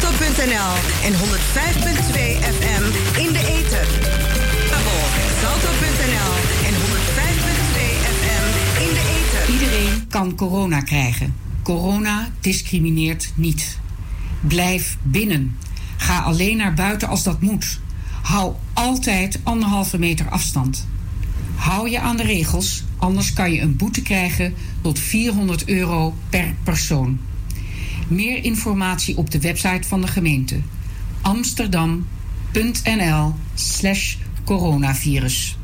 salto.nl 0.00 0.74
en 1.04 1.12
105.2 1.12 1.18
FM 2.56 2.84
in 3.18 3.32
de 3.32 3.38
ether. 3.38 3.86
Salto.nl 5.40 6.32
en 6.66 6.74
105.2 6.74 6.78
FM 8.18 8.46
in 8.82 8.92
de 8.94 9.02
ether. 9.16 9.52
Iedereen 9.52 10.06
kan 10.08 10.34
corona 10.34 10.80
krijgen. 10.80 11.34
Corona 11.62 12.28
discrimineert 12.40 13.32
niet. 13.34 13.78
Blijf 14.40 14.96
binnen. 15.02 15.56
Ga 15.96 16.18
alleen 16.18 16.56
naar 16.56 16.74
buiten 16.74 17.08
als 17.08 17.22
dat 17.22 17.40
moet. 17.40 17.80
Hou 18.22 18.54
altijd 18.72 19.40
anderhalve 19.42 19.98
meter 19.98 20.28
afstand. 20.28 20.86
Hou 21.54 21.90
je 21.90 22.00
aan 22.00 22.16
de 22.16 22.22
regels, 22.22 22.84
anders 22.96 23.32
kan 23.32 23.52
je 23.52 23.60
een 23.60 23.76
boete 23.76 24.02
krijgen 24.02 24.54
tot 24.80 24.98
400 24.98 25.68
euro 25.68 26.14
per 26.28 26.54
persoon. 26.62 27.18
Meer 28.08 28.44
informatie 28.44 29.16
op 29.16 29.30
de 29.30 29.40
website 29.40 29.88
van 29.88 30.00
de 30.00 30.06
gemeente 30.06 30.60
amsterdam.nl/slash 31.22 34.16
coronavirus. 34.44 35.56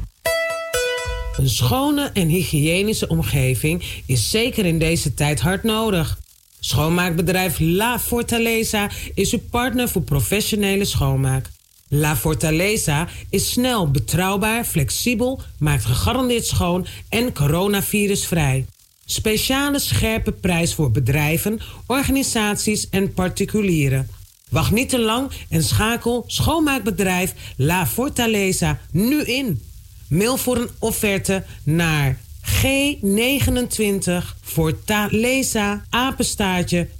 Een 1.37 1.49
schone 1.49 2.11
en 2.13 2.29
hygiënische 2.29 3.09
omgeving 3.09 3.83
is 4.07 4.31
zeker 4.31 4.67
in 4.67 4.79
deze 4.79 5.15
tijd 5.15 5.41
hard 5.41 5.63
nodig. 5.63 6.19
Schoonmaakbedrijf 6.61 7.59
La 7.59 7.99
Fortaleza 7.99 8.91
is 9.15 9.33
uw 9.33 9.43
partner 9.51 9.89
voor 9.89 10.03
professionele 10.03 10.85
schoonmaak. 10.85 11.51
La 11.89 12.17
Fortaleza 12.17 13.09
is 13.31 13.51
snel, 13.51 13.91
betrouwbaar, 13.91 14.65
flexibel, 14.65 15.41
maakt 15.59 15.85
gegarandeerd 15.85 16.47
schoon 16.47 16.87
en 17.09 17.33
coronavirusvrij. 17.33 18.67
Speciale 19.11 19.79
scherpe 19.79 20.33
prijs 20.33 20.75
voor 20.75 20.91
bedrijven, 20.91 21.61
organisaties 21.87 22.89
en 22.89 23.15
particulieren. 23.15 24.09
Wacht 24.49 24.71
niet 24.71 24.89
te 24.89 24.99
lang 24.99 25.31
en 25.49 25.63
schakel 25.63 26.25
schoonmaakbedrijf 26.27 27.35
La 27.57 27.87
Fortaleza 27.87 28.81
nu 28.91 29.23
in. 29.23 29.63
Mail 30.09 30.37
voor 30.37 30.57
een 30.57 30.69
offerte 30.79 31.45
naar 31.63 32.19
G29 32.43 34.13
Fortaleza 34.41 35.85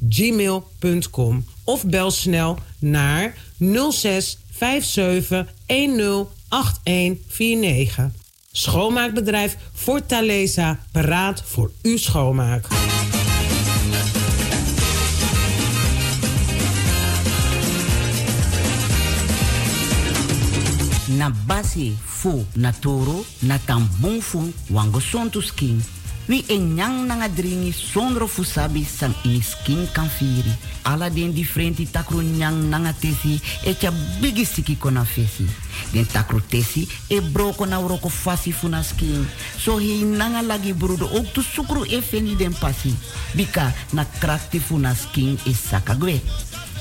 gmail.com 0.09 1.45
of 1.65 1.85
bel 1.85 2.11
snel 2.11 2.59
naar 2.79 3.35
06 3.91 4.39
57 4.59 5.47
10 5.67 6.27
8149. 6.49 8.20
Schoonmaakbedrijf 8.53 9.57
Fortaleza, 9.75 10.79
paraat 10.93 11.43
voor 11.47 11.71
uw 11.83 11.97
schoonmaak. 11.97 12.67
na 21.17 21.31
basi 21.47 21.97
fu 22.05 22.47
na 22.53 22.73
toro 22.73 23.25
na 23.39 23.59
tambung 23.59 24.23
fu 24.23 24.53
wango 24.67 25.01
skin. 25.41 25.83
Wi 26.31 26.45
en 26.47 26.75
nyang 26.75 27.07
nanga 27.11 27.27
dringi 27.29 27.73
sondro 27.75 28.27
fu 28.31 28.45
sabi 28.45 28.85
san 28.85 29.11
ini 29.25 29.43
skin 29.43 29.89
kan 29.91 30.07
firi. 30.07 30.55
Ala 30.87 31.11
den 31.11 31.33
differenti 31.35 31.91
takru 31.91 32.23
nyang 32.23 32.71
nanga 32.71 32.93
tesi 32.93 33.41
e 33.67 33.75
cha 33.75 33.91
bigi 34.21 34.45
siki 34.45 34.79
kona 34.79 35.03
fesi. 35.05 35.49
Den 35.91 36.07
takru 36.07 36.39
tesi 36.47 36.87
e 37.09 37.21
broko 37.21 37.67
na 37.67 37.81
uroko 37.81 38.09
fasi 38.09 38.53
fu 38.53 38.69
na 38.69 38.83
skin. 38.83 39.27
So 39.59 39.79
hi 39.79 40.05
nanga 40.05 40.43
lagi 40.43 40.73
brudo 40.73 41.11
ook 41.11 41.33
tu 41.35 41.43
sukru 41.43 41.83
e 41.83 42.01
feni 42.01 42.37
den 42.37 42.55
pasi. 42.55 42.95
Bika 43.35 43.75
na 43.91 44.05
krakti 44.21 44.61
fu 44.61 44.79
na 44.79 44.95
skin 44.95 45.39
is 45.45 45.59
sakagwe. 45.59 46.21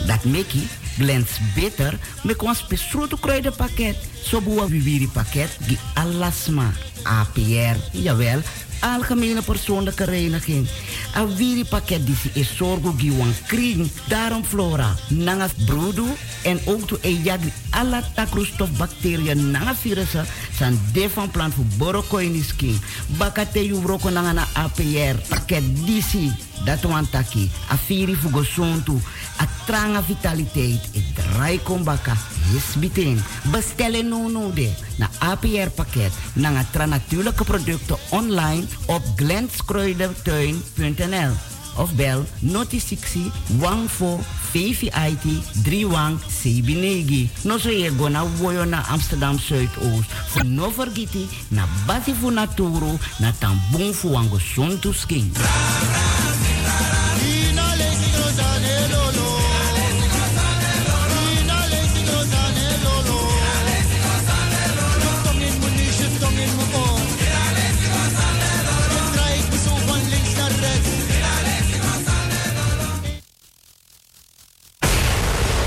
Dat 0.06 0.24
meki 0.26 0.62
blends 0.98 1.40
beter 1.56 1.98
met 2.24 2.42
ons 2.44 2.68
besproken 2.68 3.20
kruidenpakket. 3.20 3.98
Zo 4.24 4.42
boa 4.42 4.68
viviri 4.68 5.08
pakket 5.08 5.58
die 5.66 5.80
alasma, 5.94 6.70
APR, 7.04 7.78
jawel, 7.92 8.44
algemene 8.80 9.42
persoonlijke 9.42 10.04
reiniging. 10.04 10.68
A 11.16 11.26
viri 11.28 11.66
pakket 11.66 12.06
die 12.06 12.16
is 12.34 12.56
zorgo 12.56 12.94
giwan 12.98 13.34
kring, 13.48 13.90
daarom 14.08 14.44
flora, 14.44 14.96
nanga 15.10 15.48
broedu 15.66 16.06
en 16.44 16.60
ook 16.66 16.88
to 16.88 16.98
e 17.02 17.14
yagri 17.24 17.54
alla 17.70 18.02
takroestof 18.16 18.70
bacteriën 18.78 19.52
nanga 19.52 19.76
virussen 19.76 20.26
san 20.58 20.80
de 20.94 21.10
van 21.10 21.32
plant 21.32 21.54
voor 21.54 21.66
boroko 21.78 22.18
in 22.18 22.32
die 22.32 22.44
skin. 22.44 22.80
Bakate 23.18 23.66
yu 23.66 23.80
broko 23.82 24.10
nanga 24.10 24.34
na 24.34 24.48
APR 24.54 25.20
pakket 25.30 25.64
disi. 25.86 26.49
Dat 26.66 26.82
want 26.82 27.12
taki, 27.12 27.52
a 27.72 27.78
firi 27.78 28.16
fugo 28.16 28.44
sontu, 28.44 29.02
a 29.38 29.48
tranga 29.66 30.04
vitaliteit, 30.04 30.90
e 30.94 31.04
draai 31.14 31.60
kombaka, 31.64 32.18
is 32.56 32.76
biting. 32.80 33.22
Bestellen 33.52 34.10
nu 34.10 34.32
nu 34.32 34.54
de, 34.54 34.70
na 34.98 35.10
APR 35.20 35.70
pakket, 35.76 36.12
na 36.34 36.66
tra 36.72 36.86
natuurlijke 36.86 37.44
producten 37.44 37.98
online 38.10 38.64
op 38.86 39.02
glenskruidentuin.nl 39.16 41.59
of 41.80 41.96
bel 41.96 42.26
noti 42.40 42.80
60 42.80 43.32
14 43.60 44.20
VVIT 44.52 45.26
31 45.64 46.20
Sebinegi. 46.28 47.30
No 47.44 47.58
so 47.58 47.70
ye 47.70 47.90
go 47.98 48.08
na 48.10 48.24
woyo 48.42 48.66
na 48.66 48.84
Amsterdam 48.90 49.40
Zuidoost. 49.40 50.10
Voor 50.34 50.46
no 50.46 50.70
vergiti 50.70 51.28
na 51.48 51.66
basi 51.88 52.14
fu 52.14 52.30
naturo 52.32 53.00
na 53.20 53.32
tambung 53.32 53.94
fu 53.94 54.12
wango 54.12 54.40
sontu 54.40 54.94
skin. 54.94 55.32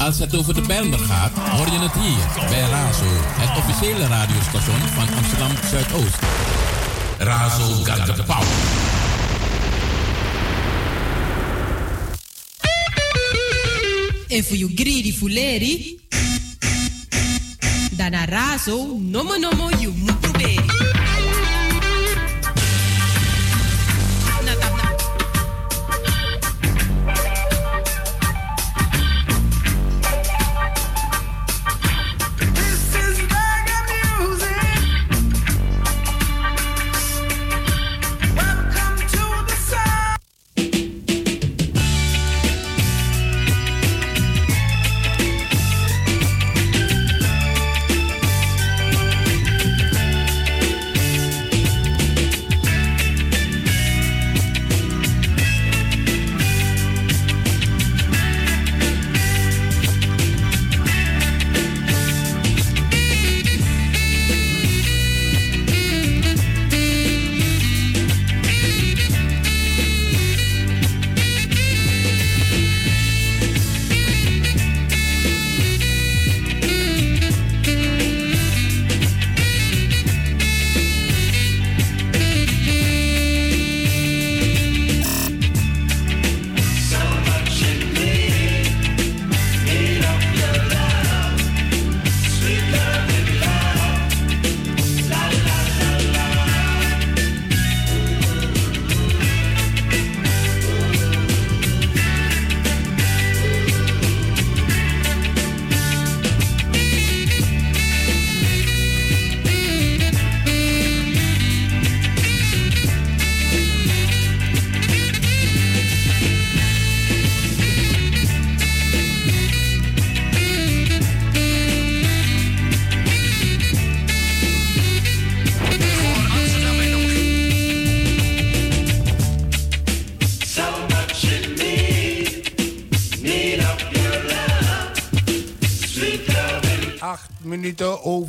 Als 0.02 0.18
het 0.18 0.36
over 0.36 0.54
de 0.54 0.60
Bijlmer 0.60 0.98
gaat, 0.98 1.32
hoor 1.32 1.66
je 1.66 1.78
het 1.78 1.92
hier 1.92 2.48
bij 2.48 2.60
Razo, 2.60 3.04
het 3.10 3.58
officiële 3.58 4.06
radiostation 4.06 4.78
van 4.78 5.16
Amsterdam 5.16 5.50
Zuidoost. 5.70 6.18
Razo 7.18 7.64
got 7.64 8.16
the 8.16 8.22
power. 8.22 8.46
En 14.28 14.44
voor 14.44 14.56
you 14.56 14.72
greedy 14.74 15.12
fuleri, 15.12 16.00
dan 17.90 18.12
Razo, 18.12 18.98
nomo 19.00 19.36
nomo 19.36 19.68
you 19.68 19.92
moet 19.96 20.20
proberen. 20.20 21.11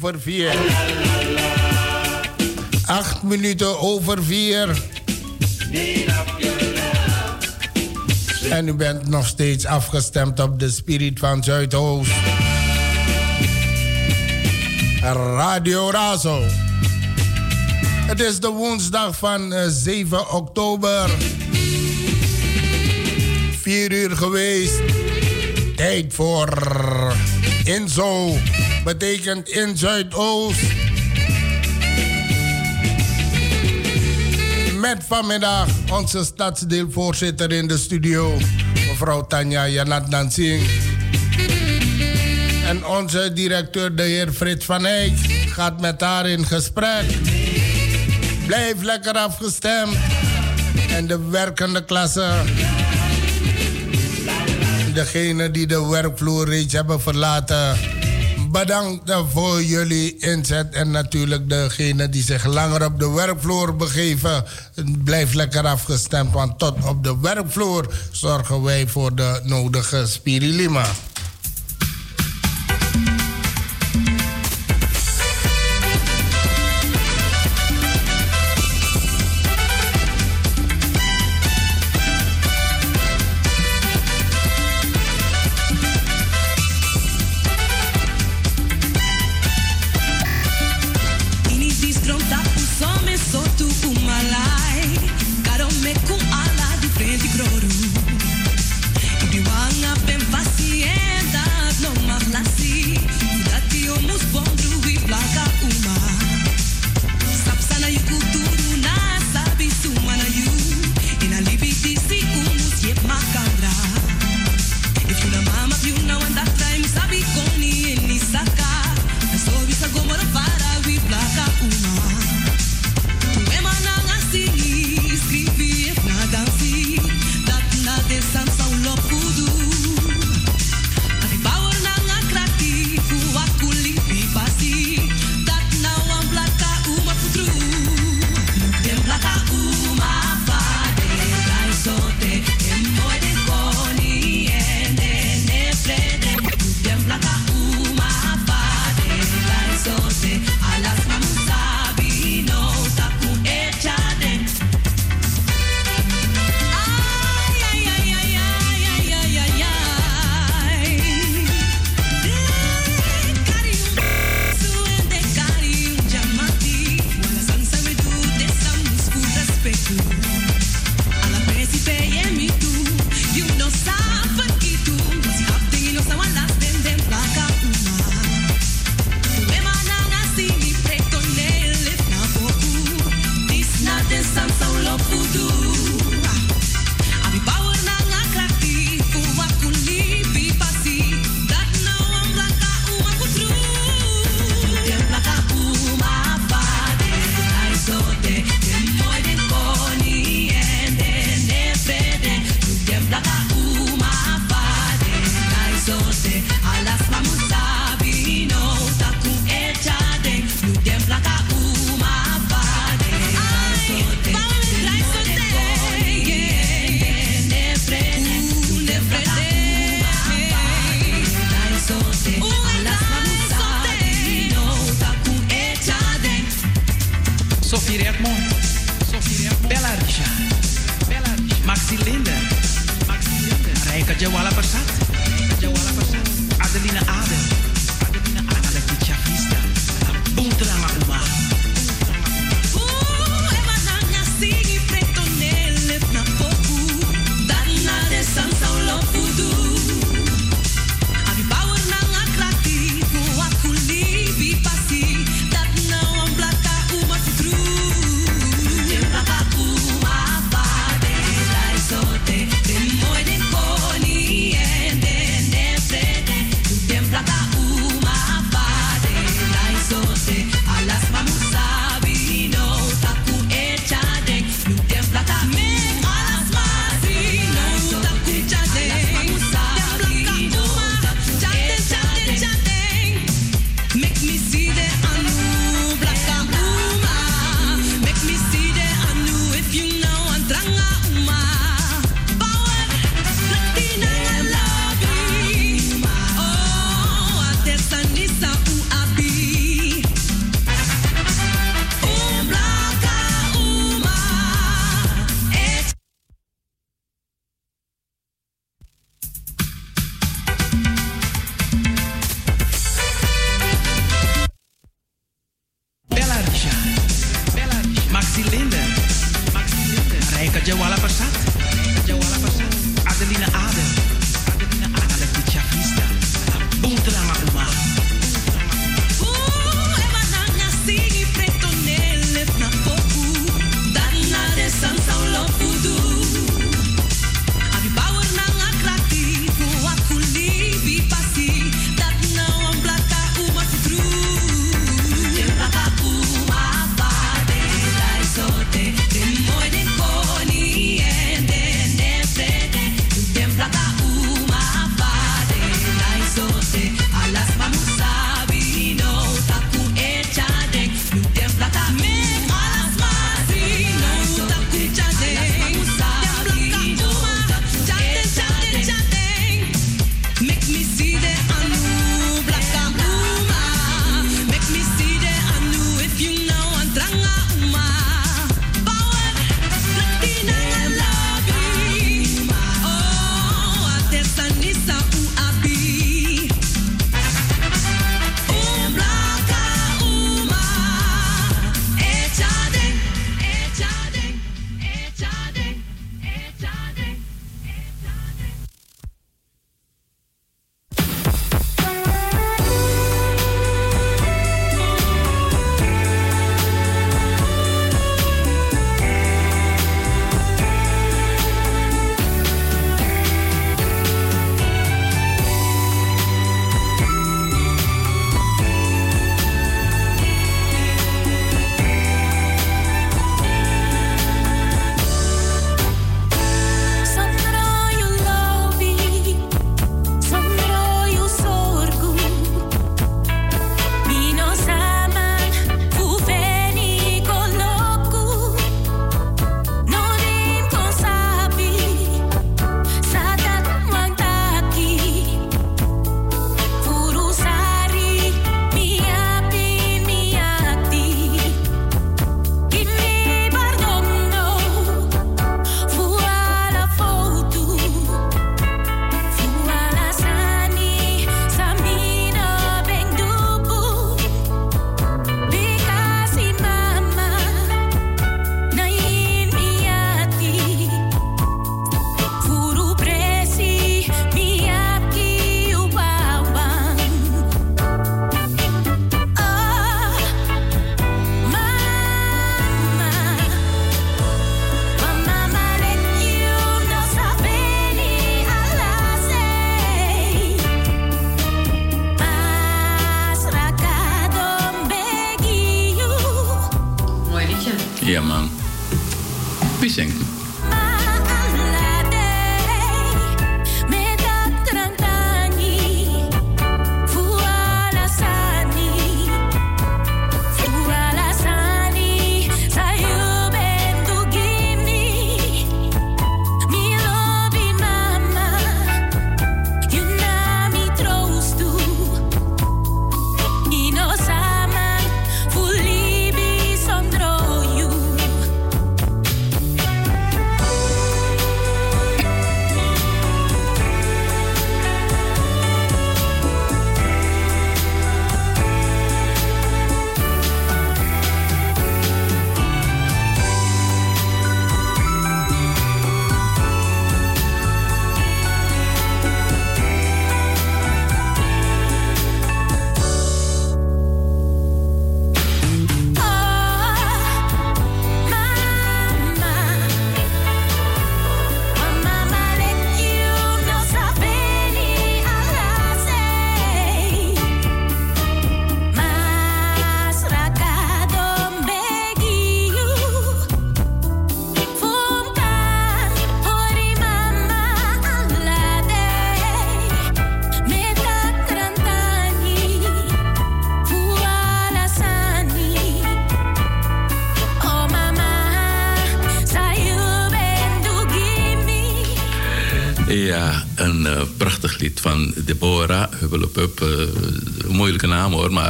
Over 0.03 0.21
vier. 0.21 0.55
Acht 2.85 3.23
minuten 3.23 3.79
over 3.79 4.23
vier. 4.23 4.81
En 8.50 8.67
u 8.67 8.73
bent 8.73 9.07
nog 9.07 9.27
steeds 9.27 9.65
afgestemd 9.65 10.39
op 10.39 10.59
de 10.59 10.69
Spirit 10.69 11.19
van 11.19 11.44
Zuidoost. 11.44 12.11
Radio 15.35 15.89
Razo. 15.89 16.41
Het 18.07 18.19
is 18.19 18.39
de 18.39 18.49
woensdag 18.49 19.15
van 19.17 19.53
7 19.67 20.17
eh, 20.17 20.33
oktober. 20.33 21.09
4 23.61 23.91
uur 23.91 24.17
geweest. 24.17 24.81
Tijd 25.75 26.13
voor 26.13 26.49
Inzo. 27.63 28.38
Betekent 28.83 29.50
in 29.50 29.77
Zuidoost. 29.77 30.62
Met 34.80 34.97
vanmiddag 35.07 35.68
onze 35.91 36.24
stadsdeelvoorzitter 36.24 37.51
in 37.51 37.68
de 37.68 37.77
studio. 37.77 38.38
Mevrouw 38.88 39.27
Tanja 39.27 39.68
Janat 39.68 40.12
Dansing. 40.12 40.62
En 42.68 42.85
onze 42.85 43.31
directeur, 43.33 43.95
de 43.95 44.03
heer 44.03 44.31
Frits 44.31 44.65
van 44.65 44.85
Eyck, 44.85 45.13
gaat 45.47 45.81
met 45.81 46.01
haar 46.01 46.30
in 46.30 46.45
gesprek. 46.45 47.06
Blijf 48.45 48.81
lekker 48.81 49.13
afgestemd. 49.13 49.95
En 50.89 51.07
de 51.07 51.30
werkende 51.30 51.85
klasse. 51.85 52.31
Degene 54.94 55.51
die 55.51 55.68
de 55.68 55.88
werkvloer 55.88 56.50
reeds 56.50 56.74
hebben 56.74 57.01
verlaten. 57.01 57.93
Bedankt 58.53 59.13
voor 59.31 59.63
jullie 59.63 60.17
inzet. 60.17 60.73
En 60.73 60.91
natuurlijk 60.91 61.50
degene 61.50 62.09
die 62.09 62.23
zich 62.23 62.45
langer 62.45 62.85
op 62.85 63.00
de 63.00 63.09
werkvloer 63.09 63.75
begeven. 63.75 64.45
Blijf 65.03 65.33
lekker 65.33 65.65
afgestemd. 65.65 66.33
Want 66.33 66.59
tot 66.59 66.85
op 66.88 67.03
de 67.03 67.19
werkvloer 67.21 67.94
zorgen 68.11 68.63
wij 68.63 68.88
voor 68.88 69.15
de 69.15 69.39
nodige 69.44 70.07
spirilima. 70.07 70.85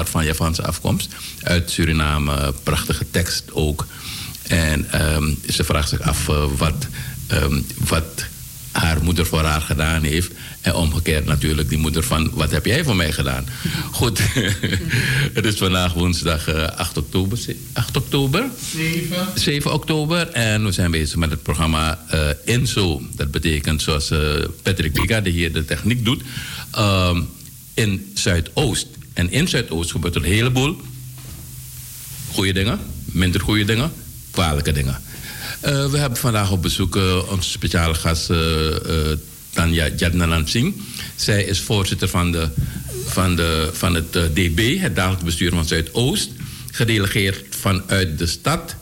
Van 0.10 0.26
Javaanse 0.26 0.64
afkomst. 0.64 1.14
Uit 1.44 1.72
Suriname, 1.72 2.54
prachtige 2.64 3.06
tekst 3.12 3.44
ook. 3.52 3.88
En 4.48 5.14
um, 5.16 5.40
ze 5.50 5.64
vraagt 5.64 5.90
zich 5.90 6.02
af 6.02 6.28
uh, 6.28 6.46
wat, 6.58 6.88
um, 7.32 7.66
wat 7.88 8.26
haar 8.72 9.04
moeder 9.04 9.26
voor 9.26 9.44
haar 9.44 9.62
gedaan 9.62 10.04
heeft. 10.04 10.32
En 10.62 10.74
omgekeerd 10.74 11.26
natuurlijk 11.26 11.70
die 11.70 11.78
moeder 11.78 12.04
van, 12.04 12.32
wat 12.34 12.52
heb 12.52 12.66
jij 12.66 12.84
voor 12.84 12.96
mij 12.96 13.12
gedaan? 13.12 13.46
Goed, 13.92 14.20
het 15.38 15.46
is 15.46 15.56
vandaag 15.56 15.94
woensdag 15.94 16.50
uh, 16.50 16.64
8 16.64 16.98
oktober. 16.98 17.38
8 17.74 17.98
oktober? 17.98 18.46
7. 18.72 19.28
7 19.36 19.74
oktober. 19.74 20.28
En 20.28 20.66
we 20.66 20.72
zijn 20.72 20.92
bezig 20.92 21.16
met 21.16 21.30
het 21.30 21.44
programma 21.44 22.00
uh, 22.14 22.30
INSO. 22.46 23.02
Dat 23.16 23.32
betekent, 23.32 23.82
zoals 23.82 24.12
Patrick 24.62 24.98
Liga, 24.98 25.22
die 25.22 25.34
hier 25.34 25.54
de 25.54 25.66
techniek 25.66 26.06
doet... 26.06 26.22
Um, 26.78 27.28
in 27.74 28.12
Zuidoost. 28.14 28.88
En 29.14 29.32
in 29.32 29.48
Zuidoost 29.48 29.92
gebeurt 29.92 30.16
er 30.16 30.24
een 30.24 30.32
heleboel 30.32 30.82
goede 32.32 32.54
dingen, 32.54 32.80
minder 33.06 33.42
goede 33.42 33.66
dingen, 33.66 33.92
kwalijke 34.32 34.72
dingen. 34.72 35.02
Uh, 35.66 35.90
we 35.92 35.98
hebben 35.98 36.20
vandaag 36.20 36.52
op 36.52 36.62
bezoek 36.62 36.96
uh, 36.96 37.32
onze 37.32 37.50
speciale 37.50 37.94
gast 37.94 38.30
uh, 38.30 38.38
Tanja 39.50 39.90
Jadnanan 39.98 40.48
Singh. 40.48 40.78
Zij 41.16 41.44
is 41.44 41.60
voorzitter 41.60 42.08
van, 42.08 42.32
de, 42.32 42.50
van, 43.06 43.36
de, 43.36 43.70
van 43.74 43.94
het 43.94 44.12
DB, 44.12 44.80
het 44.80 44.96
dagelijks 44.96 45.26
bestuur 45.26 45.52
van 45.52 45.66
Zuidoost. 45.66 46.30
Gedelegeerd 46.72 47.56
vanuit 47.56 48.18
de 48.18 48.26
stad, 48.26 48.76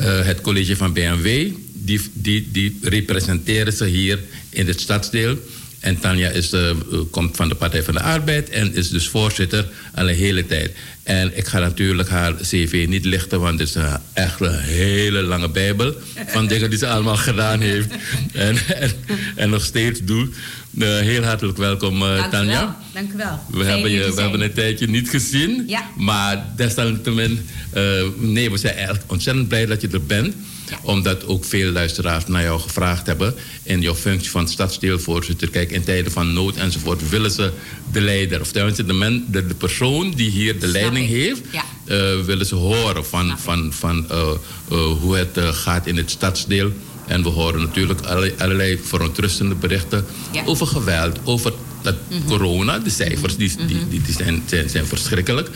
het 0.00 0.40
college 0.40 0.76
van 0.76 0.92
BMW. 0.92 1.50
Die, 1.72 2.00
die, 2.12 2.48
die 2.52 2.78
representeren 2.82 3.72
ze 3.72 3.84
hier 3.84 4.18
in 4.50 4.66
het 4.66 4.80
stadsdeel. 4.80 5.38
En 5.80 5.98
Tanja 6.00 6.28
is, 6.28 6.52
uh, 6.52 6.70
komt 7.10 7.36
van 7.36 7.48
de 7.48 7.54
Partij 7.54 7.82
van 7.82 7.94
de 7.94 8.00
Arbeid 8.00 8.50
en 8.50 8.74
is 8.74 8.88
dus 8.88 9.08
voorzitter 9.08 9.68
al 9.94 10.08
een 10.08 10.14
hele 10.14 10.46
tijd. 10.46 10.70
En 11.02 11.36
ik 11.36 11.46
ga 11.46 11.58
natuurlijk 11.58 12.08
haar 12.08 12.34
cv 12.34 12.86
niet 12.88 13.04
lichten, 13.04 13.40
want 13.40 13.58
het 13.58 13.68
is 13.68 13.74
een 13.74 13.96
echt 14.12 14.40
een 14.40 14.58
hele 14.58 15.22
lange 15.22 15.48
bijbel 15.48 15.94
van 16.26 16.46
dingen 16.46 16.70
die 16.70 16.78
ze 16.78 16.88
allemaal 16.88 17.16
gedaan 17.16 17.60
heeft 17.60 17.88
en, 18.32 18.56
en, 18.66 18.90
en 19.36 19.50
nog 19.50 19.64
steeds 19.64 20.00
doet. 20.02 20.34
Eh, 20.78 20.98
heel 20.98 21.22
hartelijk 21.22 21.58
welkom, 21.58 22.02
eh, 22.02 22.16
Dank 22.16 22.30
Tanja. 22.30 22.60
wel. 22.60 22.74
Dank 22.92 23.12
u 23.12 23.16
wel. 23.16 23.40
We, 23.50 23.64
hebben, 23.64 23.90
je, 23.90 23.98
we 23.98 24.12
zijn. 24.12 24.16
hebben 24.20 24.40
een 24.40 24.52
tijdje 24.52 24.88
niet 24.88 25.08
gezien. 25.08 25.64
Ja. 25.66 25.90
Maar 25.96 26.44
desalniettemin, 26.56 27.48
eh 27.72 27.82
nee, 28.16 28.50
we 28.50 28.58
zijn 28.58 28.74
eigenlijk 28.74 29.04
ontzettend 29.06 29.48
blij 29.48 29.66
dat 29.66 29.80
je 29.80 29.88
er 29.88 30.06
bent. 30.06 30.34
Omdat 30.82 31.26
ook 31.26 31.44
veel 31.44 31.70
luisteraars 31.72 32.26
naar 32.26 32.42
jou 32.42 32.60
gevraagd 32.60 33.06
hebben. 33.06 33.34
In 33.62 33.80
jouw 33.80 33.94
functie 33.94 34.30
van 34.30 34.48
stadsdeelvoorzitter. 34.48 35.50
Kijk, 35.50 35.70
in 35.70 35.84
tijden 35.84 36.12
van 36.12 36.32
nood 36.32 36.56
enzovoort 36.56 37.08
willen 37.08 37.30
ze 37.30 37.52
de 37.92 38.00
leider. 38.00 38.40
Of 38.40 38.52
tenminste 38.52 38.84
de, 38.84 38.92
men, 38.92 39.24
de, 39.30 39.46
de 39.46 39.54
persoon 39.54 40.10
die 40.10 40.30
hier 40.30 40.60
de 40.60 40.66
leiding 40.66 41.06
heeft. 41.08 41.40
Ja. 41.52 41.64
eh, 41.84 42.24
willen 42.24 42.46
ze 42.46 42.54
horen 42.54 43.06
van, 43.06 43.38
van, 43.38 43.72
van 43.72 44.10
eh, 44.10 44.18
eh, 44.70 44.90
hoe 45.00 45.16
het 45.16 45.38
gaat 45.56 45.86
in 45.86 45.96
het 45.96 46.10
stadsdeel. 46.10 46.72
En 47.06 47.22
we 47.22 47.28
horen 47.28 47.60
natuurlijk 47.60 48.00
allerlei, 48.00 48.34
allerlei 48.38 48.78
verontrustende 48.82 49.54
berichten 49.54 50.06
Ja. 50.32 50.42
over 50.44 50.66
geweld, 50.66 51.18
over 51.24 51.52
dat 51.82 51.94
corona. 52.26 52.78
De 52.78 52.90
cijfers 52.90 53.36
die, 53.36 53.52
die, 53.66 53.88
die, 53.88 54.02
die 54.02 54.14
zijn, 54.14 54.42
zijn, 54.46 54.68
zijn 54.70 54.86
verschrikkelijk. 54.86 55.48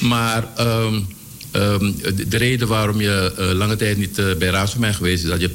Maar 0.00 0.48
ehm, 0.56 1.00
ehm, 1.54 1.92
de, 2.16 2.28
de 2.28 2.36
reden 2.36 2.68
waarom 2.68 3.00
je 3.00 3.32
eh, 3.38 3.50
lange 3.52 3.76
tijd 3.76 3.96
niet 3.96 4.18
eh, 4.18 4.34
bij 4.38 4.48
Raad 4.48 4.76
bent 4.76 4.96
geweest... 4.96 5.24
is 5.24 5.30
dat 5.30 5.40
je 5.40 5.50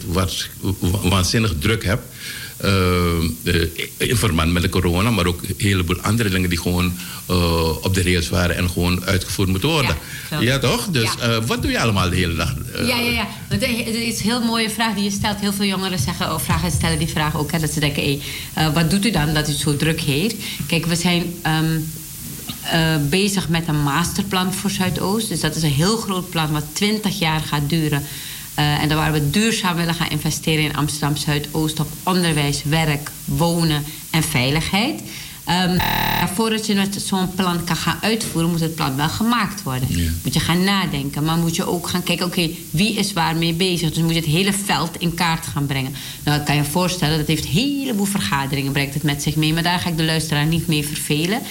waanzinnig 1.03 1.53
druk 1.59 1.83
hebt. 1.83 2.03
Ehm, 2.57 3.27
eh, 3.43 3.61
in 3.97 4.15
verband 4.17 4.51
met 4.51 4.61
de 4.61 4.69
corona, 4.69 5.09
maar 5.09 5.25
ook 5.25 5.41
een 5.41 5.55
heleboel 5.57 5.99
andere 6.01 6.29
dingen 6.29 6.49
die 6.49 6.59
gewoon 6.59 6.93
op 7.81 7.93
de 7.93 8.03
rails 8.03 8.29
waren 8.29 8.55
en 8.55 8.69
gewoon 8.69 9.05
uitgevoerd 9.05 9.49
moeten 9.49 9.69
worden. 9.69 9.95
Ja, 10.39 10.59
toch? 10.59 10.87
Dus 10.87 11.09
Ja. 11.19 11.41
wat 11.41 11.61
doe 11.61 11.71
je 11.71 11.79
allemaal 11.79 12.09
de 12.09 12.15
hele 12.15 12.35
dag? 12.35 12.53
Ja, 12.77 12.97
ja, 12.97 13.11
ja. 13.11 13.27
Het 13.47 13.61
is 13.61 14.19
een 14.19 14.29
heel 14.29 14.41
mooie 14.41 14.69
vraag 14.69 14.95
die 14.95 15.03
je 15.03 15.11
stelt. 15.11 15.39
Heel 15.39 15.53
veel 15.53 15.65
jongeren 15.65 15.99
zeggen, 15.99 16.33
of 16.33 16.43
vragen 16.43 16.71
stellen 16.71 16.99
die 16.99 17.07
vraag 17.07 17.37
ook. 17.37 17.51
Hè, 17.51 17.59
dat 17.59 17.71
ze 17.71 17.79
denken, 17.79 18.21
wat 18.73 18.89
doet 18.89 19.05
u 19.05 19.11
dan 19.11 19.33
dat 19.33 19.47
u 19.47 19.51
het 19.51 19.61
zo 19.61 19.75
druk 19.75 20.01
heeft? 20.01 20.35
Kijk, 20.67 20.85
we 20.85 20.95
zijn 20.95 21.33
ehm, 21.41 21.79
eh, 22.61 22.95
bezig 23.09 23.49
met 23.49 23.67
een 23.67 23.81
masterplan 23.81 24.53
voor 24.53 24.69
Zuidoost. 24.69 25.29
Dus 25.29 25.39
dat 25.39 25.55
is 25.55 25.63
een 25.63 25.71
heel 25.71 25.97
groot 25.97 26.29
plan 26.29 26.51
wat 26.51 26.65
20 26.73 27.19
jaar 27.19 27.39
gaat 27.39 27.69
duren. 27.69 28.03
Eh, 28.53 28.81
en 28.81 28.89
daar 28.89 28.97
waar 28.97 29.11
we 29.11 29.29
duurzaam 29.29 29.75
willen 29.75 29.93
gaan 29.93 30.09
investeren 30.09 30.63
in 30.63 30.75
Amsterdam 30.75 31.15
Zuidoost 31.15 31.79
op 31.79 31.87
onderwijs, 32.03 32.63
werk, 32.63 33.11
wonen 33.25 33.83
en 34.11 34.23
veiligheid. 34.23 35.01
Maar 35.49 36.29
voordat 36.33 36.65
je 36.65 36.87
zo'n 37.05 37.35
plan 37.35 37.63
kan 37.63 37.75
gaan 37.75 37.97
uitvoeren, 38.01 38.49
moet 38.51 38.59
het 38.59 38.75
plan 38.75 38.95
wel 38.95 39.09
gemaakt 39.09 39.63
worden. 39.63 39.87
Ja. 39.97 40.09
Moet 40.23 40.33
je 40.33 40.39
gaan 40.39 40.63
nadenken, 40.63 41.23
maar 41.23 41.37
moet 41.37 41.55
je 41.55 41.65
ook 41.65 41.87
gaan 41.87 42.03
kijken, 42.03 42.25
oké, 42.25 42.49
wie 42.69 42.93
is 42.93 43.13
waarmee 43.13 43.53
bezig? 43.53 43.89
Dus 43.89 44.03
moet 44.03 44.13
je 44.13 44.19
het 44.19 44.29
hele 44.29 44.53
veld 44.53 44.97
in 44.97 45.13
kaart 45.13 45.45
gaan 45.45 45.65
brengen. 45.65 45.95
Nou, 46.23 46.39
ik 46.39 46.45
kan 46.45 46.55
je 46.55 46.63
voorstellen, 46.63 47.17
dat 47.17 47.27
heeft 47.27 47.43
een 47.43 47.51
heleboel 47.51 48.05
vergaderingen, 48.05 48.71
brengt 48.71 48.93
het 48.93 49.03
met 49.03 49.23
zich 49.23 49.35
mee. 49.35 49.53
Maar 49.53 49.63
daar 49.63 49.79
ga 49.79 49.89
ik 49.89 49.97
de 49.97 50.05
luisteraar 50.05 50.45
niet 50.45 50.67
mee 50.67 50.87
vervelen. 50.87 51.41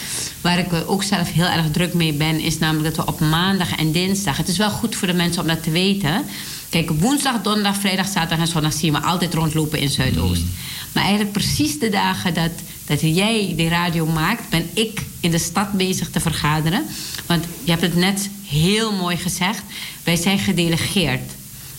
Waar 0.41 0.59
ik 0.59 0.73
ook 0.87 1.03
zelf 1.03 1.33
heel 1.33 1.47
erg 1.47 1.71
druk 1.71 1.95
mee 1.95 2.13
ben, 2.13 2.41
is 2.41 2.59
namelijk 2.59 2.97
dat 2.97 3.07
we 3.07 3.13
op 3.13 3.21
maandag 3.21 3.77
en 3.77 3.93
dinsdag, 3.93 4.37
het 4.37 4.49
is 4.49 4.57
wel 4.57 4.71
goed 4.71 4.97
voor 4.97 5.09
de 5.09 5.15
mensen 5.15 5.43
om 5.43 5.49
dat 5.49 5.63
te 5.63 5.71
weten. 5.71 6.25
Kijk, 6.69 6.91
woensdag, 6.91 7.43
donderdag, 7.43 7.77
vrijdag, 7.77 8.07
zaterdag 8.07 8.39
en 8.39 8.47
zondag 8.47 8.73
zien 8.73 8.93
we 8.93 9.01
altijd 9.01 9.35
rondlopen 9.35 9.79
in 9.79 9.89
Zuidoost. 9.89 10.43
Maar 10.93 11.03
eigenlijk 11.03 11.33
precies 11.33 11.79
de 11.79 11.89
dagen 11.89 12.35
dat, 12.35 12.51
dat 12.89 13.01
jij 13.01 13.53
die 13.57 13.69
radio 13.69 14.07
maakt, 14.07 14.49
ben 14.49 14.69
ik 14.75 15.03
in 15.21 15.31
de 15.31 15.39
stad 15.39 15.73
bezig 15.73 16.11
te 16.11 16.21
vergaderen. 16.21 16.85
Want 17.27 17.45
je 17.65 17.71
hebt 17.71 17.83
het 17.83 17.97
net 17.97 18.31
heel 18.47 18.93
mooi 18.93 19.17
gezegd. 19.17 19.63
Wij 20.05 20.17
zijn 20.17 20.39
gedelegeerd. 20.39 21.33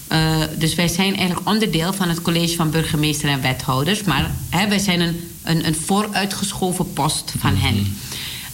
Eh, 0.08 0.42
dus 0.58 0.76
wij 0.76 0.88
zijn 0.88 1.16
eigenlijk 1.16 1.48
onderdeel 1.50 1.94
van 1.94 2.10
het 2.10 2.22
college 2.22 2.56
van 2.56 2.72
burgemeester 2.72 3.30
en 3.30 3.42
wethouders. 3.42 4.04
Maar 4.04 4.32
hè, 4.50 4.68
wij 4.68 4.80
zijn 4.80 5.00
een, 5.00 5.32
een, 5.44 5.66
een 5.66 5.76
vooruitgeschoven 5.76 6.94
post 6.94 7.34
van 7.38 7.56
hen. 7.56 7.98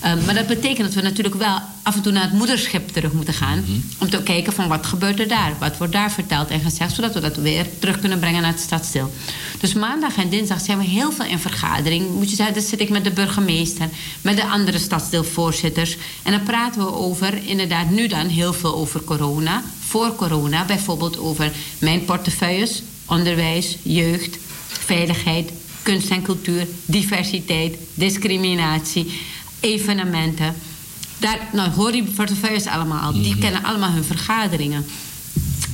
Eh, 0.06 0.14
maar 0.26 0.34
dat 0.34 0.48
betekent 0.48 0.86
dat 0.86 0.94
we 0.94 1.02
natuurlijk 1.02 1.36
wel 1.36 1.60
af 1.84 1.96
en 1.96 2.02
toe 2.02 2.12
naar 2.12 2.24
het 2.24 2.34
moederschip 2.34 2.90
terug 2.90 3.12
moeten 3.14 3.34
gaan. 3.34 3.66
Om 4.00 4.10
te 4.10 4.24
kijken 4.24 4.54
van 4.54 4.68
wat 4.68 4.86
gebeurt 4.86 5.20
er 5.20 5.28
daar? 5.28 5.54
Wat 5.60 5.78
wordt 5.78 5.94
daar 5.94 6.12
verteld 6.12 6.50
en 6.50 6.60
gezegd? 6.60 6.96
Zodat 6.96 7.14
we 7.14 7.20
dat 7.20 7.36
weer 7.36 7.66
terug 7.80 8.00
kunnen 8.00 8.20
brengen 8.20 8.42
naar 8.42 8.52
het 8.52 8.60
stadsdeel. 8.60 9.14
Dus 9.60 9.74
maandag 9.74 10.18
en 10.18 10.30
dinsdag 10.30 10.62
zijn 10.62 10.78
we 10.78 10.84
heel 10.84 11.12
veel 11.12 11.26
in 11.26 11.40
vergadering. 11.40 12.14
Moet 12.16 12.30
je 12.30 12.36
zeggen, 12.36 12.56
dan 12.56 12.64
zit 12.64 12.80
ik 12.80 12.90
met 12.90 13.04
de 13.04 13.12
burgemeester. 13.12 13.90
Met 14.22 14.36
de 14.36 14.46
andere 14.48 14.80
stadsdeelvoorzitters. 14.80 15.98
En 16.24 16.32
dan 16.32 16.44
praten 16.44 16.82
we 16.82 16.94
over, 16.94 17.46
inderdaad 17.46 17.90
nu 17.90 18.08
dan 18.08 18.28
heel 18.28 18.54
veel 18.54 18.76
over 18.76 19.04
corona. 19.04 19.64
Voor 19.80 20.16
corona 20.16 20.66
bijvoorbeeld 20.66 21.18
over 21.18 21.52
mijn 21.78 22.06
portefeuilles. 22.06 22.84
Onderwijs, 23.06 23.78
jeugd, 23.82 24.38
veiligheid, 24.68 25.52
kunst 25.82 26.10
en 26.10 26.22
cultuur, 26.22 26.68
diversiteit, 26.86 27.78
discriminatie, 27.94 29.22
evenementen. 29.66 30.56
Daar 31.18 31.40
nou, 31.52 31.72
hoor 31.72 31.92
die 31.92 32.04
portefeuilles 32.04 32.66
allemaal 32.66 33.00
al. 33.00 33.14
Die 33.14 33.38
kennen 33.38 33.64
allemaal 33.64 33.92
hun 33.92 34.04
vergaderingen. 34.04 34.86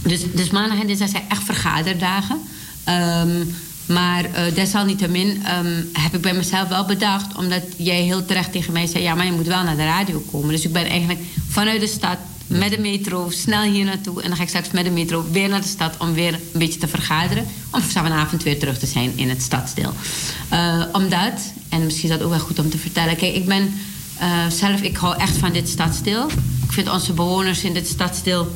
Dus, 0.03 0.21
dus 0.33 0.49
maandag 0.49 0.79
en 0.79 0.87
dinsdag 0.87 1.09
zijn 1.09 1.29
echt 1.29 1.43
vergaderdagen. 1.43 2.41
Ehm, 2.83 3.43
maar 3.85 4.25
eh, 4.25 4.55
desalniettemin 4.55 5.43
ehm, 5.43 5.83
heb 5.93 6.13
ik 6.13 6.21
bij 6.21 6.33
mezelf 6.33 6.67
wel 6.67 6.85
bedacht... 6.85 7.35
omdat 7.35 7.63
jij 7.77 8.01
heel 8.01 8.25
terecht 8.25 8.51
tegen 8.51 8.73
mij 8.73 8.87
zei... 8.87 9.03
ja, 9.03 9.15
maar 9.15 9.25
je 9.25 9.31
moet 9.31 9.47
wel 9.47 9.63
naar 9.63 9.75
de 9.75 9.85
radio 9.85 10.23
komen. 10.31 10.49
Dus 10.49 10.65
ik 10.65 10.73
ben 10.73 10.85
eigenlijk 10.85 11.19
vanuit 11.49 11.79
de 11.79 11.87
stad 11.87 12.17
met 12.51 12.71
de 12.71 12.79
metro 12.79 13.29
snel 13.29 13.61
hier 13.61 13.85
naartoe... 13.85 14.21
en 14.21 14.27
dan 14.27 14.37
ga 14.37 14.43
ik 14.43 14.49
straks 14.49 14.71
met 14.71 14.83
de 14.83 14.91
metro 14.91 15.25
weer 15.31 15.49
naar 15.49 15.61
de 15.61 15.67
stad... 15.67 15.97
om 15.97 16.13
weer 16.13 16.33
een 16.33 16.59
beetje 16.59 16.79
te 16.79 16.87
vergaderen... 16.87 17.45
om 17.71 17.81
vanavond 17.81 18.43
weer 18.43 18.59
terug 18.59 18.79
te 18.79 18.85
zijn 18.85 19.11
in 19.15 19.29
het 19.29 19.41
stadsdeel. 19.41 19.93
Eh, 20.49 20.83
omdat, 20.91 21.53
en 21.69 21.85
misschien 21.85 22.09
is 22.09 22.15
dat 22.15 22.25
ook 22.25 22.31
wel 22.31 22.39
goed 22.39 22.59
om 22.59 22.69
te 22.69 22.77
vertellen... 22.77 23.15
kijk, 23.15 23.35
ik 23.35 23.45
ben 23.45 23.73
eh, 24.17 24.47
zelf, 24.49 24.81
ik 24.81 24.97
hou 24.97 25.17
echt 25.17 25.37
van 25.37 25.51
dit 25.51 25.69
stadsdeel. 25.69 26.27
Ik 26.63 26.71
vind 26.71 26.89
onze 26.89 27.13
bewoners 27.13 27.63
in 27.63 27.73
dit 27.73 27.87
stadsdeel 27.87 28.55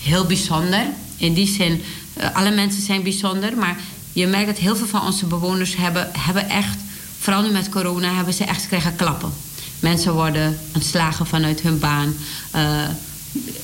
heel 0.00 0.24
bijzonder. 0.24 0.86
In 1.16 1.34
die 1.34 1.48
zin, 1.48 1.82
eh, 2.14 2.34
alle 2.34 2.50
mensen 2.50 2.82
zijn 2.82 3.02
bijzonder. 3.02 3.56
Maar 3.56 3.76
je 4.12 4.26
merkt 4.26 4.46
dat 4.46 4.58
heel 4.58 4.76
veel 4.76 4.86
van 4.86 5.02
onze 5.02 5.26
bewoners 5.26 5.76
hebben, 5.76 6.10
hebben 6.18 6.48
echt... 6.48 6.78
vooral 7.18 7.42
nu 7.42 7.50
met 7.50 7.68
corona, 7.68 8.14
hebben 8.14 8.34
ze 8.34 8.44
echt 8.44 8.66
krijgen 8.66 8.96
klappen. 8.96 9.32
Mensen 9.80 10.12
worden 10.12 10.58
ontslagen 10.74 11.26
vanuit 11.26 11.60
hun 11.60 11.78
baan. 11.78 12.14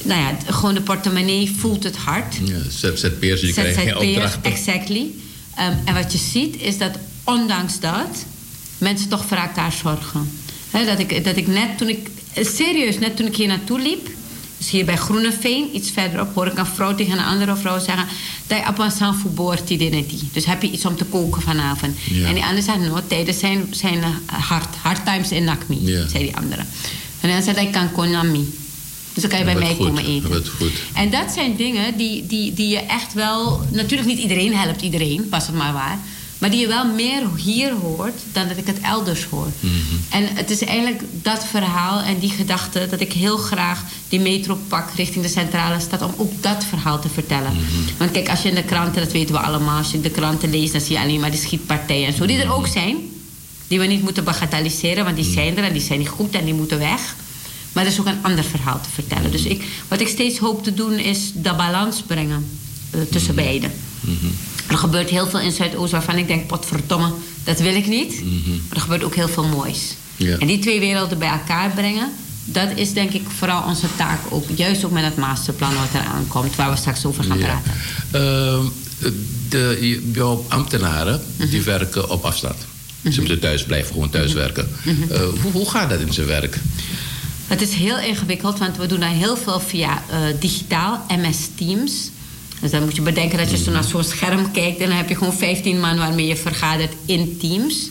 Nou 0.03 0.21
ja, 0.21 0.37
gewoon 0.53 0.75
de 0.75 0.81
portemonnee 0.81 1.53
voelt 1.59 1.85
het 1.85 1.97
hard. 1.97 2.37
Ja, 2.45 2.57
ZZP'ers 2.71 3.41
die 3.41 3.53
krijgen 3.53 3.83
geen 3.83 3.97
opdrachten. 3.97 4.45
exactly. 4.53 5.07
Ehm, 5.57 5.73
en 5.85 5.95
wat 5.95 6.13
je 6.13 6.19
ziet 6.19 6.57
is 6.61 6.79
dat 6.79 6.93
ondanks 7.25 7.81
dat 7.81 8.25
mensen 8.79 9.09
toch 9.09 9.25
vaak 9.27 9.55
daar 9.55 9.73
zorgen. 9.73 10.31
Dat, 10.71 10.99
ik, 10.99 11.25
dat 11.25 11.37
ik 11.37 11.47
net 11.47 11.79
toen 11.79 11.89
ik, 11.89 12.09
serieus, 12.35 12.99
net 12.99 13.17
toen 13.17 13.27
ik 13.27 13.37
hier 13.37 13.47
naartoe 13.49 13.81
liep, 13.81 14.09
dus 14.59 14.71
hier 14.71 14.85
bij 14.85 14.97
Groeneveen, 14.97 15.69
iets 15.77 15.91
verderop, 15.91 16.35
hoor 16.35 16.47
ik 16.47 16.59
een 16.59 16.67
vrouw 16.67 16.95
tegen 16.95 17.13
een 17.19 17.25
andere 17.25 17.57
vrouw 17.57 17.79
zeggen: 17.79 18.07
Dat 18.47 18.69
op 18.69 18.79
een 18.79 18.91
sanfuboorti 18.91 19.77
dineti. 19.77 20.29
Dus 20.33 20.45
heb 20.45 20.63
je 20.63 20.71
iets 20.71 20.85
om 20.85 20.97
te 20.97 21.05
koken 21.05 21.43
vanavond? 21.43 21.97
Ja. 22.11 22.27
En 22.27 22.35
die 22.35 22.43
andere 22.43 22.63
zei: 22.63 22.79
No, 22.79 23.01
tijden 23.07 23.35
zijn, 23.35 23.67
zijn 23.71 24.05
hard, 24.27 24.77
hard 24.83 25.05
times 25.05 25.31
in 25.31 25.45
Nakmi, 25.45 25.79
Ja. 25.81 26.09
zei 26.09 26.25
die 26.25 26.37
andere. 26.37 26.63
En 27.21 27.29
dan 27.29 27.43
zei 27.43 27.57
hij: 27.57 27.65
Ik 27.67 27.73
kan 27.73 27.93
konami. 27.93 28.55
Dus 29.13 29.23
dan 29.23 29.31
kan 29.31 29.39
je 29.39 29.45
bij 29.45 29.55
mij 29.55 29.75
komen 29.75 30.05
eten. 30.05 30.31
wat 30.31 30.49
goed. 30.49 30.73
En 30.95 31.11
dat 31.11 31.31
zijn 31.31 31.57
dingen 31.57 31.97
die, 31.97 32.27
die, 32.27 32.55
die 32.55 32.69
je 32.69 32.79
echt 32.79 33.13
wel... 33.15 33.61
Natuurlijk 33.71 34.09
niet 34.09 34.19
iedereen 34.19 34.57
helpt 34.57 34.83
iedereen, 34.83 35.27
was 35.31 35.47
het 35.47 35.57
maar 35.57 35.73
waar. 35.73 35.99
Maar 36.43 36.51
die 36.51 36.61
je 36.61 36.67
wel 36.67 36.87
meer 36.87 37.23
hier 37.37 37.73
hoort 37.73 38.21
dan 38.33 38.49
dat 38.49 38.57
ik 38.57 38.67
het 38.67 38.81
elders 38.81 39.25
hoor. 39.25 39.47
Mhm. 39.61 39.75
En 40.09 40.29
het 40.35 40.51
is 40.51 40.65
eigenlijk 40.65 41.03
dat 41.13 41.45
verhaal 41.45 42.01
en 42.01 42.19
die 42.19 42.31
gedachte... 42.31 42.87
dat 42.91 43.01
ik 43.01 43.13
heel 43.13 43.37
graag 43.37 43.85
die 44.09 44.21
metro 44.21 44.59
pak 44.69 44.91
richting 44.97 45.25
de 45.25 45.31
centrale 45.31 45.81
stad... 45.81 46.03
om 46.03 46.15
ook 46.17 46.33
dat 46.41 46.65
verhaal 46.65 47.01
te 47.01 47.09
vertellen. 47.09 47.53
Mhm. 47.53 47.97
Want 47.99 48.11
kijk, 48.11 48.29
als 48.29 48.43
je 48.43 48.49
in 48.49 48.55
de 48.55 48.65
kranten, 48.65 49.03
dat 49.03 49.13
weten 49.13 49.35
we 49.35 49.41
allemaal... 49.41 49.79
als 49.79 49.91
je 49.91 50.01
de 50.01 50.11
kranten 50.11 50.51
leest, 50.51 50.73
dan 50.73 50.81
zie 50.81 50.97
je 50.97 51.03
alleen 51.03 51.21
maar 51.21 51.31
die 51.31 51.41
schietpartijen 51.41 52.07
en 52.07 52.15
zo... 52.15 52.27
die 52.27 52.39
er 52.39 52.55
ook 52.55 52.67
zijn, 52.67 52.97
die 53.67 53.79
we 53.79 53.87
niet 53.87 54.03
moeten 54.03 54.25
bagatelliseren... 54.25 55.05
want 55.05 55.17
die 55.17 55.33
zijn 55.33 55.57
er 55.57 55.65
en 55.65 55.73
die 55.73 55.83
zijn 55.83 55.99
niet 55.99 56.09
goed 56.09 56.35
en 56.35 56.45
die 56.45 56.55
moeten 56.55 56.79
weg... 56.79 57.15
Maar 57.73 57.85
er 57.85 57.91
is 57.91 58.01
ook 58.01 58.07
een 58.07 58.23
ander 58.23 58.45
verhaal 58.45 58.81
te 58.81 58.89
vertellen. 58.91 59.31
Dus 59.31 59.43
ik, 59.45 59.65
wat 59.89 60.01
ik 60.01 60.09
steeds 60.09 60.39
hoop 60.39 60.65
te 60.65 60.75
doen 60.75 60.93
is 60.99 61.33
de 61.35 61.55
balans 61.55 62.03
brengen 62.07 62.47
eh, 62.91 63.01
tussen 63.11 63.35
beide. 63.35 63.67
Er 64.67 64.79
gebeurt 64.79 65.11
heel 65.11 65.27
veel 65.27 65.41
in 65.41 65.53
Zuidoost 65.53 65.93
waarvan 65.93 66.17
ik 66.17 66.27
denk, 66.27 66.47
potverdomme, 66.47 67.13
dat 67.45 67.61
wil 67.61 67.75
ik 67.75 67.87
niet. 67.87 68.23
Maar 68.69 68.77
er 68.77 68.81
gebeurt 68.81 69.05
ook 69.05 69.15
heel 69.15 69.29
veel 69.29 69.45
moois. 69.47 69.79
Ja. 70.17 70.39
En 70.39 70.47
die 70.47 70.59
twee 70.59 70.81
werelden 70.81 71.19
bij 71.19 71.29
elkaar 71.29 71.71
brengen, 71.71 72.13
dat 72.45 72.69
is 72.75 72.93
denk 72.93 73.11
ik 73.13 73.23
vooral 73.39 73.63
onze 73.63 73.87
taak 73.97 74.21
ook. 74.31 74.45
Juist 74.55 74.85
ook 74.85 74.91
met 74.91 75.05
het 75.05 75.17
masterplan 75.17 75.75
wat 75.75 76.01
er 76.03 76.09
aankomt, 76.09 76.57
waar 76.57 76.71
we 76.71 76.77
straks 76.77 77.05
over 77.05 77.25
gaan 77.25 77.39
Ja. 77.39 77.45
praten. 77.47 77.73
Ehm, 78.11 78.65
de, 79.49 80.01
jouw 80.13 80.45
ambtenaren 80.49 81.23
Mhm. 81.37 81.49
die 81.51 81.63
werken 81.63 82.11
op 82.11 82.25
afstand. 82.25 82.57
Ze 83.13 83.19
moeten 83.21 83.41
thuis 83.41 83.65
blijven, 83.65 83.93
gewoon 83.93 84.11
thuis 84.11 84.33
werken. 84.33 84.69
Mhm. 84.83 85.13
Eh, 85.13 85.21
hoe, 85.43 85.53
hoe 85.53 85.71
gaat 85.71 85.91
dat 85.91 86.01
in 86.01 86.13
zijn 86.13 86.27
werk? 86.27 86.59
Het 87.53 87.61
is 87.61 87.75
heel 87.75 87.99
ingewikkeld, 87.99 88.59
want 88.59 88.77
we 88.77 88.87
doen 88.87 89.01
daar 89.01 89.09
heel 89.09 89.37
veel 89.37 89.61
via 89.61 90.03
eh, 90.11 90.19
digitaal, 90.39 91.05
MS 91.09 91.49
Teams. 91.55 92.11
Dus 92.61 92.71
dan 92.71 92.85
moet 92.85 92.97
je 92.97 93.03
bedenken 93.03 93.39
dat 93.39 93.51
je 93.51 93.57
zo 93.57 93.71
naar 93.71 93.85
zo'n 93.85 94.05
scherm 94.05 94.51
kijkt... 94.51 94.81
en 94.81 94.89
dan 94.89 94.97
heb 94.97 95.09
je 95.09 95.15
gewoon 95.15 95.33
15 95.33 95.81
man 95.81 95.99
waarmee 95.99 96.27
je 96.27 96.37
vergadert 96.37 96.93
in 97.07 97.39
Teams. 97.39 97.91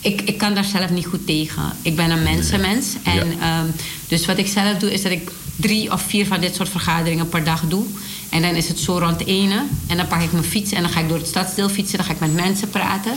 ik, 0.00 0.20
ik 0.20 0.38
kan 0.38 0.54
daar 0.54 0.64
zelf 0.64 0.90
niet 0.90 1.06
goed 1.06 1.26
tegen. 1.26 1.62
Ik 1.82 1.96
ben 1.96 2.10
een 2.10 2.22
mensenmens. 2.22 2.86
En, 3.02 3.40
ehm, 3.40 3.66
dus 4.08 4.26
wat 4.26 4.38
ik 4.38 4.46
zelf 4.46 4.78
doe, 4.78 4.92
is 4.92 5.02
dat 5.02 5.12
ik 5.12 5.30
drie 5.56 5.92
of 5.92 6.02
vier 6.02 6.26
van 6.26 6.40
dit 6.40 6.54
soort 6.54 6.68
vergaderingen 6.68 7.28
per 7.28 7.44
dag 7.44 7.64
doe. 7.68 7.84
En 8.28 8.42
dan 8.42 8.54
is 8.54 8.68
het 8.68 8.78
zo 8.78 8.98
rond 8.98 9.26
ene. 9.26 9.62
En 9.86 9.96
dan 9.96 10.06
pak 10.06 10.22
ik 10.22 10.32
mijn 10.32 10.44
fiets 10.44 10.72
en 10.72 10.82
dan 10.82 10.90
ga 10.90 11.00
ik 11.00 11.08
door 11.08 11.18
het 11.18 11.26
stadsdeel 11.26 11.68
fietsen. 11.68 11.96
Dan 11.96 12.06
ga 12.06 12.12
ik 12.12 12.20
met 12.20 12.34
mensen 12.34 12.70
praten. 12.70 13.12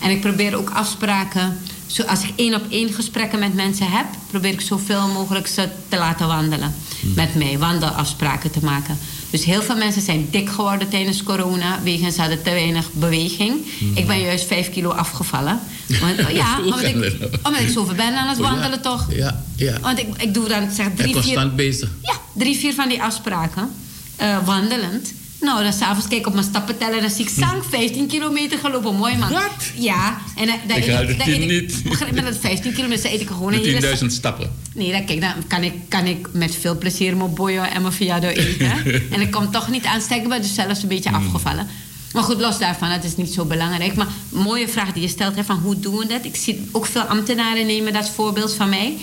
En 0.00 0.10
ik 0.10 0.20
probeer 0.20 0.56
ook 0.56 0.70
afspraken. 0.70 1.58
Zo, 1.86 2.02
als 2.02 2.22
ik 2.22 2.32
één 2.36 2.54
op 2.54 2.62
één 2.70 2.92
gesprekken 2.92 3.38
met 3.38 3.54
mensen 3.54 3.90
heb, 3.90 4.06
probeer 4.30 4.52
ik 4.52 4.60
zoveel 4.60 5.08
mogelijk 5.08 5.46
ze 5.46 5.68
te 5.88 5.96
laten 5.96 6.26
wandelen. 6.26 6.74
Met 7.14 7.34
mij, 7.34 7.58
wandelafspraken 7.58 8.50
te 8.50 8.58
maken. 8.62 8.98
Dus 9.30 9.44
heel 9.44 9.62
veel 9.62 9.76
mensen 9.76 10.02
zijn 10.02 10.28
dik 10.30 10.48
geworden 10.48 10.88
tijdens 10.88 11.22
corona. 11.22 11.78
Wegens 11.82 12.14
ze 12.14 12.20
hadden 12.20 12.42
te 12.42 12.50
weinig 12.50 12.92
beweging. 12.92 13.54
Ik 13.94 14.06
ben 14.06 14.20
juist 14.20 14.46
vijf 14.46 14.70
kilo 14.70 14.90
afgevallen. 14.90 15.60
Want, 16.00 16.16
ja, 16.32 16.60
omdat 16.62 16.82
ik, 16.82 16.94
omdat 17.42 17.60
ik 17.60 17.68
zoveel 17.68 17.94
ben 17.94 18.14
aan 18.16 18.28
het 18.28 18.38
Oh, 18.38 18.44
ja. 18.44 18.50
wandelen 18.50 18.80
toch. 18.82 19.06
Ja, 19.10 19.44
ja. 19.56 19.80
Want 19.80 19.98
ik, 19.98 20.06
ik 20.22 20.34
doe 20.34 20.48
dan 20.48 20.70
zeg 20.70 20.86
En 20.86 20.94
drie, 20.94 21.12
vier... 21.12 21.22
constant 21.22 21.56
bezig. 21.56 21.90
Ja, 22.02 22.14
drie, 22.34 22.56
vier 22.56 22.74
van 22.74 22.88
die 22.88 23.02
afspraken. 23.02 23.70
eh, 24.16 24.36
wandelend. 24.44 25.12
Nou, 25.40 25.62
dan 25.62 25.72
s'avonds 25.72 26.08
kijk 26.08 26.20
ik 26.20 26.26
op 26.26 26.32
mijn 26.34 26.46
stappen 26.46 26.78
tellen... 26.78 27.00
dan 27.00 27.10
zie 27.10 27.24
ik 27.24 27.30
zank 27.36 27.64
15 27.70 28.06
kilometer 28.06 28.58
gelopen. 28.58 28.94
Mooi, 28.96 29.16
man. 29.16 29.30
Wat? 29.30 29.70
Ja. 29.74 30.18
En 30.36 30.46
dan, 30.46 30.56
dan 30.68 30.76
Ik 30.76 30.86
eet 30.86 31.18
dan 31.18 31.26
10 31.26 31.42
eet 31.42 31.50
ik- 31.50 31.84
niet. 31.84 32.12
Met 32.14 32.24
dat 32.24 32.36
15 32.40 32.72
kilometer 32.72 33.12
eet 33.12 33.20
ik 33.20 33.26
gewoon 33.26 33.52
een 33.52 33.62
De 33.62 33.68
hele... 33.68 33.96
10.000 33.98 34.06
stappen. 34.06 34.52
Nee, 34.74 34.92
dan, 34.92 35.04
kijk, 35.04 35.20
dan 35.20 35.32
kan 35.46 35.62
ik, 35.62 35.72
kan 35.88 36.04
ik 36.04 36.28
met 36.32 36.54
veel 36.60 36.78
plezier 36.78 37.16
mijn 37.16 37.34
boyo 37.34 37.62
en 37.62 37.82
mijn 37.82 37.94
fiado 37.94 38.28
eten. 38.28 38.70
en 39.12 39.20
ik 39.20 39.30
kom 39.30 39.50
toch 39.50 39.68
niet 39.68 39.84
ben 40.28 40.42
dus 40.42 40.54
zelfs 40.54 40.82
een 40.82 40.88
beetje 40.88 41.10
afgevallen. 41.10 41.66
Maar 42.12 42.22
goed, 42.22 42.40
los 42.40 42.58
daarvan, 42.58 42.88
het 42.88 43.04
is 43.04 43.16
niet 43.16 43.32
zo 43.32 43.44
belangrijk. 43.44 43.94
Maar 43.94 44.06
een 44.32 44.40
mooie 44.40 44.68
vraag 44.68 44.92
die 44.92 45.02
je 45.02 45.08
stelt, 45.08 45.36
hè, 45.36 45.44
van 45.44 45.58
hoe 45.58 45.80
doen 45.80 45.96
we 45.96 46.06
dat? 46.06 46.24
Ik 46.24 46.36
zie 46.36 46.68
ook 46.72 46.86
veel 46.86 47.02
ambtenaren 47.02 47.66
nemen 47.66 47.92
dat 47.92 48.10
voorbeeld 48.10 48.54
van 48.54 48.68
mij. 48.68 48.96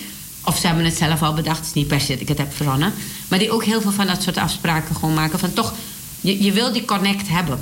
Of 0.44 0.58
ze 0.58 0.66
hebben 0.66 0.84
het 0.84 0.96
zelf 0.96 1.22
al 1.22 1.34
bedacht, 1.34 1.58
het 1.58 1.66
is 1.66 1.72
niet 1.72 1.86
per 1.88 2.00
se 2.00 2.12
dat 2.12 2.20
ik 2.20 2.28
het 2.28 2.38
heb 2.38 2.54
verzonnen. 2.54 2.92
Maar 3.28 3.38
die 3.38 3.50
ook 3.50 3.64
heel 3.64 3.80
veel 3.80 3.92
van 3.92 4.06
dat 4.06 4.22
soort 4.22 4.36
afspraken 4.36 4.94
gewoon 4.94 5.14
maken. 5.14 5.38
Van 5.38 5.52
toch, 5.52 5.74
je, 6.24 6.42
je 6.42 6.52
wil 6.52 6.72
die 6.72 6.84
connect 6.84 7.28
hebben. 7.28 7.58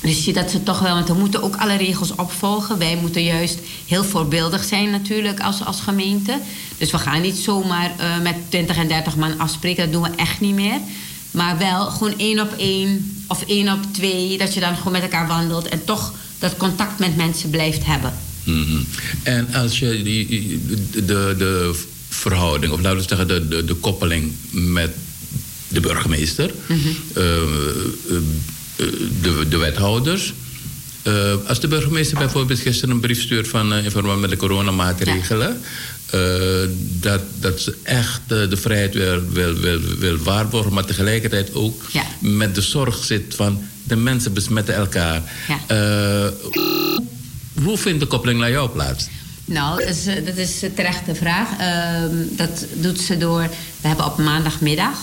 Dus 0.00 0.24
je 0.24 0.32
dat 0.32 0.50
ze 0.50 0.62
toch 0.62 0.78
wel, 0.78 0.94
want 0.94 1.08
we 1.08 1.14
moeten 1.14 1.42
ook 1.42 1.56
alle 1.56 1.76
regels 1.76 2.14
opvolgen. 2.14 2.78
Wij 2.78 2.96
moeten 3.00 3.24
juist 3.24 3.58
heel 3.86 4.04
voorbeeldig 4.04 4.64
zijn 4.64 4.90
natuurlijk 4.90 5.40
als, 5.40 5.64
als 5.64 5.80
gemeente. 5.80 6.38
Dus 6.78 6.90
we 6.90 6.98
gaan 6.98 7.20
niet 7.20 7.36
zomaar 7.36 7.92
eh, 7.98 8.20
met 8.22 8.34
20 8.48 8.76
en 8.76 8.88
30 8.88 9.16
man 9.16 9.38
afspreken, 9.38 9.84
dat 9.84 9.92
doen 9.92 10.02
we 10.02 10.16
echt 10.16 10.40
niet 10.40 10.54
meer. 10.54 10.78
Maar 11.30 11.58
wel 11.58 11.90
gewoon 11.90 12.18
één 12.18 12.40
op 12.40 12.52
één 12.58 13.22
of 13.28 13.44
één 13.46 13.72
op 13.72 13.78
twee, 13.92 14.38
dat 14.38 14.54
je 14.54 14.60
dan 14.60 14.76
gewoon 14.76 14.92
met 14.92 15.02
elkaar 15.02 15.26
wandelt 15.26 15.68
en 15.68 15.84
toch 15.84 16.14
dat 16.38 16.56
contact 16.56 16.98
met 16.98 17.16
mensen 17.16 17.50
blijft 17.50 17.84
hebben. 17.84 18.12
Mhm. 18.44 18.82
En 19.22 19.54
als 19.54 19.78
je 19.78 20.02
die, 20.02 20.60
de, 20.66 21.04
de, 21.04 21.34
de 21.38 21.84
verhouding, 22.08 22.72
of 22.72 22.80
laten 22.80 22.98
we 22.98 23.04
zeggen 23.08 23.28
de, 23.28 23.48
de, 23.48 23.64
de 23.64 23.74
koppeling 23.74 24.32
met 24.50 24.90
de 25.74 25.80
burgemeester, 25.80 26.50
eh, 26.68 26.76
eh, 27.14 27.36
eh, 28.76 28.86
de, 29.22 29.46
de 29.48 29.56
wethouders. 29.56 30.32
eh, 31.02 31.34
als 31.46 31.60
de 31.60 31.68
burgemeester 31.68 32.18
bijvoorbeeld 32.18 32.58
gisteren 32.60 32.94
een 32.94 33.00
brief 33.00 33.20
stuurt 33.22 33.48
van 33.48 33.74
in 33.74 33.90
verband 33.90 34.20
met 34.20 34.30
de 34.30 34.36
coronamaatregelen, 34.36 35.60
eh, 36.10 36.20
dat, 37.00 37.20
dat 37.40 37.60
ze 37.60 37.76
echt 37.82 38.20
de 38.28 38.56
vrijheid 38.56 38.94
wil, 38.94 39.20
wil, 39.32 39.54
wil, 39.54 39.80
wil 39.98 40.16
waarborgen, 40.16 40.72
maar 40.72 40.84
tegelijkertijd 40.84 41.54
ook 41.54 41.82
Ja. 41.92 42.02
met 42.18 42.54
de 42.54 42.60
zorg 42.60 43.04
zit 43.04 43.34
van 43.34 43.62
de 43.82 43.96
mensen 43.96 44.32
besmetten 44.32 44.74
elkaar. 44.74 45.22
Ja. 45.48 46.32
Hoe 47.62 47.78
vindt 47.78 48.00
de 48.00 48.06
koppeling 48.06 48.40
naar 48.40 48.50
jou 48.50 48.70
plaats? 48.70 49.06
Nou, 49.44 49.78
dat 49.84 49.88
is, 49.88 50.04
dat 50.24 50.36
is 50.36 50.62
een 50.62 50.74
terechte 50.74 51.14
vraag. 51.14 51.48
Ehm, 51.58 52.14
dat 52.30 52.64
doet 52.74 53.00
ze 53.00 53.16
door. 53.18 53.42
We 53.80 53.88
hebben 53.88 54.06
op 54.06 54.18
maandagmiddag 54.18 54.96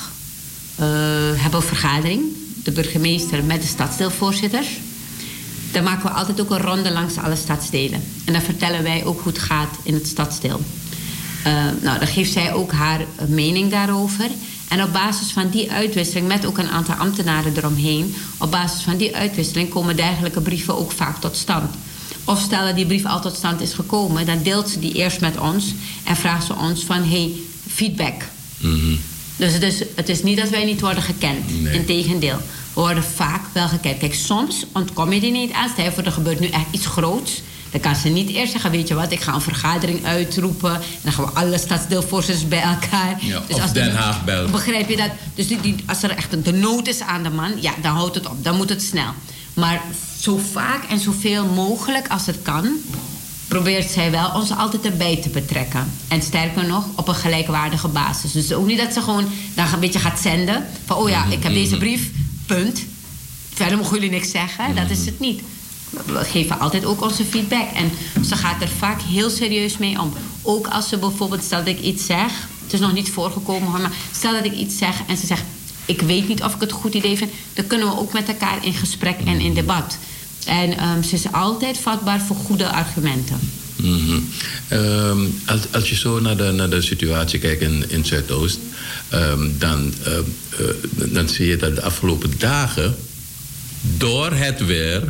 hebben 1.37 1.59
we 1.59 1.65
vergadering. 1.65 2.21
De 2.63 2.71
burgemeester 2.71 3.43
met 3.43 3.61
de 3.61 3.67
stadsdeelvoorzitters. 3.67 4.67
Dan 5.71 5.83
maken 5.83 6.03
we 6.03 6.09
altijd 6.09 6.41
ook 6.41 6.49
een 6.49 6.61
ronde 6.61 6.91
langs 6.91 7.17
alle 7.17 7.35
stadsdelen. 7.35 8.03
En 8.25 8.33
dan 8.33 8.41
vertellen 8.41 8.83
wij 8.83 9.05
ook 9.05 9.21
hoe 9.21 9.31
het 9.31 9.41
gaat 9.41 9.75
in 9.83 9.93
het 9.93 10.07
stadsdeel. 10.07 10.61
Eh, 11.43 11.53
nou, 11.81 11.99
dan 11.99 12.07
geeft 12.07 12.31
zij 12.31 12.53
ook 12.53 12.71
haar 12.71 12.99
eh, 12.99 13.27
mening 13.27 13.71
daarover. 13.71 14.29
En 14.67 14.83
op 14.83 14.93
basis 14.93 15.31
van 15.31 15.49
die 15.49 15.71
uitwisseling, 15.71 16.27
met 16.27 16.45
ook 16.45 16.57
een 16.57 16.69
aantal 16.69 16.95
ambtenaren 16.95 17.57
eromheen, 17.57 18.15
op 18.37 18.51
basis 18.51 18.81
van 18.81 18.97
die 18.97 19.15
uitwisseling 19.15 19.69
komen 19.69 19.95
dergelijke 19.95 20.41
brieven 20.41 20.77
ook 20.77 20.91
vaak 20.91 21.19
tot 21.19 21.35
stand. 21.35 21.75
Of 22.23 22.39
stel 22.39 22.65
dat 22.65 22.75
die 22.75 22.85
brief 22.85 23.05
al 23.05 23.21
tot 23.21 23.35
stand 23.35 23.61
is 23.61 23.73
gekomen, 23.73 24.25
dan 24.25 24.43
deelt 24.43 24.69
ze 24.69 24.79
die 24.79 24.93
eerst 24.93 25.21
met 25.21 25.39
ons 25.39 25.73
en 26.03 26.15
vraagt 26.15 26.45
ze 26.45 26.55
ons 26.55 26.83
van 26.83 27.09
hey, 27.09 27.31
feedback. 27.67 28.23
Mhm. 28.57 28.95
Dus 29.35 29.53
het 29.53 29.63
is, 29.63 29.83
het 29.95 30.09
is 30.09 30.23
niet 30.23 30.37
dat 30.37 30.49
wij 30.49 30.65
niet 30.65 30.81
worden 30.81 31.03
gekend. 31.03 31.61
Nee. 31.61 31.73
Integendeel. 31.73 32.37
We 32.73 32.79
worden 32.81 33.03
vaak 33.03 33.41
wel 33.53 33.67
gekend. 33.67 33.97
Kijk, 33.97 34.13
soms 34.13 34.65
ontkom 34.71 35.13
je 35.13 35.21
er 35.21 35.31
niet 35.31 35.51
aan. 35.51 35.69
Stel 35.69 35.91
voor, 35.91 36.03
er 36.03 36.11
gebeurt 36.11 36.39
nu 36.39 36.47
echt 36.47 36.65
iets 36.71 36.85
groots. 36.85 37.41
Dan 37.71 37.81
kan 37.81 37.95
ze 37.95 38.09
niet 38.09 38.29
eerst 38.29 38.51
zeggen, 38.51 38.71
weet 38.71 38.87
je 38.87 38.93
wat, 38.93 39.11
ik 39.11 39.21
ga 39.21 39.33
een 39.33 39.41
vergadering 39.41 40.05
uitroepen. 40.05 40.73
En 40.73 40.81
dan 41.01 41.11
gaan 41.13 41.25
we 41.25 41.31
alle 41.31 41.57
stadsdeelvoorzitters 41.57 42.47
bij 42.47 42.61
elkaar. 42.61 43.17
Dus 43.19 43.27
Ja, 43.27 43.41
of 43.49 43.61
als 43.61 43.73
Den 43.73 43.83
die- 43.89 43.93
Haag 43.99 44.23
belt. 44.25 44.51
Begrijp 44.51 44.89
je 44.89 44.97
dat? 44.97 45.09
Dus 45.35 45.47
die, 45.47 45.61
die- 45.61 45.75
als 45.87 46.03
er 46.03 46.09
echt 46.09 46.33
een 46.33 46.43
de 46.43 46.51
nood 46.53 46.87
is 46.87 46.99
aan 47.01 47.23
de 47.23 47.29
man, 47.29 47.51
ja, 47.61 47.71
dan 47.81 47.95
houdt 47.95 48.15
het 48.15 48.29
op. 48.29 48.43
Dan 48.43 48.55
moet 48.57 48.69
het 48.69 48.81
snel. 48.83 49.13
Maar 49.53 49.81
zo 50.19 50.39
vaak 50.51 50.83
en 50.89 50.99
zoveel 50.99 51.45
mogelijk 51.45 52.07
als 52.07 52.25
het 52.25 52.37
kan, 52.41 52.69
probeert 53.51 53.89
zij 53.89 54.11
wel 54.11 54.31
ons 54.33 54.51
altijd 54.51 54.85
erbij 54.85 55.21
te 55.21 55.29
betrekken. 55.29 55.91
En 56.07 56.21
sterker 56.21 56.65
nog, 56.65 56.85
op 56.95 57.07
een 57.07 57.15
gelijkwaardige 57.15 57.87
basis. 57.87 58.31
Dus 58.31 58.53
ook 58.53 58.65
niet 58.65 58.77
dat 58.77 58.93
ze 58.93 59.01
gewoon 59.01 59.27
dan 59.55 59.73
een 59.73 59.79
beetje 59.79 59.99
gaat 59.99 60.19
zenden. 60.19 60.65
Van, 60.85 60.97
oh 60.97 61.09
ja, 61.09 61.25
ik 61.25 61.43
heb 61.43 61.53
deze 61.53 61.77
brief, 61.77 62.09
punt. 62.45 62.85
Verder 63.53 63.77
mogen 63.77 63.93
jullie 63.93 64.09
niks 64.09 64.31
zeggen. 64.31 64.75
Dat 64.75 64.89
is 64.89 65.05
het 65.05 65.19
niet. 65.19 65.41
We 66.05 66.23
geven 66.23 66.59
altijd 66.59 66.85
ook 66.85 67.01
onze 67.01 67.25
feedback. 67.25 67.71
En 67.73 67.91
ze 68.25 68.35
gaat 68.35 68.61
er 68.61 68.69
vaak 68.69 69.01
heel 69.01 69.29
serieus 69.29 69.77
mee 69.77 70.01
om. 70.01 70.13
Ook 70.41 70.67
als 70.67 70.89
ze 70.89 70.97
bijvoorbeeld, 70.97 71.43
stel 71.43 71.59
dat 71.59 71.67
ik 71.67 71.81
iets 71.81 72.05
zeg... 72.05 72.31
Het 72.63 72.73
is 72.73 72.79
nog 72.79 72.93
niet 72.93 73.09
voorgekomen 73.09 73.69
hoor, 73.69 73.81
maar 73.81 73.91
stel 74.15 74.33
dat 74.33 74.45
ik 74.45 74.53
iets 74.53 74.77
zeg 74.77 74.95
en 75.07 75.17
ze 75.17 75.25
zegt... 75.25 75.43
ik 75.85 76.01
weet 76.01 76.27
niet 76.27 76.43
of 76.43 76.55
ik 76.55 76.61
het 76.61 76.71
goed 76.71 76.93
idee 76.93 77.17
vind... 77.17 77.31
dan 77.53 77.67
kunnen 77.67 77.87
we 77.87 77.99
ook 77.99 78.13
met 78.13 78.27
elkaar 78.27 78.65
in 78.65 78.73
gesprek 78.73 79.19
en 79.25 79.39
in 79.39 79.53
debat. 79.53 79.97
En 80.45 80.77
ehm, 80.77 81.01
ze 81.03 81.15
is 81.15 81.31
altijd 81.31 81.77
vatbaar 81.77 82.21
voor 82.21 82.35
goede 82.35 82.69
argumenten. 82.69 83.39
Mhm. 83.81 84.19
Ehm, 84.67 85.19
als, 85.45 85.59
als 85.71 85.89
je 85.89 85.95
zo 85.95 86.19
naar 86.19 86.37
de, 86.37 86.51
naar 86.51 86.69
de 86.69 86.81
situatie 86.81 87.39
kijkt 87.39 87.61
in, 87.61 87.89
in 87.89 88.05
Zuidoost, 88.05 88.59
ehm, 89.09 89.47
dan, 89.57 89.93
eh, 90.03 90.13
dan 91.13 91.29
zie 91.29 91.47
je 91.47 91.57
dat 91.57 91.75
de 91.75 91.81
afgelopen 91.81 92.31
dagen 92.37 92.95
door 93.97 94.31
het 94.31 94.65
weer 94.65 95.03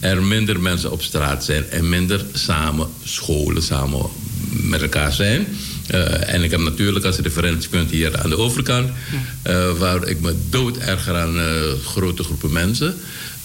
er 0.00 0.22
minder 0.22 0.60
mensen 0.60 0.92
op 0.92 1.02
straat 1.02 1.44
zijn 1.44 1.70
en 1.70 1.88
minder 1.88 2.24
samen 2.32 2.88
scholen, 3.04 3.62
samen 3.62 4.06
met 4.50 4.82
elkaar 4.82 5.12
zijn. 5.12 5.46
Eh, 5.86 6.34
en 6.34 6.42
ik 6.42 6.50
heb 6.50 6.60
natuurlijk 6.60 7.04
als 7.04 7.18
referentiepunt 7.18 7.90
hier 7.90 8.18
aan 8.22 8.30
de 8.30 8.38
overkant, 8.38 8.90
eh, 9.42 9.70
waar 9.78 10.08
ik 10.08 10.20
me 10.20 10.34
dood 10.50 10.76
erger 10.76 11.16
aan 11.16 11.36
grote 11.84 12.22
groepen 12.22 12.52
mensen. 12.52 12.96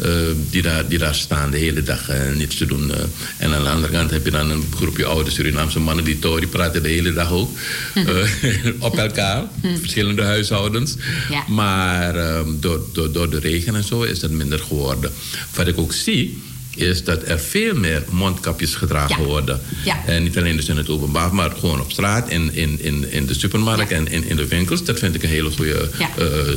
Eh, 0.04 0.10
die, 0.50 0.62
daar, 0.62 0.88
die 0.88 0.98
daar 0.98 1.16
staan 1.16 1.52
de 1.52 1.58
hele 1.58 1.84
dag 1.84 2.10
en 2.10 2.38
niets 2.38 2.56
te 2.58 2.66
doen. 2.66 2.94
eh. 2.94 3.00
en 3.38 3.54
aan 3.54 3.64
de 3.64 3.70
andere 3.70 3.94
kant 3.94 4.12
heb 4.12 4.26
je 4.26 4.32
dan 4.32 4.50
een 4.52 4.64
groepje 4.76 5.06
oude 5.06 5.32
Surinaamse 5.32 5.80
mannen 5.80 6.06
die 6.06 6.20
toch, 6.20 6.40
die 6.40 6.48
praten 6.48 6.84
de 6.84 6.90
hele 6.90 7.14
dag 7.14 7.32
ook 7.32 7.52
eh, 7.94 8.06
op 8.80 8.98
elkaar. 8.98 9.44
Verschillende 9.80 10.22
huishoudens. 10.24 10.96
Ja. 11.30 11.44
Maar 11.48 12.16
ehm, 12.16 12.48
door, 12.60 12.82
door, 12.94 13.12
door 13.12 13.30
de 13.30 13.40
regen 13.40 13.76
en 13.76 13.84
zo 13.84 14.02
is 14.02 14.20
dat 14.20 14.32
minder 14.32 14.60
geworden. 14.60 15.12
Wat 15.56 15.68
ik 15.68 15.78
ook 15.78 15.94
zie, 15.94 16.42
is 16.76 17.04
dat 17.04 17.22
er 17.28 17.40
veel 17.40 17.76
meer 17.76 18.04
mondkapjes 18.10 18.76
gedragen 18.76 19.22
Ja. 19.22 19.28
worden. 19.28 19.62
Ja. 19.86 20.04
En 20.06 20.24
niet 20.24 20.38
alleen 20.38 20.56
dus 20.56 20.68
in 20.70 20.78
het 20.78 20.90
openbaar, 20.90 21.34
maar 21.34 21.52
gewoon 21.60 21.82
op 21.82 21.92
straat, 21.92 22.30
in, 22.30 22.54
in, 22.54 22.80
in, 22.82 23.12
in 23.12 23.26
de 23.26 23.34
supermarkt 23.34 23.90
Ja. 23.90 23.96
en 23.96 24.08
in, 24.08 24.24
in 24.24 24.36
de 24.36 24.48
winkels. 24.48 24.84
Dat 24.84 25.00
vind 25.00 25.16
ik 25.16 25.24
een 25.24 25.30
hele 25.30 25.50
goede 25.52 25.90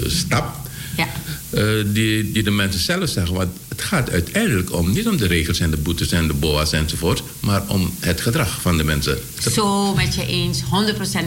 stap. 0.06 0.56
Ja. 0.96 1.08
Eh, 1.52 1.64
die, 1.86 2.32
die 2.32 2.42
de 2.42 2.50
mensen 2.50 2.80
zelf 2.80 3.08
zeggen. 3.08 3.34
Want 3.36 3.50
het 3.68 3.82
gaat 3.82 4.10
uiteindelijk 4.10 4.72
om, 4.72 4.92
niet 4.92 5.08
om 5.08 5.16
de 5.16 5.26
regels 5.26 5.58
en 5.58 5.70
de 5.70 5.76
boetes 5.76 6.12
en 6.12 6.26
de 6.26 6.34
boa's 6.34 6.72
enzovoort, 6.72 7.22
maar 7.40 7.62
om 7.66 7.94
het 8.00 8.20
gedrag 8.20 8.60
van 8.60 8.76
de 8.76 8.84
mensen. 8.84 9.18
Zo 9.52 9.94
met 9.94 10.14
je 10.14 10.26
eens, 10.26 10.60
100% 10.60 10.64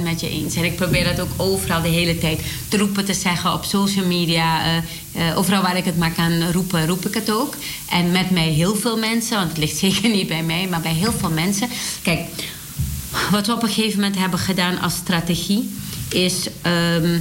met 0.04 0.20
je 0.20 0.30
eens. 0.30 0.56
En 0.56 0.64
ik 0.64 0.76
probeer 0.76 1.04
dat 1.04 1.20
ook 1.20 1.32
overal 1.38 1.82
de 1.82 1.88
hele 1.88 2.18
tijd 2.18 2.40
te 2.68 2.78
roepen, 2.78 3.06
te 3.06 3.14
zeggen 3.14 3.54
op 3.54 3.64
social 3.64 4.06
media. 4.06 4.66
eh, 4.66 4.78
eh, 5.30 5.38
overal 5.38 5.62
waar 5.62 5.78
ik 5.78 5.86
het 5.86 5.98
maar 5.98 6.12
kan 6.12 6.52
roepen, 6.52 6.88
roep 6.88 7.06
ik 7.06 7.14
het 7.14 7.32
ook. 7.32 7.56
En 7.90 8.12
met 8.12 8.30
mij 8.30 8.50
heel 8.50 8.76
veel 8.76 8.98
mensen, 8.98 9.38
want 9.38 9.50
het 9.50 9.58
ligt 9.58 9.78
zeker 9.86 10.10
niet 10.10 10.28
bij 10.28 10.44
mij, 10.44 10.68
maar 10.70 10.82
bij 10.82 10.94
heel 10.94 11.14
veel 11.20 11.30
mensen. 11.30 11.70
Kijk, 12.02 12.20
wat 13.32 13.48
we 13.48 13.54
op 13.54 13.64
een 13.64 13.70
gegeven 13.70 14.00
moment 14.00 14.20
hebben 14.20 14.40
gedaan 14.40 14.80
als 14.80 14.94
strategie, 14.94 15.70
is 16.10 16.48
ehm, 16.62 17.20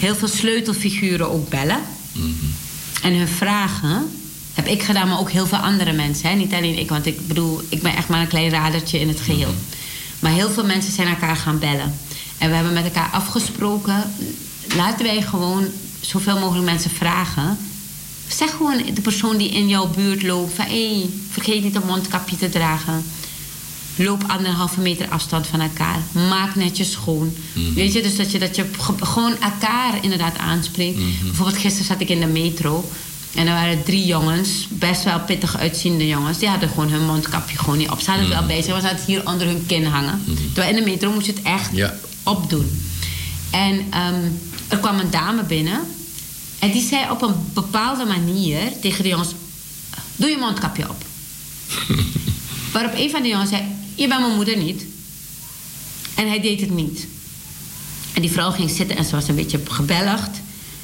heel 0.00 0.14
veel 0.16 0.28
sleutelfiguren 0.28 1.30
ook 1.30 1.48
bellen. 1.48 1.80
En 3.02 3.14
hun 3.14 3.28
vragen 3.28 4.10
heb 4.54 4.66
ik 4.66 4.82
gedaan, 4.82 5.08
maar 5.08 5.18
ook 5.18 5.30
heel 5.30 5.46
veel 5.46 5.58
andere 5.58 5.92
mensen. 5.92 6.28
Hè? 6.28 6.34
Niet 6.34 6.52
alleen 6.52 6.78
ik, 6.78 6.88
want 6.88 7.06
ik 7.06 7.26
bedoel, 7.26 7.62
ik 7.68 7.82
ben 7.82 7.96
echt 7.96 8.08
maar 8.08 8.20
een 8.20 8.28
klein 8.28 8.50
radertje 8.50 9.00
in 9.00 9.08
het 9.08 9.20
geheel. 9.20 9.54
Maar 10.18 10.32
heel 10.32 10.50
veel 10.50 10.64
mensen 10.64 10.92
zijn 10.92 11.08
elkaar 11.08 11.36
gaan 11.36 11.58
bellen. 11.58 11.98
En 12.38 12.48
we 12.48 12.54
hebben 12.54 12.72
met 12.72 12.84
elkaar 12.84 13.10
afgesproken, 13.12 14.12
laten 14.76 15.04
wij 15.04 15.22
gewoon 15.22 15.66
zoveel 16.00 16.38
mogelijk 16.38 16.64
mensen 16.64 16.90
vragen. 16.90 17.58
Zeg 18.28 18.50
gewoon 18.50 18.82
de 18.94 19.00
persoon 19.00 19.36
die 19.36 19.50
in 19.50 19.68
jouw 19.68 19.86
buurt 19.86 20.22
loopt 20.22 20.54
van 20.54 20.64
hé, 20.64 20.96
hey, 20.96 21.10
vergeet 21.30 21.62
niet 21.62 21.74
een 21.74 21.86
mondkapje 21.86 22.36
te 22.36 22.48
dragen. 22.48 23.04
Loop 23.96 24.24
anderhalve 24.26 24.80
meter 24.80 25.08
afstand 25.08 25.46
van 25.46 25.60
elkaar. 25.60 25.98
Maak 26.12 26.54
netjes 26.54 26.90
schoon. 26.90 27.34
Weet 27.74 27.92
je, 27.92 28.02
dus 28.02 28.16
dat 28.16 28.30
je, 28.32 28.38
dat 28.38 28.56
je 28.56 28.64
ge- 28.78 29.04
gewoon 29.06 29.34
elkaar 29.40 29.98
inderdaad 30.02 30.38
aanspreekt. 30.38 30.98
Bijvoorbeeld 31.22 31.58
gisteren 31.58 31.86
zat 31.86 32.00
ik 32.00 32.08
in 32.08 32.20
de 32.20 32.26
metro. 32.26 32.90
En 33.34 33.46
er 33.46 33.52
waren 33.52 33.82
drie 33.82 34.06
jongens, 34.06 34.66
best 34.70 35.04
wel 35.04 35.20
pittig 35.20 35.56
uitziende 35.58 36.06
jongens. 36.06 36.38
Die 36.38 36.48
hadden 36.48 36.68
gewoon 36.68 36.90
hun 36.90 37.04
mondkapje 37.06 37.58
gewoon 37.58 37.78
niet 37.78 37.90
op. 37.90 38.00
Ze 38.00 38.10
hadden 38.10 38.28
het 38.28 38.38
wel 38.38 38.46
bij 38.46 38.62
zich, 38.62 38.70
maar 38.72 38.80
ze 38.80 38.86
hadden 38.86 39.04
het 39.04 39.14
hier 39.14 39.26
onder 39.28 39.46
hun 39.46 39.66
kin 39.66 39.84
hangen. 39.84 40.22
Terwijl 40.52 40.76
in 40.76 40.84
de 40.84 40.90
metro 40.90 41.12
moest 41.12 41.26
je 41.26 41.32
het 41.32 41.42
echt 41.42 41.70
Ja. 41.72 41.94
opdoen. 42.22 42.82
En 43.50 43.86
ehm, 43.90 44.20
er 44.68 44.78
kwam 44.78 44.98
een 44.98 45.10
dame 45.10 45.42
binnen. 45.42 45.80
En 46.58 46.70
die 46.70 46.82
zei 46.88 47.10
op 47.10 47.22
een 47.22 47.34
bepaalde 47.54 48.04
manier 48.04 48.60
tegen 48.80 49.02
de 49.02 49.08
jongens... 49.08 49.28
Doe 50.16 50.28
je 50.30 50.36
mondkapje 50.36 50.88
op. 50.88 51.04
Waarop 52.72 52.92
een 52.96 53.10
van 53.10 53.22
de 53.22 53.28
jongens 53.28 53.50
zei... 53.50 53.62
Je 54.00 54.08
bent 54.08 54.20
mijn 54.20 54.34
moeder 54.34 54.56
niet. 54.56 54.84
En 56.14 56.28
hij 56.28 56.40
deed 56.40 56.60
het 56.60 56.70
niet. 56.70 57.06
En 58.14 58.22
die 58.22 58.30
vrouw 58.30 58.50
ging 58.50 58.70
zitten 58.70 58.96
en 58.96 59.04
ze 59.04 59.10
was 59.10 59.28
een 59.28 59.34
beetje 59.34 59.60
gebelligd. 59.70 60.30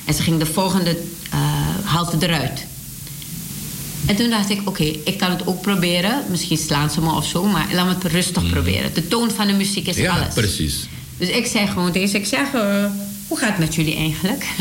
En 0.04 0.14
ze 0.14 0.22
ging 0.22 0.38
de 0.38 0.46
volgende 0.46 0.90
eh, 1.30 1.38
halte 1.84 2.16
eruit. 2.26 2.64
En 4.06 4.16
toen 4.16 4.30
dacht 4.30 4.50
ik, 4.50 4.60
oké, 4.64 4.82
ik 4.84 5.18
kan 5.18 5.30
het 5.30 5.46
ook 5.46 5.60
proberen. 5.60 6.24
Misschien 6.30 6.56
slaan 6.58 6.90
ze 6.90 7.00
me 7.00 7.10
of 7.14 7.26
zo, 7.26 7.44
maar 7.44 7.66
laat 7.72 7.86
me 7.86 7.94
het 7.94 8.04
rustig 8.04 8.50
proberen. 8.50 8.94
De 8.94 9.08
toon 9.08 9.30
van 9.30 9.46
de 9.46 9.52
muziek 9.52 9.86
is 9.86 9.96
Ja, 9.96 10.12
alles. 10.18 10.34
precies. 10.34 10.86
Dus 11.18 11.28
ik 11.28 11.46
zei 11.46 11.66
gewoon 11.66 11.92
tegen 11.92 12.08
ze, 12.08 12.16
ik 12.16 12.26
zeg, 12.26 12.52
eh, 12.54 12.84
hoe 13.28 13.38
gaat 13.38 13.48
het 13.48 13.58
met 13.58 13.74
jullie 13.74 13.96
eigenlijk? 13.96 14.46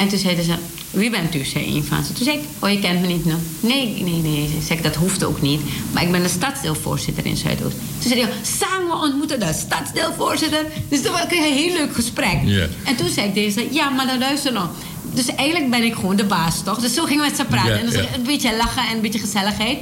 en 0.00 0.08
toen 0.08 0.18
zeiden 0.18 0.44
ze, 0.44 0.54
wie 0.90 1.10
bent 1.10 1.34
u, 1.34 1.44
zei 1.44 1.76
een 1.76 1.84
van 1.84 2.04
ze. 2.04 2.12
Toen 2.12 2.24
zei 2.24 2.36
ik, 2.38 2.44
oh, 2.58 2.70
je 2.70 2.78
kent 2.78 3.00
me 3.00 3.06
niet, 3.06 3.24
no? 3.24 3.34
Nee, 3.60 4.02
nee, 4.02 4.20
nee. 4.22 4.48
Ze 4.48 4.66
zei, 4.66 4.80
dat 4.82 4.94
hoeft 4.94 5.24
ook 5.24 5.42
niet. 5.42 5.60
Maar 5.92 6.02
ik 6.02 6.10
ben 6.10 6.22
de 6.22 6.28
stadsdeelvoorzitter 6.28 7.26
in 7.26 7.36
Zuidoost. 7.36 7.76
Toen 7.98 8.10
zei 8.10 8.20
hij, 8.22 8.30
samen 8.42 8.96
ontmoeten 8.96 9.40
de 9.40 9.52
stadsdeelvoorzitter. 9.52 10.66
Dus 10.88 11.02
toen 11.02 11.12
kreeg 11.12 11.40
ik 11.40 11.46
een 11.46 11.56
heel 11.56 11.72
leuk 11.72 11.94
gesprek. 11.94 12.38
En 12.84 12.96
toen 12.96 13.08
zei 13.08 13.26
ik 13.26 13.34
tegen 13.34 13.52
ze, 13.52 13.68
ja, 13.70 13.88
maar 13.90 14.06
dan 14.06 14.18
luister 14.18 14.52
nog. 14.52 14.70
Dus 15.14 15.26
eigenlijk 15.26 15.70
ben 15.70 15.82
ik 15.82 15.94
gewoon 15.94 16.16
de 16.16 16.24
baas, 16.24 16.62
toch? 16.62 16.78
Dus 16.78 16.94
zo 16.94 17.04
gingen 17.04 17.22
we 17.24 17.28
met 17.28 17.38
ze 17.38 17.44
praten. 17.44 17.78
En 17.78 18.14
een 18.14 18.22
beetje 18.22 18.56
lachen 18.56 18.82
en 18.88 18.94
een 18.94 19.00
beetje 19.00 19.18
gezelligheid. 19.18 19.78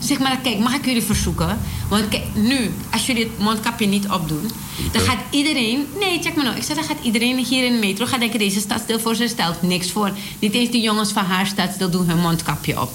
Zeg 0.00 0.18
maar, 0.18 0.38
kijk, 0.42 0.58
mag 0.58 0.74
ik 0.74 0.84
jullie 0.84 1.02
verzoeken? 1.02 1.58
Want 1.88 2.08
kijk, 2.08 2.24
nu, 2.34 2.70
als 2.90 3.06
jullie 3.06 3.24
het 3.24 3.38
mondkapje 3.38 3.86
niet 3.86 4.08
opdoen... 4.08 4.50
dan 4.92 5.02
gaat 5.02 5.18
iedereen... 5.30 5.86
Nee, 5.98 6.22
check 6.22 6.34
maar 6.34 6.44
nou. 6.44 6.56
Ik 6.56 6.62
zeg, 6.62 6.76
dan 6.76 6.84
gaat 6.84 7.02
iedereen 7.02 7.44
hier 7.44 7.64
in 7.64 7.72
de 7.72 7.78
metro... 7.78 8.06
gaat 8.06 8.20
denken, 8.20 8.38
deze 8.38 8.60
stadsdeelvoorzitter 8.60 9.36
stelt 9.38 9.62
niks 9.62 9.90
voor. 9.90 10.10
Niet 10.38 10.54
eens 10.54 10.70
die 10.70 10.82
jongens 10.82 11.12
van 11.12 11.24
haar 11.24 11.46
stadsdeel 11.46 11.90
doen 11.90 12.08
hun 12.08 12.18
mondkapje 12.18 12.80
op. 12.80 12.92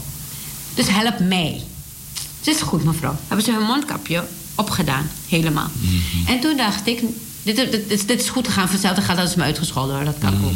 Dus 0.74 0.88
help 0.90 1.20
mij. 1.20 1.62
Het 2.40 2.48
is 2.56 2.62
goed, 2.62 2.84
mevrouw. 2.84 3.16
Hebben 3.28 3.46
ze 3.46 3.52
hun 3.52 3.66
mondkapje 3.66 4.24
opgedaan, 4.56 5.10
helemaal. 5.30 5.70
En 6.28 6.40
toen 6.40 6.58
dacht 6.58 6.88
ik, 6.88 7.02
dit, 7.44 7.56
dit, 7.56 7.90
dit, 7.90 8.08
dit 8.08 8.22
is 8.22 8.30
goed 8.30 8.48
gegaan. 8.48 8.70
Vanzelf 8.70 9.06
gaat 9.06 9.18
dat 9.18 9.30
is 9.30 9.36
me 9.36 9.44
uitgescholden 9.44 9.96
hoor, 9.96 10.06
dat 10.06 10.18
kan 10.20 10.46
ook. 10.46 10.52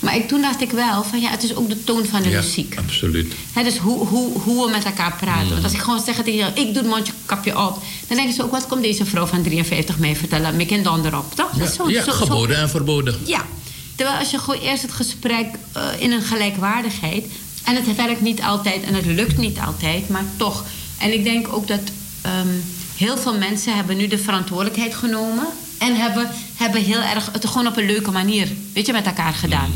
Maar 0.00 0.16
ik, 0.16 0.28
toen 0.28 0.40
dacht 0.40 0.60
ik 0.60 0.70
wel 0.70 1.02
van 1.04 1.20
ja, 1.20 1.30
het 1.30 1.42
is 1.42 1.54
ook 1.54 1.68
de 1.68 1.84
toon 1.84 2.04
van 2.06 2.22
de 2.22 2.28
Ja, 2.28 2.40
muziek. 2.40 2.74
absoluut. 2.78 3.34
Dus 3.54 3.78
hoe, 3.78 4.06
hoe, 4.06 4.38
hoe 4.38 4.64
we 4.64 4.70
met 4.70 4.84
elkaar 4.84 5.16
praten. 5.20 5.50
Want 5.50 5.64
als 5.64 5.72
ik 5.72 5.78
gewoon 5.80 6.00
zeg 6.04 6.14
tegen 6.14 6.34
jou, 6.34 6.52
ik 6.52 6.66
doe 6.74 6.82
het 6.82 6.86
mondkapje 6.86 7.50
op... 7.66 7.82
dan 8.08 8.16
denken 8.16 8.34
ze 8.34 8.42
ook, 8.44 8.50
wat 8.50 8.66
komt 8.66 8.82
deze 8.82 9.04
vrouw 9.04 9.26
van 9.26 9.42
53 9.42 9.98
mee 9.98 10.16
vertellen? 10.16 10.56
Mik 10.56 10.70
en 10.70 10.82
donder 10.82 11.16
op, 11.18 11.34
toch? 11.34 11.50
Dat 11.50 11.68
is 11.68 11.76
Ja, 11.76 11.82
zo- 11.84 11.90
ja, 11.90 12.04
zo- 12.04 12.10
zo- 12.10 12.16
geboden 12.16 12.56
en 12.56 12.70
verboden. 12.70 13.18
ja. 13.24 13.44
Terwijl 13.94 14.18
als 14.18 14.30
je 14.30 14.38
gewoon 14.38 14.60
eerst 14.60 14.82
het 14.82 14.92
gesprek 14.92 15.46
eh, 15.72 15.82
in 15.98 16.12
een 16.12 16.22
gelijkwaardigheid... 16.22 17.24
en 17.64 17.74
het 17.76 17.96
werkt 17.96 18.20
niet 18.20 18.42
altijd 18.42 18.82
en 18.84 18.94
het 18.94 19.06
lukt 19.06 19.36
niet 19.38 19.58
altijd, 19.66 20.08
maar 20.08 20.24
toch. 20.36 20.64
En 20.98 21.12
ik 21.12 21.24
denk 21.24 21.52
ook 21.52 21.68
dat 21.68 21.80
ehm, 22.22 22.46
heel 22.96 23.16
veel 23.18 23.38
mensen 23.38 23.74
hebben 23.76 23.96
nu 23.96 24.06
de 24.06 24.18
verantwoordelijkheid 24.18 24.94
genomen... 24.94 25.46
en 25.78 25.96
hebben, 25.96 26.30
hebben 26.56 26.82
heel 26.82 27.00
erg 27.00 27.28
het 27.32 27.46
gewoon 27.46 27.66
op 27.66 27.76
een 27.76 27.86
leuke 27.86 28.10
manier 28.10 28.48
weet 28.72 28.86
je, 28.86 28.92
met 28.92 29.06
elkaar 29.06 29.34
gedaan. 29.34 29.70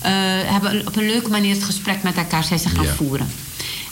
Eh, 0.00 0.12
hebben 0.44 0.86
op 0.86 0.96
een 0.96 1.06
leuke 1.06 1.30
manier 1.30 1.54
het 1.54 1.64
gesprek 1.64 2.02
met 2.02 2.16
elkaar 2.16 2.44
zijn 2.44 2.58
ze 2.58 2.68
gaan 2.68 2.86
voeren. 2.86 3.28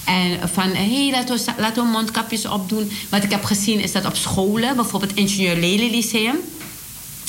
En 0.04 0.48
van, 0.52 0.70
hé, 0.70 1.02
hey, 1.02 1.10
laten, 1.10 1.36
we, 1.36 1.52
laten 1.58 1.84
we 1.84 1.90
mondkapjes 1.90 2.46
opdoen. 2.46 2.90
Wat 3.08 3.22
ik 3.22 3.30
heb 3.30 3.44
gezien 3.44 3.80
is 3.80 3.92
dat 3.92 4.04
op 4.04 4.16
scholen, 4.16 4.76
bijvoorbeeld 4.76 5.14
Ingenieur 5.14 5.56
Lely 5.56 5.90
Lyceum 5.90 6.36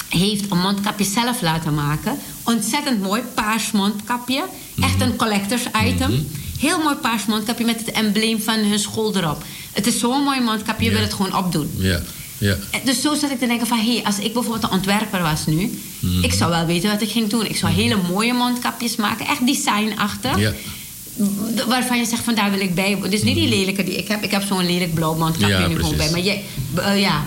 heeft 0.09 0.51
een 0.51 0.59
mondkapje 0.59 1.05
zelf 1.05 1.41
laten 1.41 1.73
maken. 1.73 2.17
Ontzettend 2.43 3.01
mooi, 3.01 3.21
paars 3.33 3.71
mondkapje. 3.71 4.43
Echt 4.81 5.01
een 5.01 5.15
collectors 5.15 5.63
item. 5.85 6.27
Heel 6.59 6.83
mooi 6.83 6.95
paars 6.95 7.25
mondkapje 7.25 7.65
met 7.65 7.79
het 7.79 7.91
embleem 7.91 8.41
van 8.41 8.59
hun 8.59 8.79
school 8.79 9.15
erop. 9.15 9.43
Het 9.71 9.87
is 9.87 9.99
zo'n 9.99 10.23
mooi 10.23 10.41
mondkapje, 10.41 10.85
je 10.85 10.91
wil 10.91 11.01
het 11.01 11.13
gewoon 11.13 11.35
opdoen. 11.35 11.71
Ja, 11.77 12.01
ja. 12.37 12.55
En 12.71 12.81
Dus 12.85 13.01
zo 13.01 13.15
zat 13.15 13.31
ik 13.31 13.39
te 13.39 13.47
denken 13.47 13.67
van... 13.67 13.79
hé, 13.79 14.01
als 14.03 14.19
ik 14.19 14.33
bijvoorbeeld 14.33 14.63
een 14.63 14.77
ontwerper 14.77 15.21
was 15.21 15.45
nu... 15.45 15.79
Mhm. 15.99 16.23
ik 16.23 16.33
zou 16.33 16.51
wel 16.51 16.65
weten 16.65 16.89
wat 16.91 17.01
ik 17.01 17.09
ging 17.11 17.29
doen. 17.29 17.45
Ik 17.45 17.57
zou 17.57 17.71
hele 17.73 17.97
mooie 18.09 18.33
mondkapjes 18.33 18.95
maken. 18.95 19.25
Echt 19.25 19.45
designachtig. 19.45 20.39
Ja. 20.39 20.53
Waarvan 21.67 21.97
je 21.99 22.05
zegt 22.05 22.23
van 22.23 22.35
daar 22.35 22.51
wil 22.51 22.59
ik 22.59 22.75
bij. 22.75 22.97
Dus 23.09 23.23
niet 23.23 23.35
die 23.35 23.47
lelijke 23.49 23.83
die 23.83 23.95
ik 23.95 24.07
heb. 24.07 24.23
Ik 24.23 24.31
heb 24.31 24.43
zo'n 24.43 24.65
lelijk 24.65 24.93
blauw 24.93 25.15
mondkapje. 25.15 25.55
Ja, 25.57 25.67
nu 25.67 25.75
gewoon 25.75 25.95
bij. 25.95 26.09
Maar 26.11 26.19
jij, 26.19 26.43
eh, 26.75 26.99
ja, 26.99 27.23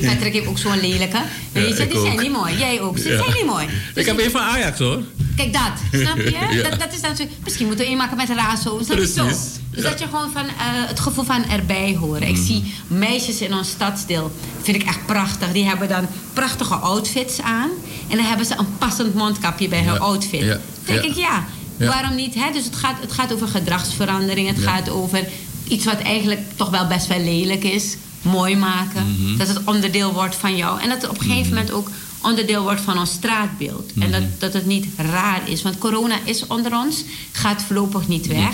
Patrick 0.00 0.32
heeft 0.32 0.46
ook 0.46 0.58
zo'n 0.58 0.80
lelijke. 0.80 1.18
Weet 1.52 1.76
je, 1.76 1.82
ik 1.82 1.90
die 1.92 2.00
zijn 2.00 2.16
niet 2.20 2.32
mooi. 2.32 2.56
Jij 2.58 2.80
ook. 2.80 2.98
Ze 2.98 3.08
Ja. 3.08 3.16
zijn 3.22 3.34
niet 3.36 3.46
mooi. 3.46 3.66
Dus 3.66 4.02
Ik 4.04 4.06
heb 4.06 4.20
een 4.24 4.30
van 4.30 4.40
Ajax 4.40 4.78
hoor. 4.78 5.02
Kijk 5.36 5.52
dat, 5.52 6.00
snap 6.00 6.16
je? 6.16 6.30
Ja. 6.52 6.68
Dat, 6.70 6.80
dat 6.80 6.94
is 6.94 7.00
dan 7.00 7.16
zo, 7.16 7.24
misschien 7.44 7.66
moeten 7.66 7.84
we 7.84 7.90
een 7.90 7.96
maken 7.96 8.16
met 8.16 8.28
razo. 8.28 8.80
Snap 8.84 8.98
je 8.98 9.06
zo? 9.06 9.24
Dus 9.26 9.48
Ja. 9.70 9.82
dat 9.90 9.98
je 9.98 10.04
gewoon 10.04 10.30
van 10.32 10.44
eh, 10.44 10.50
het 10.62 11.00
gevoel 11.00 11.24
van 11.24 11.44
erbij 11.50 11.96
horen. 12.00 12.22
Ik 12.22 12.36
Mm. 12.36 12.44
zie 12.44 12.74
meisjes 12.86 13.40
in 13.40 13.54
ons 13.54 13.68
stadsdeel, 13.68 14.30
vind 14.62 14.76
ik 14.76 14.82
echt 14.88 15.06
prachtig. 15.06 15.52
Die 15.52 15.64
hebben 15.64 15.88
dan 15.88 16.06
prachtige 16.32 16.74
outfits 16.74 17.40
aan. 17.40 17.70
En 18.08 18.16
dan 18.16 18.26
hebben 18.26 18.46
ze 18.46 18.54
een 18.58 18.78
passend 18.78 19.14
mondkapje 19.14 19.68
bij 19.68 19.82
hun 19.82 19.92
Ja. 19.94 19.98
outfit. 19.98 20.40
Ja. 20.42 20.58
Denk 20.84 21.02
Ja. 21.02 21.08
ik, 21.10 21.14
ja, 21.16 21.44
Ja. 21.78 21.86
waarom 21.86 22.14
niet? 22.14 22.34
Hè? 22.34 22.52
Dus 22.52 22.64
het 22.64 22.76
gaat, 22.76 23.00
het 23.00 23.12
gaat 23.12 23.32
over 23.32 23.48
gedragsverandering. 23.48 24.48
Het 24.48 24.62
Ja. 24.62 24.70
gaat 24.70 24.88
over 24.90 25.28
iets 25.68 25.84
wat 25.84 25.98
eigenlijk 26.00 26.40
toch 26.56 26.70
wel 26.70 26.86
best 26.86 27.06
wel 27.06 27.20
lelijk 27.20 27.64
is. 27.64 27.96
Mooi 28.22 28.56
maken. 28.56 29.16
Mhm. 29.20 29.36
Dat 29.36 29.48
het 29.48 29.60
onderdeel 29.64 30.12
wordt 30.12 30.34
van 30.36 30.56
jou. 30.56 30.80
En 30.80 30.88
dat 30.88 31.02
het 31.02 31.10
op 31.10 31.18
een 31.20 31.26
gegeven 31.26 31.48
moment 31.48 31.70
ook 31.70 31.90
onderdeel 32.22 32.62
wordt 32.62 32.80
van 32.80 32.98
ons 32.98 33.10
straatbeeld. 33.10 33.92
En 33.98 34.10
dat, 34.10 34.22
dat 34.38 34.52
het 34.52 34.66
niet 34.66 34.86
raar 34.96 35.40
is. 35.48 35.62
Want 35.62 35.78
corona 35.78 36.16
is 36.24 36.46
onder 36.46 36.72
ons, 36.76 37.04
gaat 37.32 37.62
voorlopig 37.62 38.08
niet 38.08 38.26
weg. 38.26 38.52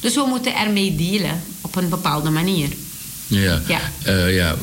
Dus 0.00 0.14
we 0.14 0.24
moeten 0.28 0.56
ermee 0.56 0.96
dealen 0.96 1.42
op 1.60 1.76
een 1.76 1.88
bepaalde 1.88 2.30
manier. 2.30 2.68
Ja, 3.28 3.62
Ja. 3.68 3.80
Eh, 4.02 4.34
ja 4.34 4.56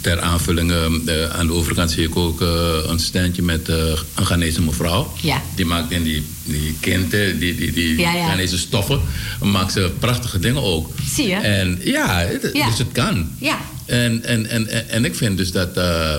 ter 0.00 0.20
aanvulling 0.20 0.70
eh, 0.72 1.30
aan 1.38 1.46
de 1.46 1.52
overkant 1.52 1.90
zie 1.90 2.04
ik 2.04 2.16
ook 2.16 2.40
eh, 2.42 2.48
een 2.86 2.98
standje 2.98 3.42
met 3.42 3.68
eh, 3.68 3.76
een 4.14 4.26
Ghanese 4.26 4.62
mevrouw. 4.62 5.12
Ja. 5.22 5.42
Die 5.54 5.64
maakt 5.64 5.90
in 5.90 6.02
die, 6.02 6.26
die 6.44 6.76
kinten, 6.80 7.38
die, 7.38 7.54
die, 7.54 7.72
die 7.72 7.98
Ja. 7.98 8.12
Ghanese 8.28 8.58
stoffen, 8.58 9.00
maakt 9.42 9.72
ze 9.72 9.90
prachtige 9.98 10.38
dingen 10.38 10.62
ook. 10.62 10.90
Zie 11.14 11.26
je? 11.28 11.34
En 11.34 11.80
ja, 11.84 12.18
het- 12.18 12.42
dus 12.52 12.78
het 12.78 12.92
kan. 12.92 13.30
Ja. 13.40 13.58
En, 13.86 14.24
en, 14.24 14.46
en, 14.46 14.68
en, 14.68 14.88
en 14.88 15.04
ik 15.04 15.14
vind 15.14 15.36
dus 15.38 15.50
dat, 15.52 15.76
eh, 15.76 16.16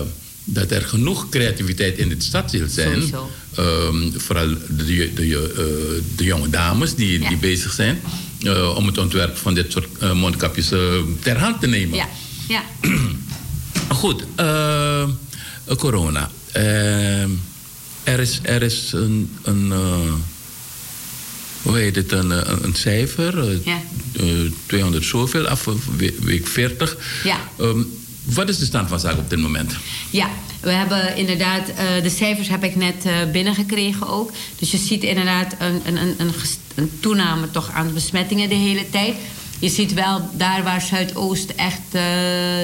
dat 0.50 0.70
er 0.70 0.82
genoeg 0.82 1.28
creativiteit 1.28 1.98
in 1.98 2.08
dit 2.08 2.22
stadsdeel 2.22 2.68
zijn. 2.68 2.92
Sowieso. 2.94 3.30
Ehm, 3.56 4.10
vooral 4.18 4.48
de, 4.48 4.84
de, 4.84 5.12
de, 5.14 5.52
eh, 5.56 6.16
de 6.16 6.24
jonge 6.24 6.50
dames 6.50 6.94
die, 6.94 7.20
Ja. 7.20 7.28
die 7.28 7.36
bezig 7.38 7.72
zijn. 7.72 8.00
eh, 8.42 8.74
om 8.76 8.86
het 8.86 8.98
ontwerp 8.98 9.36
van 9.36 9.54
dit 9.54 9.72
soort 9.72 9.86
eh, 10.00 10.12
mondkapjes 10.12 10.68
ter 11.20 11.38
hand 11.38 11.60
te 11.60 11.66
nemen. 11.66 11.96
Ja, 11.96 12.08
ja. 12.48 12.62
Goed, 14.00 14.24
corona. 15.76 16.30
Eh, 16.52 17.22
er, 18.02 18.18
is, 18.20 18.40
er 18.42 18.62
is 18.62 18.90
een, 18.92 19.30
een 19.42 19.72
hoe 21.62 21.76
heet 21.78 21.96
het, 21.96 22.12
een, 22.12 22.30
een, 22.64 22.74
cijfer. 22.74 23.58
Ja. 23.64 23.80
eh, 24.20 24.26
200 24.66 25.04
zoveel, 25.04 25.46
af 25.46 25.64
we- 25.96 26.14
week 26.20 26.46
40. 26.46 26.96
Ja. 27.24 27.40
Ehm, 27.58 27.82
wat 28.34 28.48
is 28.48 28.58
de 28.58 28.64
stand 28.64 28.88
van 28.88 29.00
zaken 29.00 29.18
op 29.18 29.30
dit 29.30 29.38
moment? 29.38 29.76
Ja, 30.10 30.28
we 30.60 30.70
hebben 30.70 31.16
inderdaad, 31.16 31.68
eh, 31.68 32.02
de 32.02 32.10
cijfers 32.10 32.48
heb 32.48 32.64
ik 32.64 32.76
net 32.76 33.04
eh, 33.04 33.12
binnengekregen 33.32 34.08
ook. 34.08 34.30
Dus 34.58 34.70
je 34.70 34.76
ziet 34.76 35.02
inderdaad 35.02 35.54
een, 35.58 35.80
een, 35.84 35.96
een, 36.18 36.32
een, 36.74 36.90
toename 37.00 37.50
toch 37.50 37.70
aan 37.72 37.92
besmettingen 37.94 38.48
de 38.48 38.54
hele 38.54 38.90
tijd. 38.90 39.14
Je 39.58 39.68
ziet 39.68 39.94
wel 39.94 40.28
daar 40.32 40.62
waar 40.62 40.80
Zuidoost 40.80 41.50
echt 41.50 41.80
eh, 41.90 42.00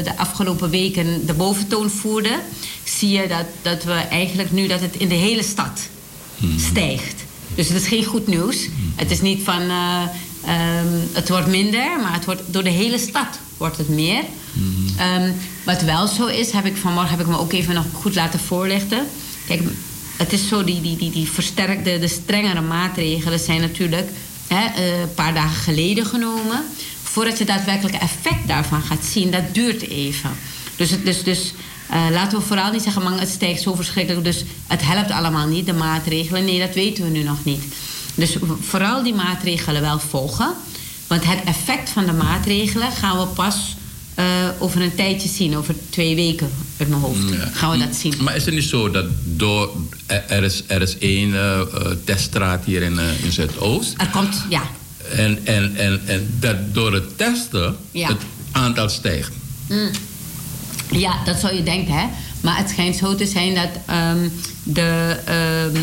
de 0.04 0.12
afgelopen 0.16 0.70
weken 0.70 1.26
de 1.26 1.34
boventoon 1.34 1.90
voerde, 1.90 2.40
zie 2.84 3.10
je 3.10 3.28
dat, 3.28 3.46
dat 3.62 3.84
we 3.84 3.92
eigenlijk 3.92 4.52
nu 4.52 4.66
dat 4.66 4.80
het 4.80 4.96
in 4.96 5.08
de 5.08 5.14
hele 5.14 5.42
stad 5.42 5.80
stijgt. 6.56 7.24
Dus 7.54 7.68
het 7.68 7.76
is 7.76 7.88
geen 7.88 8.04
goed 8.04 8.26
nieuws. 8.26 8.68
Het 8.94 9.10
is 9.10 9.20
niet 9.20 9.42
van, 9.42 9.62
eh, 10.46 10.74
Ehm, 10.84 10.98
het 11.12 11.28
wordt 11.28 11.46
minder, 11.46 12.00
maar 12.02 12.12
het 12.12 12.24
wordt, 12.24 12.42
door 12.46 12.62
de 12.62 12.70
hele 12.70 12.98
stad 12.98 13.38
wordt 13.56 13.76
het 13.76 13.88
meer. 13.88 14.22
Ehm, 14.98 15.30
wat 15.64 15.82
wel 15.82 16.06
zo 16.06 16.26
is, 16.26 16.50
heb 16.50 16.64
ik 16.64 16.76
vanmorgen 16.76 17.10
heb 17.10 17.20
ik 17.20 17.26
me 17.26 17.38
ook 17.38 17.52
even 17.52 17.74
nog 17.74 17.84
goed 17.92 18.14
laten 18.14 18.40
voorlichten. 18.40 19.06
Kijk, 19.46 19.62
het 20.16 20.32
is 20.32 20.48
zo, 20.48 20.64
die, 20.64 20.80
die, 20.80 20.96
die, 20.96 21.10
die 21.10 21.30
versterkte, 21.30 21.98
de 21.98 22.08
strengere 22.08 22.60
maatregelen 22.60 23.38
zijn 23.38 23.60
natuurlijk 23.60 24.08
hè, 24.46 24.64
eh, 24.64 25.00
een 25.00 25.14
paar 25.14 25.34
dagen 25.34 25.62
geleden 25.62 26.06
genomen. 26.06 26.64
Voordat 27.02 27.38
je 27.38 27.44
daadwerkelijk 27.44 27.96
effect 27.96 28.48
daarvan 28.48 28.82
gaat 28.82 29.04
zien, 29.04 29.30
dat 29.30 29.54
duurt 29.54 29.82
even. 29.88 30.30
Dus, 30.76 30.90
het, 30.90 31.04
dus, 31.04 31.22
dus 31.22 31.54
laten 32.10 32.38
we 32.38 32.44
vooral 32.44 32.72
niet 32.72 32.82
zeggen, 32.82 33.02
man, 33.02 33.18
het 33.18 33.28
stijgt 33.28 33.62
zo 33.62 33.74
verschrikkelijk, 33.74 34.24
dus 34.24 34.44
het 34.66 34.82
helpt 34.82 35.10
allemaal 35.10 35.46
niet, 35.46 35.66
de 35.66 35.72
maatregelen. 35.72 36.44
Nee, 36.44 36.58
dat 36.58 36.74
weten 36.74 37.04
we 37.04 37.10
nu 37.10 37.22
nog 37.22 37.44
niet. 37.44 37.62
Dus 38.14 38.36
vooral 38.60 39.02
die 39.02 39.14
maatregelen 39.14 39.80
wel 39.80 39.98
volgen. 39.98 40.52
Want 41.06 41.24
het 41.26 41.38
effect 41.44 41.90
van 41.90 42.06
de 42.06 42.12
maatregelen 42.12 42.92
gaan 42.92 43.18
we 43.18 43.26
pas 43.26 43.76
eh, 44.14 44.24
over 44.58 44.82
een 44.82 44.94
tijdje 44.94 45.28
zien, 45.28 45.56
over 45.56 45.74
twee 45.90 46.14
weken 46.14 46.50
uit 46.76 46.88
mijn 46.88 47.00
hoofd. 47.00 47.28
Ja. 47.30 47.48
Gaan 47.52 47.70
we 47.70 47.78
dat 47.78 47.94
zien. 47.96 48.14
Maar 48.20 48.36
is 48.36 48.44
het 48.44 48.54
niet 48.54 48.64
zo 48.64 48.90
dat 48.90 49.04
door, 49.24 49.70
er 50.06 50.24
er 50.28 50.42
is, 50.42 50.62
er 50.66 50.82
is 50.82 50.98
één 50.98 51.34
eh, 51.34 51.60
eh, 51.60 51.66
teststraat 52.04 52.64
hier 52.64 52.82
in, 52.82 52.98
eh, 52.98 53.24
in 53.24 53.32
Zuidoost. 53.32 53.94
Er 53.96 54.08
komt, 54.08 54.44
ja. 54.48 54.62
En, 55.12 55.38
en, 55.46 55.76
en, 55.76 56.00
en 56.06 56.34
dat 56.40 56.74
door 56.74 56.92
het 56.92 57.18
testen 57.18 57.76
Ja. 57.90 58.08
het 58.08 58.22
aantal 58.52 58.88
stijgt. 58.88 59.32
Mm. 59.68 59.90
Ja, 60.90 61.24
dat 61.24 61.38
zou 61.40 61.54
je 61.54 61.62
denken, 61.62 61.94
hè. 61.94 62.06
Maar 62.40 62.56
het 62.56 62.68
schijnt 62.70 62.96
zo 62.96 63.14
te 63.14 63.26
zijn 63.26 63.54
dat 63.54 63.68
ehm, 63.86 64.28
de, 64.62 65.16
ehm, 65.24 65.80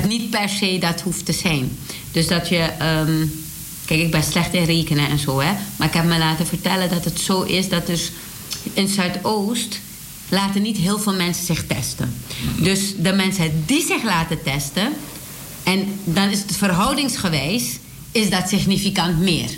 het 0.00 0.08
niet 0.08 0.30
per 0.30 0.48
se 0.48 0.78
dat 0.80 1.00
hoeft 1.00 1.24
te 1.24 1.32
zijn. 1.32 1.78
Dus 2.12 2.26
dat 2.26 2.48
je... 2.48 2.56
ehm, 2.56 3.26
kijk, 3.84 4.00
ik 4.00 4.10
ben 4.10 4.22
slecht 4.22 4.54
in 4.54 4.64
rekenen 4.64 5.08
en 5.08 5.18
zo, 5.18 5.40
hè. 5.40 5.52
Maar 5.76 5.88
ik 5.88 5.94
heb 5.94 6.04
me 6.04 6.18
laten 6.18 6.46
vertellen 6.46 6.88
dat 6.88 7.04
het 7.04 7.20
zo 7.20 7.42
is 7.42 7.68
dat 7.68 7.86
dus 7.86 8.12
in 8.72 8.88
Zuidoost... 8.88 9.80
laten 10.28 10.62
niet 10.62 10.76
heel 10.76 10.98
veel 10.98 11.14
mensen 11.14 11.44
zich 11.44 11.66
testen. 11.66 12.14
Dus 12.60 12.80
de 12.96 13.12
mensen 13.12 13.62
die 13.66 13.86
zich 13.86 14.02
laten 14.02 14.42
testen... 14.42 14.92
en 15.62 16.00
dan 16.04 16.28
is 16.28 16.38
het 16.38 16.56
verhoudingsgewijs... 16.56 17.78
is 18.12 18.30
dat 18.30 18.48
significant 18.48 19.18
meer. 19.18 19.50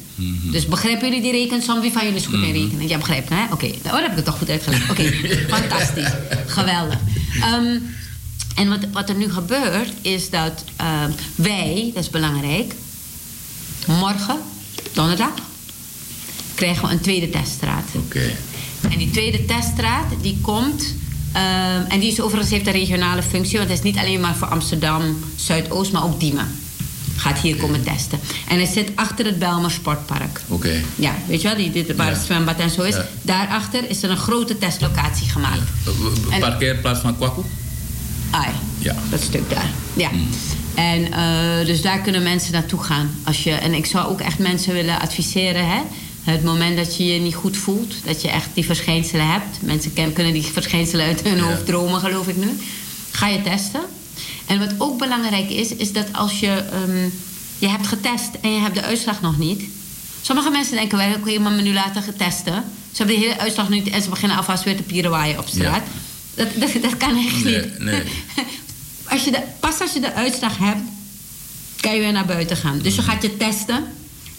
Dus 0.51 0.67
begrijpen 0.67 1.09
jullie 1.09 1.23
die 1.23 1.33
rekensom? 1.33 1.81
Wie 1.81 1.93
van 1.93 2.03
jullie 2.05 2.19
is 2.19 2.27
goed 2.27 2.43
in 2.43 2.53
rekenen? 2.53 2.89
Ja, 2.89 2.99
begrijpt, 2.99 3.29
hè? 3.29 3.45
Oké, 3.53 3.67
oh, 3.67 3.93
dan 3.93 4.03
heb 4.03 4.11
ik 4.11 4.17
het 4.17 4.25
toch 4.25 4.39
goed 4.39 4.51
uitgelegd. 4.51 4.91
Oké, 4.91 5.13
fantastisch. 5.57 6.13
Geweldig. 6.47 6.99
Ehm, 7.41 7.79
en 8.55 8.69
wat, 8.69 8.79
wat 8.93 9.09
er 9.09 9.15
nu 9.15 9.31
gebeurt, 9.33 9.93
is 10.01 10.31
dat 10.31 10.65
ehm, 10.77 11.11
wij, 11.35 11.91
dat 11.95 12.03
is 12.03 12.11
belangrijk... 12.11 12.75
morgen, 13.87 14.39
donderdag, 14.93 15.33
krijgen 16.55 16.87
we 16.89 16.93
een 16.93 17.01
tweede 17.01 17.31
teststraat. 17.31 17.85
Oké. 17.95 18.31
En 18.91 18.99
die 18.99 19.11
tweede 19.11 19.45
teststraat, 19.45 20.07
die 20.23 20.39
komt... 20.41 20.95
ehm, 21.33 21.83
en 21.89 22.01
die 22.01 22.11
is 22.13 22.21
overigens 22.21 22.51
heeft 22.53 22.67
een 22.67 22.73
regionale 22.73 23.23
functie... 23.23 23.59
want 23.59 23.71
het 23.71 23.79
is 23.79 23.85
niet 23.85 23.97
alleen 23.99 24.21
maar 24.21 24.37
voor 24.37 24.49
Amsterdam, 24.49 25.19
Zuidoost... 25.37 25.93
maar 25.93 26.05
ook 26.05 26.21
Diemen 26.21 26.49
gaat 27.17 27.39
hier 27.39 27.57
komen 27.57 27.83
testen. 27.83 28.21
En 28.49 28.57
hij 28.57 28.67
zit 28.67 28.91
achter 28.95 29.25
het 29.25 29.39
Belmer 29.39 29.71
Sportpark. 29.71 30.41
Oké. 30.49 30.83
Ja, 30.95 31.15
weet 31.27 31.41
je 31.43 31.49
wel, 31.49 31.57
die, 31.57 31.71
dit, 31.71 31.97
waar 31.97 32.07
Ja. 32.07 32.13
het 32.13 32.23
zwembad 32.25 32.59
en 32.59 32.71
zo 32.71 32.83
is. 32.83 32.95
Ja. 32.95 33.09
Daarachter 33.23 33.91
is 33.91 34.03
er 34.03 34.11
een 34.11 34.17
grote 34.17 34.59
testlocatie 34.59 35.29
gemaakt. 35.29 35.61
Parkeerplaats 36.41 37.01
van 37.01 37.17
Kwaku? 37.17 37.43
Ai, 38.31 38.51
Ja. 38.79 38.95
dat 39.11 39.21
stuk 39.23 39.51
daar. 39.51 39.71
Ja. 39.95 40.11
En 40.75 41.13
eh, 41.13 41.67
dus 41.67 41.83
daar 41.83 42.01
kunnen 42.01 42.23
mensen 42.23 42.53
naartoe 42.53 42.83
gaan. 42.83 43.11
Als 43.25 43.43
je, 43.43 43.51
en 43.53 43.75
ik 43.75 43.87
zou 43.87 44.09
ook 44.09 44.21
echt 44.21 44.39
mensen 44.39 44.73
willen 44.73 45.01
adviseren, 45.01 45.69
hè. 45.69 45.81
Het 46.25 46.45
moment 46.45 46.77
dat 46.77 46.97
je 46.97 47.07
je 47.07 47.21
niet 47.21 47.35
goed 47.35 47.57
voelt, 47.57 47.95
dat 48.05 48.23
je 48.23 48.29
echt 48.31 48.49
die 48.55 48.65
verschijnselen 48.65 49.27
hebt. 49.31 49.63
Mensen 49.63 49.93
ken- 49.93 50.13
kunnen 50.13 50.33
die 50.33 50.43
verschijnselen 50.43 51.07
uit 51.07 51.23
hun 51.23 51.37
Ja. 51.37 51.43
hoofd 51.43 51.67
dromen, 51.67 52.01
geloof 52.01 52.29
ik 52.29 52.37
nu. 52.37 52.59
Ga 53.11 53.27
je 53.29 53.43
testen. 53.43 53.81
En 54.47 54.59
wat 54.59 54.75
ook 54.79 54.99
belangrijk 54.99 55.51
is, 55.51 55.75
is 55.75 55.93
dat 55.93 56.07
als 56.13 56.41
je... 56.41 56.49
ehm, 56.73 57.09
je 57.59 57.69
hebt 57.69 57.87
getest 57.87 58.31
en 58.41 58.53
je 58.53 58.61
hebt 58.61 58.75
de 58.75 58.83
uitslag 58.83 59.21
nog 59.21 59.39
niet. 59.39 59.63
Sommige 60.23 60.51
mensen 60.51 60.75
denken 60.77 60.99
wel, 60.99 61.15
oké, 61.15 61.39
maar 61.39 61.53
me 61.53 61.63
nu 61.63 61.73
laten 61.73 62.03
getesten. 62.03 62.65
Ze 62.93 62.97
hebben 62.97 63.15
de 63.17 63.23
hele 63.23 63.39
uitslag 63.39 63.69
nog 63.69 63.79
niet 63.85 63.93
en 63.95 64.03
ze 64.03 64.09
beginnen 64.09 64.37
alvast 64.37 64.65
weer 64.65 64.77
te 64.77 64.83
pierewaaien 64.83 65.39
op 65.39 65.49
straat. 65.49 65.83
Dat, 66.35 66.49
dat, 66.55 66.71
dat 66.83 66.97
kan 66.97 67.17
echt 67.27 67.45
Nee, 67.45 67.61
niet. 67.61 67.79
nee. 67.79 68.03
Als 69.09 69.25
je 69.25 69.31
de, 69.31 69.43
pas 69.61 69.81
als 69.81 69.93
je 69.93 70.01
de 70.01 70.15
uitslag 70.15 70.59
hebt, 70.59 70.81
kan 71.81 71.95
je 71.95 72.01
weer 72.01 72.13
naar 72.13 72.27
buiten 72.27 72.57
gaan. 72.57 72.79
Dus 72.79 72.95
je 72.95 73.03
gaat 73.03 73.23
je 73.23 73.37
testen 73.37 73.85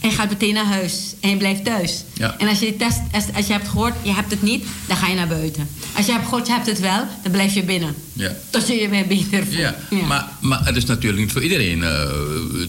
en 0.02 0.10
je 0.10 0.16
gaat 0.16 0.30
meteen 0.30 0.54
naar 0.54 0.66
huis. 0.66 1.14
En 1.20 1.30
je 1.30 1.38
blijft 1.38 1.66
thuis. 1.66 2.04
Ja. 2.14 2.36
En 2.38 2.48
als 2.48 2.60
je, 2.60 2.66
die 2.66 2.76
test, 2.76 3.00
als, 3.12 3.24
als 3.36 3.48
je 3.48 3.54
hebt 3.54 3.68
gehoord, 3.68 3.94
je 4.02 4.14
hebt 4.14 4.32
het 4.32 4.42
niet, 4.42 4.66
dan 4.88 4.98
ga 4.98 5.08
je 5.08 5.16
naar 5.16 5.28
buiten. 5.28 5.70
Als 5.96 6.06
je 6.06 6.12
hebt 6.12 6.24
gehoord, 6.24 6.48
je 6.48 6.54
hebt 6.54 6.66
het 6.66 6.80
wel, 6.80 7.06
dan 7.24 7.32
blijf 7.32 7.54
je 7.54 7.64
binnen. 7.64 7.96
Ja. 8.14 8.32
Tot 8.50 8.68
je 8.68 8.74
je 8.74 8.90
weer 8.90 9.08
beter 9.08 9.44
voelt. 9.44 9.58
Ja, 9.58 9.76
Ja. 9.90 10.06
Maar, 10.06 10.28
maar 10.40 10.66
het 10.66 10.76
is 10.76 10.86
natuurlijk 10.86 11.22
niet 11.22 11.32
voor 11.32 11.44
iedereen 11.44 11.84
eh, 11.84 12.10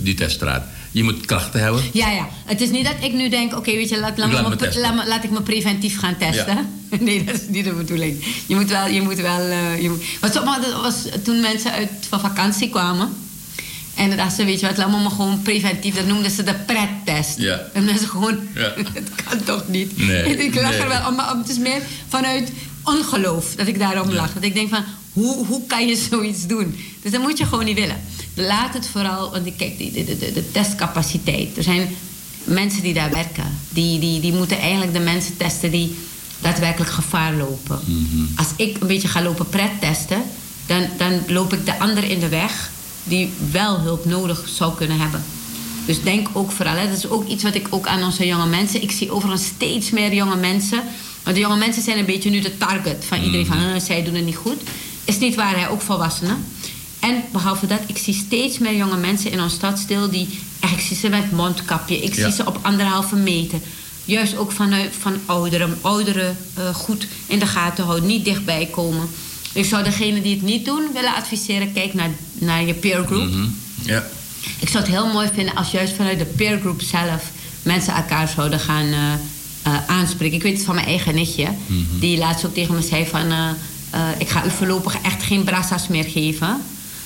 die 0.00 0.14
teststraat. 0.14 0.64
Je 0.90 1.02
moet 1.02 1.26
krachten 1.26 1.60
hebben. 1.60 1.82
Ja, 1.92 2.10
ja. 2.10 2.28
Het 2.44 2.60
is 2.60 2.70
niet 2.70 2.84
dat 2.84 2.94
ik 3.00 3.12
nu 3.12 3.28
denk, 3.28 3.56
oké, 3.56 3.70
weet 3.72 3.88
je, 3.88 3.98
laat, 3.98 4.18
laat, 4.18 4.28
Ik 4.28 4.74
me, 4.94 5.04
laat, 5.06 5.24
ik 5.24 5.30
me 5.30 5.42
preventief 5.42 5.98
gaan 5.98 6.16
testen. 6.18 6.58
Nee, 7.00 7.24
dat 7.24 7.34
is 7.34 7.40
niet 7.48 7.64
de 7.64 7.72
bedoeling. 7.72 8.24
Je 8.46 8.54
moet 8.54 8.70
wel, 8.70 8.86
je 8.86 9.02
moet 9.02 9.20
wel. 9.20 9.40
eh, 9.40 9.82
je 9.82 9.88
moet, 9.88 10.04
wat 10.20 10.42
was 10.82 10.94
toen 11.24 11.40
mensen 11.40 11.72
uit 11.72 11.88
van 12.08 12.20
vakantie 12.20 12.70
kwamen. 12.70 13.08
En 13.94 14.08
dan 14.08 14.16
dachten 14.16 14.36
ze, 14.36 14.44
weet 14.44 14.60
je 14.60 14.66
wat, 14.66 14.76
laat 14.76 15.02
me 15.02 15.10
gewoon 15.10 15.42
preventief. 15.42 15.94
Dat 15.94 16.06
noemden 16.06 16.30
ze 16.30 16.42
de 16.42 16.54
prettest. 16.54 17.38
Ja. 17.38 17.60
En 17.72 17.84
mensen 17.84 18.08
gewoon, 18.08 18.38
Ja. 18.54 18.72
het 18.94 19.10
kan 19.28 19.44
toch 19.44 19.68
niet. 19.68 19.96
Nee, 19.98 20.22
En 20.22 20.40
ik 20.46 20.54
lach 20.54 20.70
nee. 20.70 20.80
er 20.80 20.88
wel 20.88 21.08
om, 21.08 21.14
maar 21.14 21.36
het 21.36 21.48
is 21.48 21.58
meer 21.58 21.80
vanuit 22.08 22.52
ongeloof 22.84 23.54
dat 23.54 23.66
ik 23.66 23.78
daarom 23.78 24.10
lach. 24.10 24.32
Dat 24.32 24.42
ik 24.42 24.54
denk 24.54 24.68
van, 24.68 24.84
hoe, 25.12 25.46
hoe 25.46 25.66
kan 25.66 25.86
je 25.86 25.96
zoiets 26.10 26.46
doen? 26.46 26.76
Dus 27.02 27.10
dat 27.12 27.20
moet 27.20 27.38
je 27.38 27.44
gewoon 27.44 27.64
niet 27.64 27.78
willen. 27.78 28.00
Laat 28.34 28.74
het 28.74 28.88
vooral, 28.88 29.30
want 29.30 29.46
ik 29.46 29.56
kijk, 29.56 29.78
de, 29.78 29.90
de, 29.92 30.18
de, 30.18 30.32
de 30.32 30.50
testcapaciteit. 30.50 31.56
Er 31.56 31.62
zijn 31.62 31.88
mensen 32.44 32.82
die 32.82 32.94
daar 32.94 33.10
werken. 33.10 33.58
Die, 33.68 33.98
die, 33.98 34.20
die 34.20 34.32
moeten 34.32 34.58
eigenlijk 34.58 34.92
de 34.92 35.00
mensen 35.00 35.36
testen 35.36 35.70
die 35.70 35.96
daadwerkelijk 36.40 36.90
gevaar 36.90 37.34
lopen. 37.34 37.80
Als 38.36 38.46
ik 38.56 38.76
een 38.80 38.86
beetje 38.86 39.08
ga 39.08 39.22
lopen 39.22 39.48
pret 39.48 39.80
testen, 39.80 40.22
dan, 40.66 40.88
dan 40.98 41.20
loop 41.26 41.52
ik 41.52 41.66
de 41.66 41.78
ander 41.78 42.04
in 42.04 42.20
de 42.20 42.28
weg 42.28 42.70
die 43.04 43.32
wel 43.50 43.78
hulp 43.80 44.04
nodig 44.04 44.44
zou 44.54 44.74
kunnen 44.74 44.98
hebben. 45.00 45.24
Dus 45.86 46.02
denk 46.02 46.28
ook 46.32 46.50
vooral, 46.52 46.74
hè, 46.76 46.88
dat 46.88 46.96
is 46.98 47.08
ook 47.08 47.28
iets 47.28 47.42
wat 47.42 47.54
ik 47.54 47.66
ook 47.70 47.86
aan 47.86 48.02
onze 48.02 48.26
jonge 48.26 48.46
mensen. 48.46 48.82
Ik 48.82 48.90
zie 48.92 49.10
overal 49.10 49.38
steeds 49.38 49.90
meer 49.90 50.14
jonge 50.14 50.36
mensen. 50.36 50.82
Want 51.22 51.36
de 51.36 51.42
jonge 51.42 51.56
mensen 51.56 51.82
zijn 51.82 51.98
een 51.98 52.04
beetje 52.04 52.30
nu 52.30 52.40
de 52.40 52.58
target 52.58 53.04
van 53.08 53.22
iedereen 53.22 53.46
van 53.46 53.58
"Huh, 53.58 53.80
zij 53.80 54.04
doen 54.04 54.14
het 54.14 54.24
niet 54.24 54.36
goed. 54.36 54.60
Is 55.04 55.18
niet 55.18 55.34
waar, 55.34 55.58
hè, 55.58 55.70
ook 55.70 55.82
volwassenen. 55.82 56.44
En 57.00 57.22
behalve 57.32 57.66
dat, 57.66 57.80
ik 57.86 57.98
zie 57.98 58.14
steeds 58.14 58.58
meer 58.58 58.76
jonge 58.76 58.96
mensen 58.96 59.30
in 59.30 59.40
ons 59.42 59.52
stadsdeel 59.52 60.10
die. 60.10 60.28
echt, 60.60 60.72
Ik 60.72 60.80
zie 60.80 60.96
ze 60.96 61.08
met 61.08 61.32
mondkapje, 61.32 61.98
ik 61.98 62.14
Ja. 62.14 62.24
zie 62.24 62.32
ze 62.32 62.46
op 62.46 62.58
anderhalve 62.62 63.16
meter. 63.16 63.58
Juist 64.04 64.36
ook 64.36 64.52
vanuit 64.52 64.94
van 65.00 65.14
ouderen, 65.26 65.78
ouderen 65.80 66.36
eh, 66.54 66.74
goed 66.74 67.06
in 67.26 67.38
de 67.38 67.46
gaten 67.46 67.84
houden, 67.84 68.06
niet 68.08 68.24
dichtbij 68.24 68.66
komen. 68.70 69.08
Ik 69.52 69.64
zou 69.64 69.84
degene 69.84 70.22
die 70.22 70.34
het 70.34 70.42
niet 70.42 70.64
doen 70.64 70.90
willen 70.92 71.14
adviseren: 71.14 71.72
kijk 71.72 71.94
naar, 71.94 72.10
naar 72.34 72.64
je 72.64 72.74
peer 72.74 73.04
group. 73.06 73.30
Mhm. 73.30 73.46
Ja. 73.82 74.06
Ik 74.58 74.68
zou 74.68 74.84
het 74.84 74.92
heel 74.92 75.06
mooi 75.06 75.28
vinden 75.34 75.54
als 75.54 75.70
juist 75.70 75.92
vanuit 75.92 76.18
de 76.18 76.24
peer 76.24 76.58
group 76.58 76.80
zelf 76.82 77.30
mensen 77.62 77.94
elkaar 77.94 78.28
zouden 78.28 78.60
gaan 78.60 78.86
eh, 78.86 79.12
eh, 79.62 79.86
aanspreken. 79.86 80.36
Ik 80.36 80.42
weet 80.42 80.56
het 80.56 80.64
van 80.64 80.74
mijn 80.74 80.86
eigen 80.86 81.14
nichtje, 81.14 81.48
die 81.98 82.18
laatst 82.18 82.46
ook 82.46 82.54
tegen 82.54 82.74
me 82.74 82.82
zei 82.82 83.06
van... 83.06 83.30
eh, 83.30 83.50
ik 84.18 84.28
ga 84.28 84.44
u 84.44 84.50
voorlopig 84.50 84.96
echt 85.02 85.22
geen 85.22 85.44
brassa's 85.44 85.88
meer 85.88 86.04
geven. 86.04 86.62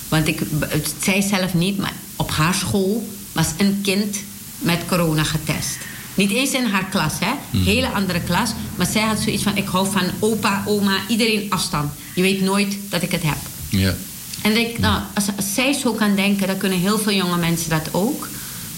Want 0.07 0.27
ik, 0.27 0.39
het 0.59 0.93
zei 1.01 1.21
zelf 1.21 1.53
niet, 1.53 1.77
maar 1.77 1.93
op 2.15 2.31
haar 2.31 2.53
school 2.53 3.09
was 3.31 3.47
een 3.57 3.79
kind 3.83 4.17
met 4.59 4.79
corona 4.87 5.23
getest. 5.23 5.77
Niet 6.17 6.31
eens 6.31 6.51
in 6.51 6.65
haar 6.65 6.85
klas, 6.85 7.13
hè. 7.19 7.59
Hele 7.59 7.89
andere 7.89 8.21
klas. 8.21 8.51
Maar 8.75 8.85
zij 8.85 9.01
had 9.01 9.19
zoiets 9.19 9.43
van, 9.43 9.57
ik 9.57 9.67
hou 9.67 9.91
van 9.91 10.03
opa, 10.19 10.63
oma, 10.65 10.97
iedereen 11.07 11.45
afstand. 11.49 11.91
Je 12.15 12.21
weet 12.21 12.41
nooit 12.41 12.77
dat 12.89 13.01
ik 13.01 13.11
het 13.11 13.23
heb. 13.23 13.37
Ja. 13.69 13.95
En 14.41 14.51
ik 14.51 14.57
denk, 14.57 14.77
nou, 14.77 15.01
als, 15.13 15.25
als 15.35 15.53
zij 15.53 15.73
zo 15.73 15.91
kan 15.93 16.15
denken, 16.15 16.47
dan 16.47 16.57
kunnen 16.57 16.79
heel 16.79 16.99
veel 16.99 17.13
jonge 17.13 17.37
mensen 17.37 17.69
dat 17.69 17.89
ook. 17.91 18.27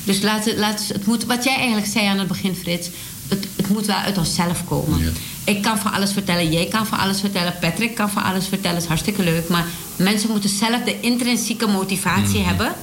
Dus 0.03 0.21
laat, 0.21 0.55
laat, 0.55 0.87
het 0.87 1.05
moet, 1.05 1.25
wat 1.25 1.43
jij 1.43 1.55
eigenlijk 1.55 1.87
zei 1.87 2.05
aan 2.05 2.19
het 2.19 2.27
begin, 2.27 2.55
Frits, 2.55 2.89
het, 3.27 3.47
het 3.55 3.69
moet 3.69 3.85
wel 3.85 3.95
uit 3.95 4.17
onszelf 4.17 4.65
komen. 4.65 4.99
Ja. 4.99 5.09
Ik 5.43 5.61
kan 5.61 5.77
van 5.77 5.91
alles 5.91 6.11
vertellen, 6.11 6.51
jij 6.51 6.65
kan 6.65 6.85
van 6.85 6.97
alles 6.99 7.19
vertellen, 7.19 7.55
Patrick 7.59 7.95
kan 7.95 8.09
van 8.09 8.23
alles 8.23 8.47
vertellen, 8.47 8.77
is 8.77 8.85
hartstikke 8.85 9.23
leuk. 9.23 9.49
Maar 9.49 9.65
mensen 9.95 10.29
moeten 10.29 10.49
zelf 10.49 10.83
de 10.83 10.99
intrinsieke 10.99 11.67
motivatie 11.67 12.39
hebben 12.39 12.73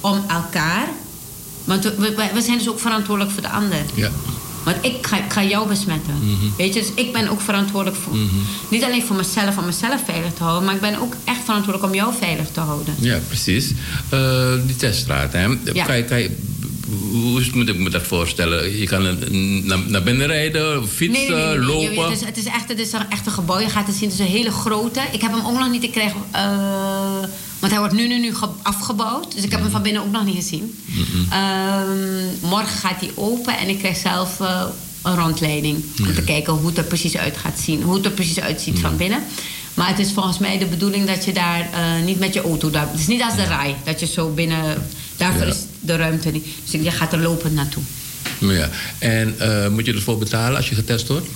om 0.00 0.24
elkaar. 0.28 0.88
Want 1.64 1.84
we, 1.84 2.40
zijn 2.42 2.58
dus 2.58 2.68
ook 2.68 2.80
verantwoordelijk 2.80 3.32
voor 3.32 3.42
de 3.42 3.50
ander. 3.50 3.84
Ja. 3.94 4.10
Want 4.64 4.76
ik 4.80 5.06
ga, 5.06 5.16
ik 5.16 5.32
ga 5.32 5.44
jou 5.44 5.68
besmetten. 5.68 6.14
Weet 6.56 6.74
je, 6.74 6.80
dus 6.80 6.90
ik 6.94 7.12
ben 7.12 7.28
ook 7.28 7.40
verantwoordelijk 7.40 8.02
voor. 8.02 8.16
Niet 8.68 8.84
alleen 8.84 9.02
voor 9.02 9.16
mezelf, 9.16 9.58
om 9.58 9.64
mezelf 9.64 10.02
veilig 10.04 10.32
te 10.32 10.42
houden, 10.42 10.64
maar 10.64 10.74
ik 10.74 10.80
ben 10.80 11.00
ook 11.00 11.14
echt 11.24 11.40
verantwoordelijk 11.44 11.92
om 11.92 11.98
jou 11.98 12.14
veilig 12.18 12.48
te 12.52 12.60
houden. 12.60 12.94
Ja, 12.98 13.18
precies. 13.28 13.72
Eh, 14.08 14.52
die 14.66 14.76
teststraat, 14.76 15.32
hè. 15.32 15.44
Ja. 15.72 15.84
Kan 15.84 15.96
je, 15.96 16.04
kan 16.04 16.18
je, 16.18 16.36
hoe 17.10 17.42
moet 17.54 17.68
ik 17.68 17.78
me 17.78 17.90
dat 17.90 18.02
voorstellen? 18.02 18.78
Je 18.78 18.86
kan 18.86 19.02
naar, 19.02 19.78
naar 19.86 20.02
binnen 20.02 20.26
rijden, 20.26 20.88
fietsen, 20.88 21.36
Nee, 21.36 21.46
nee, 21.46 21.58
lopen. 21.58 22.10
Het 22.10 22.20
is, 22.20 22.26
het 22.26 22.36
is 22.36 22.44
echt 22.44 22.68
het 22.68 22.78
is 22.78 22.92
een 22.92 23.10
echte 23.10 23.30
gebouw. 23.30 23.58
Je 23.58 23.68
gaat 23.68 23.86
het 23.86 23.96
zien, 23.96 24.08
het 24.08 24.18
is 24.18 24.24
een 24.24 24.32
hele 24.32 24.50
grote. 24.50 25.00
Ik 25.12 25.20
heb 25.20 25.30
hem 25.32 25.46
ook 25.46 25.58
nog 25.58 25.70
niet 25.70 25.84
gekregen, 25.84 26.16
eh, 26.30 27.22
want 27.62 27.72
hij 27.72 27.78
wordt 27.82 27.94
nu, 27.94 28.08
nu, 28.08 28.18
nu 28.20 28.34
ge- 28.34 28.48
afgebouwd. 28.62 29.34
Dus 29.34 29.44
ik 29.44 29.50
heb 29.50 29.60
hem 29.60 29.70
van 29.70 29.82
binnen 29.82 30.02
ook 30.02 30.10
nog 30.10 30.24
niet 30.24 30.34
gezien. 30.36 30.78
Ehm, 31.30 32.48
morgen 32.48 32.78
gaat 32.78 33.00
hij 33.00 33.10
open 33.14 33.58
en 33.58 33.68
ik 33.68 33.78
krijg 33.78 33.96
zelf 33.96 34.40
eh, 34.40 34.62
een 35.02 35.16
rondleiding. 35.16 35.84
Om 36.06 36.14
te 36.14 36.22
kijken 36.22 36.52
hoe 36.52 36.66
het 36.66 36.78
er 36.78 36.84
precies 36.84 37.16
uit 37.16 37.36
gaat 37.36 37.58
zien. 37.60 37.82
Hoe 37.82 37.94
het 37.94 38.04
er 38.04 38.10
precies 38.10 38.40
uitziet 38.40 38.78
van 38.78 38.96
binnen. 38.96 39.22
Maar 39.74 39.88
het 39.88 39.98
is 39.98 40.12
volgens 40.12 40.38
mij 40.38 40.58
de 40.58 40.66
bedoeling 40.66 41.06
dat 41.06 41.24
je 41.24 41.32
daar 41.32 41.60
eh, 41.72 42.04
niet 42.04 42.18
met 42.18 42.34
je 42.34 42.42
auto... 42.42 42.70
Daar, 42.70 42.88
het 42.90 43.00
is 43.00 43.06
niet 43.06 43.22
als 43.22 43.36
de 43.36 43.44
rij, 43.44 43.76
dat 43.84 44.00
je 44.00 44.06
zo 44.06 44.28
binnen... 44.30 44.86
Daarvoor 45.16 45.40
Ja. 45.46 45.52
is 45.52 45.58
de 45.80 45.96
ruimte 45.96 46.30
niet. 46.30 46.46
Dus 46.70 46.80
je 46.82 46.90
gaat 46.90 47.12
er 47.12 47.20
lopend 47.20 47.54
naartoe. 47.54 47.82
Ja. 48.38 48.68
En 48.98 49.34
eh, 49.38 49.68
moet 49.68 49.86
je 49.86 49.92
ervoor 49.92 50.18
betalen 50.18 50.56
als 50.56 50.68
je 50.68 50.74
getest 50.74 51.08
wordt? 51.08 51.26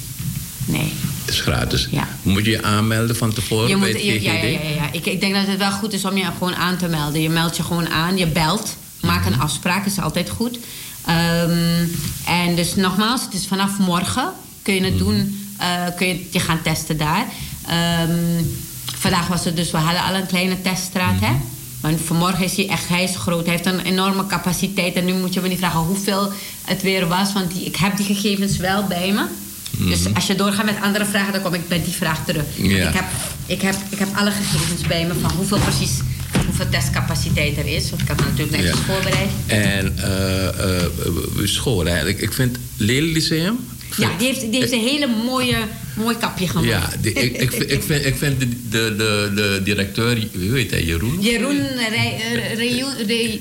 Nee. 0.67 0.93
Het 1.25 1.35
is 1.35 1.41
gratis. 1.41 1.89
Ja. 1.91 2.09
Moet 2.23 2.45
je 2.45 2.51
je 2.51 2.63
aanmelden 2.63 3.17
van 3.17 3.33
tevoren 3.33 3.69
Je 3.69 3.77
bij 3.79 3.89
het 3.91 4.03
ja, 4.03 4.13
ja, 4.13 4.33
ja, 4.33 4.59
ja. 4.69 4.93
Ik, 4.93 5.07
ik 5.07 5.21
denk 5.21 5.35
dat 5.35 5.47
het 5.47 5.59
wel 5.59 5.71
goed 5.71 5.93
is 5.93 6.05
om 6.05 6.17
je 6.17 6.25
gewoon 6.25 6.55
aan 6.57 6.77
te 6.77 6.89
melden. 6.89 7.21
Je 7.23 7.29
meldt 7.29 7.57
je 7.57 7.63
gewoon 7.63 7.89
aan, 7.89 8.17
je 8.17 8.27
belt, 8.27 8.77
maak 9.01 9.27
een 9.27 9.41
afspraak, 9.41 9.87
is 9.87 9.99
altijd 10.01 10.31
goed. 10.31 10.59
Ehm, 11.07 11.85
en 12.27 12.55
dus 12.57 12.75
nogmaals, 12.75 13.23
het 13.25 13.35
is 13.35 13.47
vanaf 13.47 13.79
morgen 13.79 14.33
kun 14.63 14.75
je 14.75 14.81
het 14.85 14.95
Mhm. 14.95 15.05
doen, 15.05 15.49
eh, 15.59 15.69
kun 15.97 16.07
je 16.07 16.27
je 16.31 16.41
gaan 16.41 16.63
testen 16.63 16.97
daar. 16.97 17.27
Ehm, 17.67 18.43
vandaag 18.85 19.27
was 19.27 19.45
het 19.45 19.57
dus, 19.57 19.71
we 19.71 19.77
hadden 19.77 20.03
al 20.05 20.15
een 20.15 20.27
kleine 20.27 20.63
teststraat, 20.63 21.21
hè. 21.21 21.31
Mhm. 21.31 21.41
Maar 21.81 21.93
vanmorgen 22.05 22.45
is 22.45 22.57
hij 22.57 22.69
echt, 22.69 22.89
hij 22.89 23.05
is 23.05 23.17
groot. 23.17 23.47
Hij 23.47 23.55
heeft 23.55 23.67
een 23.67 23.81
enorme 23.81 24.27
capaciteit. 24.27 24.95
En 24.95 25.05
nu 25.05 25.13
moet 25.13 25.35
je 25.35 25.41
me 25.41 25.49
niet 25.49 25.59
vragen 25.59 25.81
hoeveel 25.81 26.33
het 26.65 26.83
weer 26.83 27.07
was. 27.09 27.33
Want 27.33 27.53
die, 27.53 27.65
ik 27.65 27.77
heb 27.77 27.97
die 27.97 28.07
gegevens 28.07 28.57
wel 28.57 28.85
bij 28.87 29.13
me. 29.13 29.25
Dus 29.79 30.15
als 30.15 30.27
je 30.27 30.35
doorgaat 30.35 30.65
met 30.65 30.75
andere 30.83 31.05
vragen, 31.05 31.33
dan 31.33 31.43
kom 31.43 31.55
ik 31.55 31.69
bij 31.69 31.83
die 31.85 31.93
vraag 31.93 32.25
terug. 32.25 32.45
Mhm. 32.57 32.71
Ik, 32.71 32.83
heb, 32.93 33.05
ik, 33.47 33.61
heb, 33.63 33.75
ik 33.91 33.99
heb 33.99 34.09
alle 34.15 34.31
gegevens 34.31 34.81
bij 34.89 35.07
me 35.07 35.13
van 35.21 35.31
hoeveel 35.31 35.59
precies 35.59 35.91
hoeveel 36.47 36.69
testcapaciteit 36.71 37.57
er 37.59 37.67
is. 37.67 37.91
Want 37.91 38.03
ik 38.03 38.09
me 38.09 38.15
natuurlijk 38.31 38.51
netjes 38.51 38.71
Ja. 38.79 38.85
voorbereid. 38.93 39.31
En 39.47 39.99
eh, 39.99 40.47
eh, 40.79 40.85
uw 41.37 41.47
school 41.47 41.87
eigenlijk. 41.87 42.21
Ik 42.21 42.33
vind 42.33 42.57
Lely 42.77 43.13
Lyceum... 43.13 43.59
Ja, 43.97 44.09
die 44.19 44.27
heeft, 44.27 44.41
die 44.41 44.61
heeft 44.61 44.73
een 44.73 44.81
hele 44.81 45.07
mooie, 45.25 45.57
mooi 45.97 46.17
kapje 46.17 46.49
gemaakt. 46.49 46.69
Ja, 46.69 46.91
die- 47.01 47.13
ik, 47.13 47.37
ik, 47.41 47.51
vind- 47.53 47.71
ik 47.73 47.83
vind, 47.83 48.05
ik 48.07 48.17
vind 48.17 48.41
de, 48.41 48.49
de, 48.49 48.95
de, 48.97 49.33
de 49.35 49.61
directeur, 49.65 50.19
wie 50.33 50.51
heet 50.53 50.71
hij, 50.71 50.83
Jeroen? 50.85 51.19
Jeroen, 51.21 51.61
Rij, 51.91 52.21
Rejoen- 52.57 52.97
Re- 52.97 53.05
Die 53.07 53.41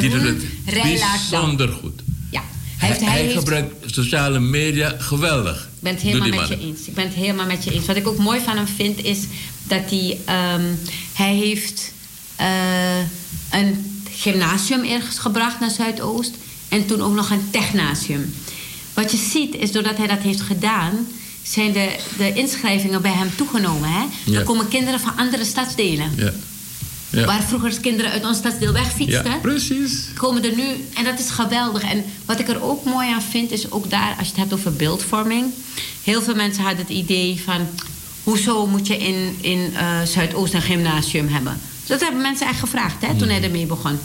doet 0.00 0.10
Jeroen 0.12 0.24
het 0.64 0.74
Rijlaard. 0.74 1.30
bijzonder 1.30 1.68
goed. 1.68 2.01
Hij, 2.82 2.90
heeft, 2.90 3.04
hij 3.04 3.22
heeft 3.22 3.38
gebruikt 3.38 3.94
sociale 3.94 4.40
media 4.40 4.94
geweldig. 4.98 5.56
Ik 5.56 5.82
ben 5.82 5.92
het 5.92 6.02
helemaal 6.02 6.28
met 6.28 6.48
je 6.48 6.58
eens. 6.58 6.86
Ik 6.86 6.94
ben 6.94 7.04
het 7.04 7.14
helemaal 7.14 7.46
met 7.46 7.64
je 7.64 7.72
eens. 7.72 7.86
Wat 7.86 7.96
ik 7.96 8.08
ook 8.08 8.18
mooi 8.18 8.40
van 8.40 8.56
hem 8.56 8.66
vind 8.66 9.04
is 9.04 9.18
dat 9.62 9.90
hij... 9.90 10.18
ehm, 10.24 10.62
hij 11.12 11.34
heeft 11.34 11.92
eh, 12.36 12.98
een 13.50 14.02
gymnasium 14.10 14.84
ergens 14.84 15.18
gebracht 15.18 15.60
naar 15.60 15.70
Zuidoost. 15.70 16.34
En 16.68 16.86
toen 16.86 17.00
ook 17.02 17.14
nog 17.14 17.30
een 17.30 17.50
technasium. 17.50 18.34
Wat 18.94 19.10
je 19.10 19.16
ziet 19.16 19.54
is 19.54 19.72
doordat 19.72 19.96
hij 19.96 20.06
dat 20.06 20.20
heeft 20.20 20.40
gedaan... 20.40 21.06
zijn 21.42 21.72
de, 21.72 21.96
de 22.18 22.32
inschrijvingen 22.34 23.02
bij 23.02 23.12
hem 23.12 23.30
toegenomen. 23.36 23.88
Hè? 23.92 24.04
Ja. 24.24 24.38
Er 24.38 24.44
komen 24.44 24.68
kinderen 24.68 25.00
van 25.00 25.16
andere 25.16 25.44
stadsdelen. 25.44 26.12
Ja. 26.16 26.32
Ja. 27.12 27.24
Waar 27.26 27.42
vroeger 27.42 27.80
kinderen 27.80 28.10
uit 28.10 28.24
ons 28.24 28.36
stadsdeel 28.36 28.72
wegfietsten 28.72 29.30
ja, 29.30 29.36
precies. 29.36 30.04
komen 30.14 30.44
er 30.44 30.56
nu, 30.56 30.64
en 30.94 31.04
dat 31.04 31.18
is 31.18 31.30
geweldig. 31.30 31.82
En 31.82 32.04
wat 32.24 32.40
ik 32.40 32.48
er 32.48 32.62
ook 32.62 32.84
mooi 32.84 33.12
aan 33.12 33.22
vind, 33.22 33.50
is 33.50 33.70
ook 33.70 33.90
daar, 33.90 34.14
als 34.18 34.26
je 34.26 34.32
het 34.32 34.36
hebt 34.36 34.52
over 34.52 34.72
beeldvorming. 34.72 35.44
Heel 36.04 36.22
veel 36.22 36.34
mensen 36.34 36.62
hadden 36.62 36.80
het 36.80 36.94
idee 36.94 37.40
van, 37.44 37.66
hoezo 38.24 38.66
moet 38.66 38.86
je 38.86 38.96
in, 38.96 39.36
in 39.40 39.72
eh, 39.76 40.02
Zuidoost 40.02 40.54
een 40.54 40.62
gymnasium 40.62 41.28
hebben? 41.28 41.60
Dus 41.80 41.88
dat 41.88 42.00
hebben 42.00 42.20
mensen 42.22 42.46
echt 42.48 42.58
gevraagd, 42.60 43.06
hè, 43.06 43.14
toen 43.16 43.28
hij 43.28 43.42
ermee 43.42 43.66
begon. 43.66 43.98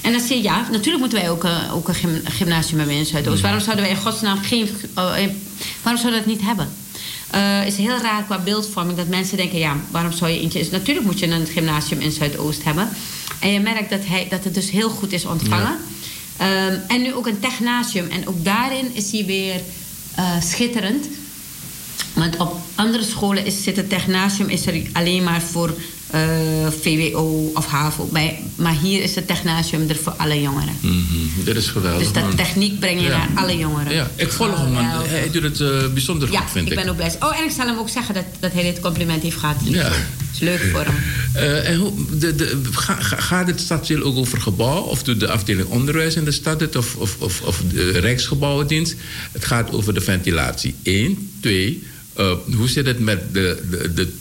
En 0.00 0.12
dan 0.12 0.20
zie 0.20 0.36
je, 0.36 0.42
ja, 0.42 0.66
natuurlijk 0.70 0.98
moeten 0.98 1.18
wij 1.20 1.30
ook, 1.30 1.44
eh, 1.44 1.74
ook 1.74 1.88
een 1.88 1.94
gym- 1.94 2.22
gymnasium 2.24 2.78
hebben 2.78 2.96
in 2.96 3.06
Zuidoost. 3.06 3.40
Waarom 3.42 3.60
zouden 3.60 3.84
wij 3.84 3.94
in 3.94 4.00
godsnaam 4.00 4.38
geen, 4.42 4.68
eh, 4.94 5.04
waarom 5.82 6.00
zouden 6.02 6.10
we 6.12 6.16
dat 6.16 6.26
niet 6.26 6.40
hebben? 6.42 6.68
Het 7.36 7.72
is 7.72 7.76
heel 7.76 8.00
raar 8.00 8.24
qua 8.24 8.38
beeldvorming 8.38 8.96
dat 8.96 9.08
mensen 9.08 9.36
denken: 9.36 9.58
ja, 9.58 9.76
waarom 9.90 10.12
zou 10.12 10.30
je 10.30 10.40
eentje. 10.40 10.58
Is, 10.58 10.70
natuurlijk 10.70 11.06
moet 11.06 11.18
je 11.18 11.26
een 11.26 11.46
gymnasium 11.46 12.00
in 12.00 12.12
Zuidoost 12.12 12.64
hebben. 12.64 12.88
En 13.40 13.52
je 13.52 13.60
merkt 13.60 13.90
dat, 13.90 14.06
hij, 14.06 14.26
dat 14.30 14.44
het 14.44 14.54
dus 14.54 14.70
heel 14.70 14.90
goed 14.90 15.12
is 15.12 15.24
ontvangen. 15.24 15.76
Ehm, 16.36 16.78
en 16.88 17.02
nu 17.02 17.14
ook 17.14 17.26
een 17.26 17.40
technasium. 17.40 18.08
En 18.10 18.28
ook 18.28 18.44
daarin 18.44 18.94
is 18.94 19.12
hij 19.12 19.24
weer 19.24 19.60
eh, 20.14 20.40
schitterend. 20.40 21.08
Want 22.12 22.36
op 22.36 22.56
andere 22.74 23.04
scholen 23.04 23.46
is, 23.46 23.62
zit 23.62 23.76
het 23.76 23.88
technasium 23.88 24.48
is 24.48 24.66
er 24.66 24.82
alleen 24.92 25.22
maar 25.22 25.40
voor 25.40 25.74
eh, 26.10 26.20
VWO 26.80 27.50
of 27.54 27.66
HAVO. 27.66 28.08
Bij, 28.12 28.38
maar 28.56 28.76
hier 28.82 29.02
is 29.02 29.14
het 29.14 29.26
technasium 29.26 29.88
er 29.88 29.96
voor 29.96 30.12
alle 30.12 30.40
jongeren. 30.40 30.74
Mhm, 30.80 31.44
Dit 31.44 31.56
is 31.56 31.66
geweldig. 31.68 32.02
Dus 32.02 32.12
dat 32.12 32.22
man. 32.22 32.34
techniek 32.34 32.80
breng 32.80 33.00
je 33.00 33.06
Ja. 33.06 33.18
naar 33.18 33.28
alle 33.44 33.56
jongeren. 33.56 33.92
Ja, 33.92 34.10
ik 34.16 34.32
volg 34.32 34.58
hem, 34.60 34.72
man. 34.72 34.84
Geweldig. 34.84 35.10
Hij 35.10 35.30
doet 35.30 35.42
het 35.42 35.60
eh, 35.60 35.88
bijzonder 35.92 36.32
Ja, 36.32 36.40
goed, 36.40 36.50
vind 36.50 36.66
ik 36.66 36.72
ik. 36.72 36.78
ben 36.78 36.88
ook 36.88 36.96
blij. 36.96 37.16
Oh, 37.20 37.38
en 37.38 37.44
ik 37.44 37.50
zal 37.50 37.66
hem 37.66 37.78
ook 37.78 37.88
zeggen 37.88 38.14
dat, 38.14 38.24
dat 38.40 38.52
hij 38.52 38.62
dit 38.62 38.80
compliment 38.80 39.22
heeft 39.22 39.36
gehad. 39.36 39.56
Ja. 39.64 39.90
Is 40.32 40.38
leuk 40.38 40.68
voor 40.72 40.84
hem. 40.84 40.94
Eh, 41.34 41.68
en 41.68 41.76
hoe, 41.78 41.92
de, 42.18 42.34
de, 42.34 42.60
ga, 42.72 42.94
ga- 42.94 43.20
gaat 43.20 43.46
het 43.46 43.60
stadsdeel 43.60 44.02
ook 44.02 44.16
over 44.16 44.40
gebouw? 44.40 44.80
Of 44.82 45.02
doet 45.02 45.20
de 45.20 45.28
afdeling 45.30 45.68
onderwijs 45.68 46.14
in 46.14 46.24
de 46.24 46.30
stad 46.32 46.60
het? 46.60 46.76
Of, 46.76 46.96
of, 46.96 47.16
of, 47.18 47.40
of 47.40 47.62
de 47.72 47.90
Rijksgebouwendienst? 47.90 48.94
Het 49.32 49.44
gaat 49.44 49.72
over 49.72 49.94
de 49.94 50.00
ventilatie. 50.00 50.74
Eén. 50.82 51.30
Twee. 51.40 51.82
hoe 52.56 52.68
zit 52.68 52.86
het 52.86 52.98
met 52.98 53.34
de... 53.34 53.62
de, 53.70 53.94
de 53.94 54.12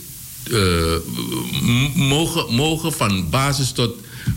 eh, 0.52 1.96
mogen, 1.96 2.54
mogen 2.56 2.94
van 2.94 3.30
basis 3.30 3.72
tot 3.72 3.92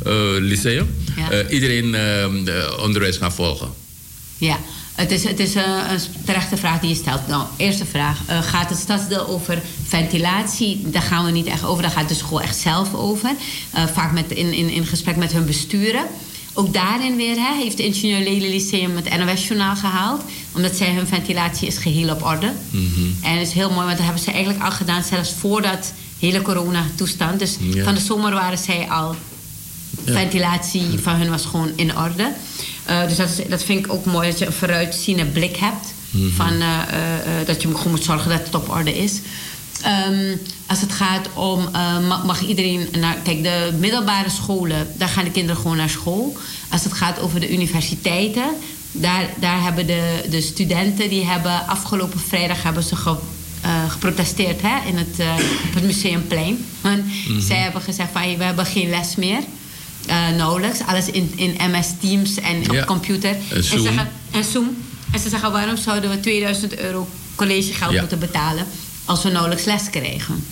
eh, 0.05 0.13
lyceum 0.39 0.95
Ja. 1.17 1.31
eh, 1.31 1.53
iedereen 1.55 1.95
eh, 1.95 2.25
eh, 2.25 2.79
onderwijs 2.83 3.17
gaan 3.17 3.33
volgen? 3.33 3.69
Ja, 4.39 4.59
het 4.95 5.11
is, 5.11 5.25
het 5.25 5.39
is 5.39 5.55
een 5.55 6.01
terechte 6.25 6.57
vraag 6.57 6.81
die 6.81 6.89
je 6.89 6.95
stelt. 6.95 7.27
Nou, 7.29 7.45
eerste 7.57 7.85
vraag. 7.87 8.19
gaat 8.27 8.69
het 8.71 8.79
stadsdeel 8.79 9.27
over 9.29 9.63
ventilatie? 9.87 10.81
Daar 10.85 11.03
gaan 11.03 11.25
we 11.25 11.31
niet 11.31 11.47
echt 11.47 11.65
over. 11.65 11.83
Daar 11.83 11.91
gaat 11.91 12.09
de 12.09 12.15
school 12.15 12.41
echt 12.41 12.57
zelf 12.59 12.95
over. 12.95 13.31
Vaak 13.93 14.13
met, 14.13 14.31
in, 14.31 14.53
in, 14.53 14.69
in 14.71 14.87
gesprek 14.87 15.17
met 15.17 15.33
hun 15.33 15.47
besturen. 15.47 16.05
Ook 16.55 16.73
daarin 16.73 17.17
weer 17.17 17.35
hè, 17.37 17.55
heeft 17.63 17.77
de 17.77 17.85
ingenieur 17.85 18.19
Lely 18.19 18.51
Lyceum 18.51 18.97
het 18.97 19.19
NOS-journaal 19.19 19.77
gehaald. 19.77 20.23
Omdat 20.55 20.77
zij 20.77 20.95
hun 20.95 21.07
ventilatie 21.07 21.67
is 21.67 21.77
geheel 21.77 22.11
op 22.11 22.23
orde. 22.25 22.53
En 23.23 23.39
het 23.39 23.47
is 23.49 23.53
heel 23.53 23.71
mooi, 23.71 23.85
want 23.85 23.97
dat 23.97 24.07
hebben 24.07 24.23
ze 24.25 24.31
eigenlijk 24.31 24.65
al 24.65 24.71
gedaan... 24.71 25.03
zelfs 25.03 25.33
voor 25.39 25.63
dat 25.63 25.93
hele 26.19 26.43
corona-toestand. 26.43 27.39
Dus 27.39 27.57
Ja. 27.61 27.85
van 27.85 27.95
de 27.95 28.01
zomer 28.01 28.33
waren 28.33 28.59
zij 28.59 28.89
al 28.91 29.17
ventilatie 30.05 30.99
van 31.03 31.15
hun 31.15 31.31
was 31.31 31.45
gewoon 31.45 31.71
in 31.77 31.97
orde. 31.97 32.33
Eh, 32.85 33.07
dus 33.09 33.17
dat, 33.17 33.29
is, 33.29 33.49
dat 33.49 33.65
vind 33.65 33.87
ik 33.87 33.93
ook 33.93 34.05
mooi, 34.05 34.29
dat 34.29 34.39
je 34.39 34.47
een 34.47 34.53
vooruitziende 34.53 35.25
blik 35.27 35.57
hebt. 35.57 35.87
Van, 36.35 36.61
eh, 36.61 36.83
eh, 36.89 37.41
eh, 37.41 37.47
dat 37.47 37.63
je 37.63 37.69
gewoon 37.69 37.91
moet 37.91 38.05
zorgen 38.05 38.31
dat 38.31 38.45
het 38.45 38.55
op 38.55 38.69
orde 38.69 38.99
is. 38.99 39.21
Ehm, 39.83 40.37
als 40.67 40.81
het 40.81 40.93
gaat 40.93 41.29
om, 41.35 41.69
eh, 41.73 41.99
ma- 42.09 42.23
mag 42.25 42.41
iedereen 42.43 42.89
naar... 42.99 43.17
Kijk, 43.23 43.43
de 43.43 43.73
middelbare 43.79 44.31
scholen, 44.31 44.87
daar 44.97 45.09
gaan 45.09 45.25
de 45.25 45.31
kinderen 45.31 45.63
gewoon 45.63 45.77
naar 45.77 45.89
school. 45.91 46.37
Als 46.69 46.85
het 46.85 46.93
gaat 46.93 47.21
over 47.21 47.41
de 47.41 47.53
universiteiten... 47.53 48.45
Daar, 48.95 49.29
daar 49.41 49.63
hebben 49.63 49.87
de, 49.87 50.25
de 50.31 50.41
studenten, 50.41 51.09
die 51.09 51.25
hebben 51.27 51.67
afgelopen 51.67 52.21
vrijdag 52.21 52.63
hebben 52.63 52.83
ze 52.83 52.97
ge, 52.97 53.17
eh, 53.61 53.91
geprotesteerd 53.91 54.61
hè, 54.63 54.89
in 54.89 54.97
het, 54.97 55.19
eh, 55.19 55.35
op 55.69 55.75
het 55.75 55.85
Museumplein. 55.85 56.65
Want 56.81 57.01
zij 57.39 57.57
hebben 57.57 57.83
gezegd 57.83 58.09
van 58.13 58.37
we 58.37 58.45
hebben 58.45 58.67
geen 58.67 58.91
les 58.91 59.17
meer. 59.17 59.39
Nauwelijks. 60.37 60.79
Alles 60.87 61.11
in, 61.11 61.33
in 61.37 61.57
MS 61.71 61.87
Teams 62.01 62.35
en 62.41 62.71
op 62.71 62.87
computer. 62.87 63.37
En 63.51 63.65
Zoom. 63.65 63.83
zeggen, 63.83 64.09
en 64.31 64.45
Zoom. 64.45 64.77
En 65.13 65.19
ze 65.21 65.29
zeggen 65.29 65.53
waarom 65.53 65.77
zouden 65.77 66.11
we 66.11 66.21
2000 66.21 66.79
euro 66.79 67.09
collegegeld 67.35 67.93
Ja. 67.93 68.01
moeten 68.01 68.19
betalen 68.19 68.67
als 69.05 69.23
we 69.23 69.31
nauwelijks 69.31 69.65
les 69.65 69.91
krijgen. 69.91 70.45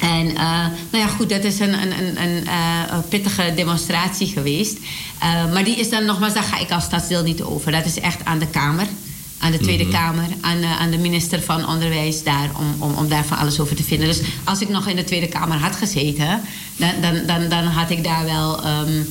En 0.00 0.28
eh, 0.28 0.36
nou 0.90 1.04
ja, 1.04 1.06
goed, 1.06 1.28
dat 1.28 1.44
is 1.44 1.58
een, 1.60 1.72
een, 1.82 1.98
een, 1.98 2.22
een 2.22 2.46
eh, 2.46 2.98
pittige 3.08 3.52
demonstratie 3.56 4.26
geweest. 4.26 4.76
Eh, 5.18 5.52
maar 5.52 5.64
die 5.64 5.76
is 5.76 5.90
dan 5.90 6.04
nogmaals, 6.04 6.34
daar 6.34 6.42
ga 6.42 6.58
ik 6.58 6.70
als 6.70 6.84
stadsdeel 6.84 7.22
niet 7.22 7.42
over. 7.42 7.72
Dat 7.72 7.84
is 7.84 8.00
echt 8.00 8.24
aan 8.24 8.38
de 8.38 8.46
Kamer, 8.46 8.86
aan 9.38 9.50
de 9.52 9.58
Tweede 9.58 9.88
Kamer, 9.88 10.24
aan, 10.40 10.60
de- 10.60 10.76
aan 10.78 10.90
de 10.90 10.98
minister 10.98 11.42
van 11.42 11.68
Onderwijs 11.68 12.22
daar, 12.24 12.50
om, 12.58 12.74
om, 12.82 12.94
om 12.94 13.08
daar 13.08 13.24
van 13.24 13.38
alles 13.38 13.60
over 13.60 13.76
te 13.76 13.82
vinden. 13.82 14.06
Dus 14.08 14.20
als 14.44 14.60
ik 14.60 14.68
nog 14.68 14.86
in 14.88 14.96
de 14.96 15.04
Tweede 15.04 15.28
Kamer 15.28 15.56
had 15.58 15.76
gezeten, 15.76 16.40
dan, 16.76 16.90
dan, 17.00 17.26
dan, 17.26 17.48
dan 17.48 17.64
had 17.64 17.90
ik 17.90 18.04
daar 18.04 18.24
wel. 18.24 18.64
ehm, 18.64 19.02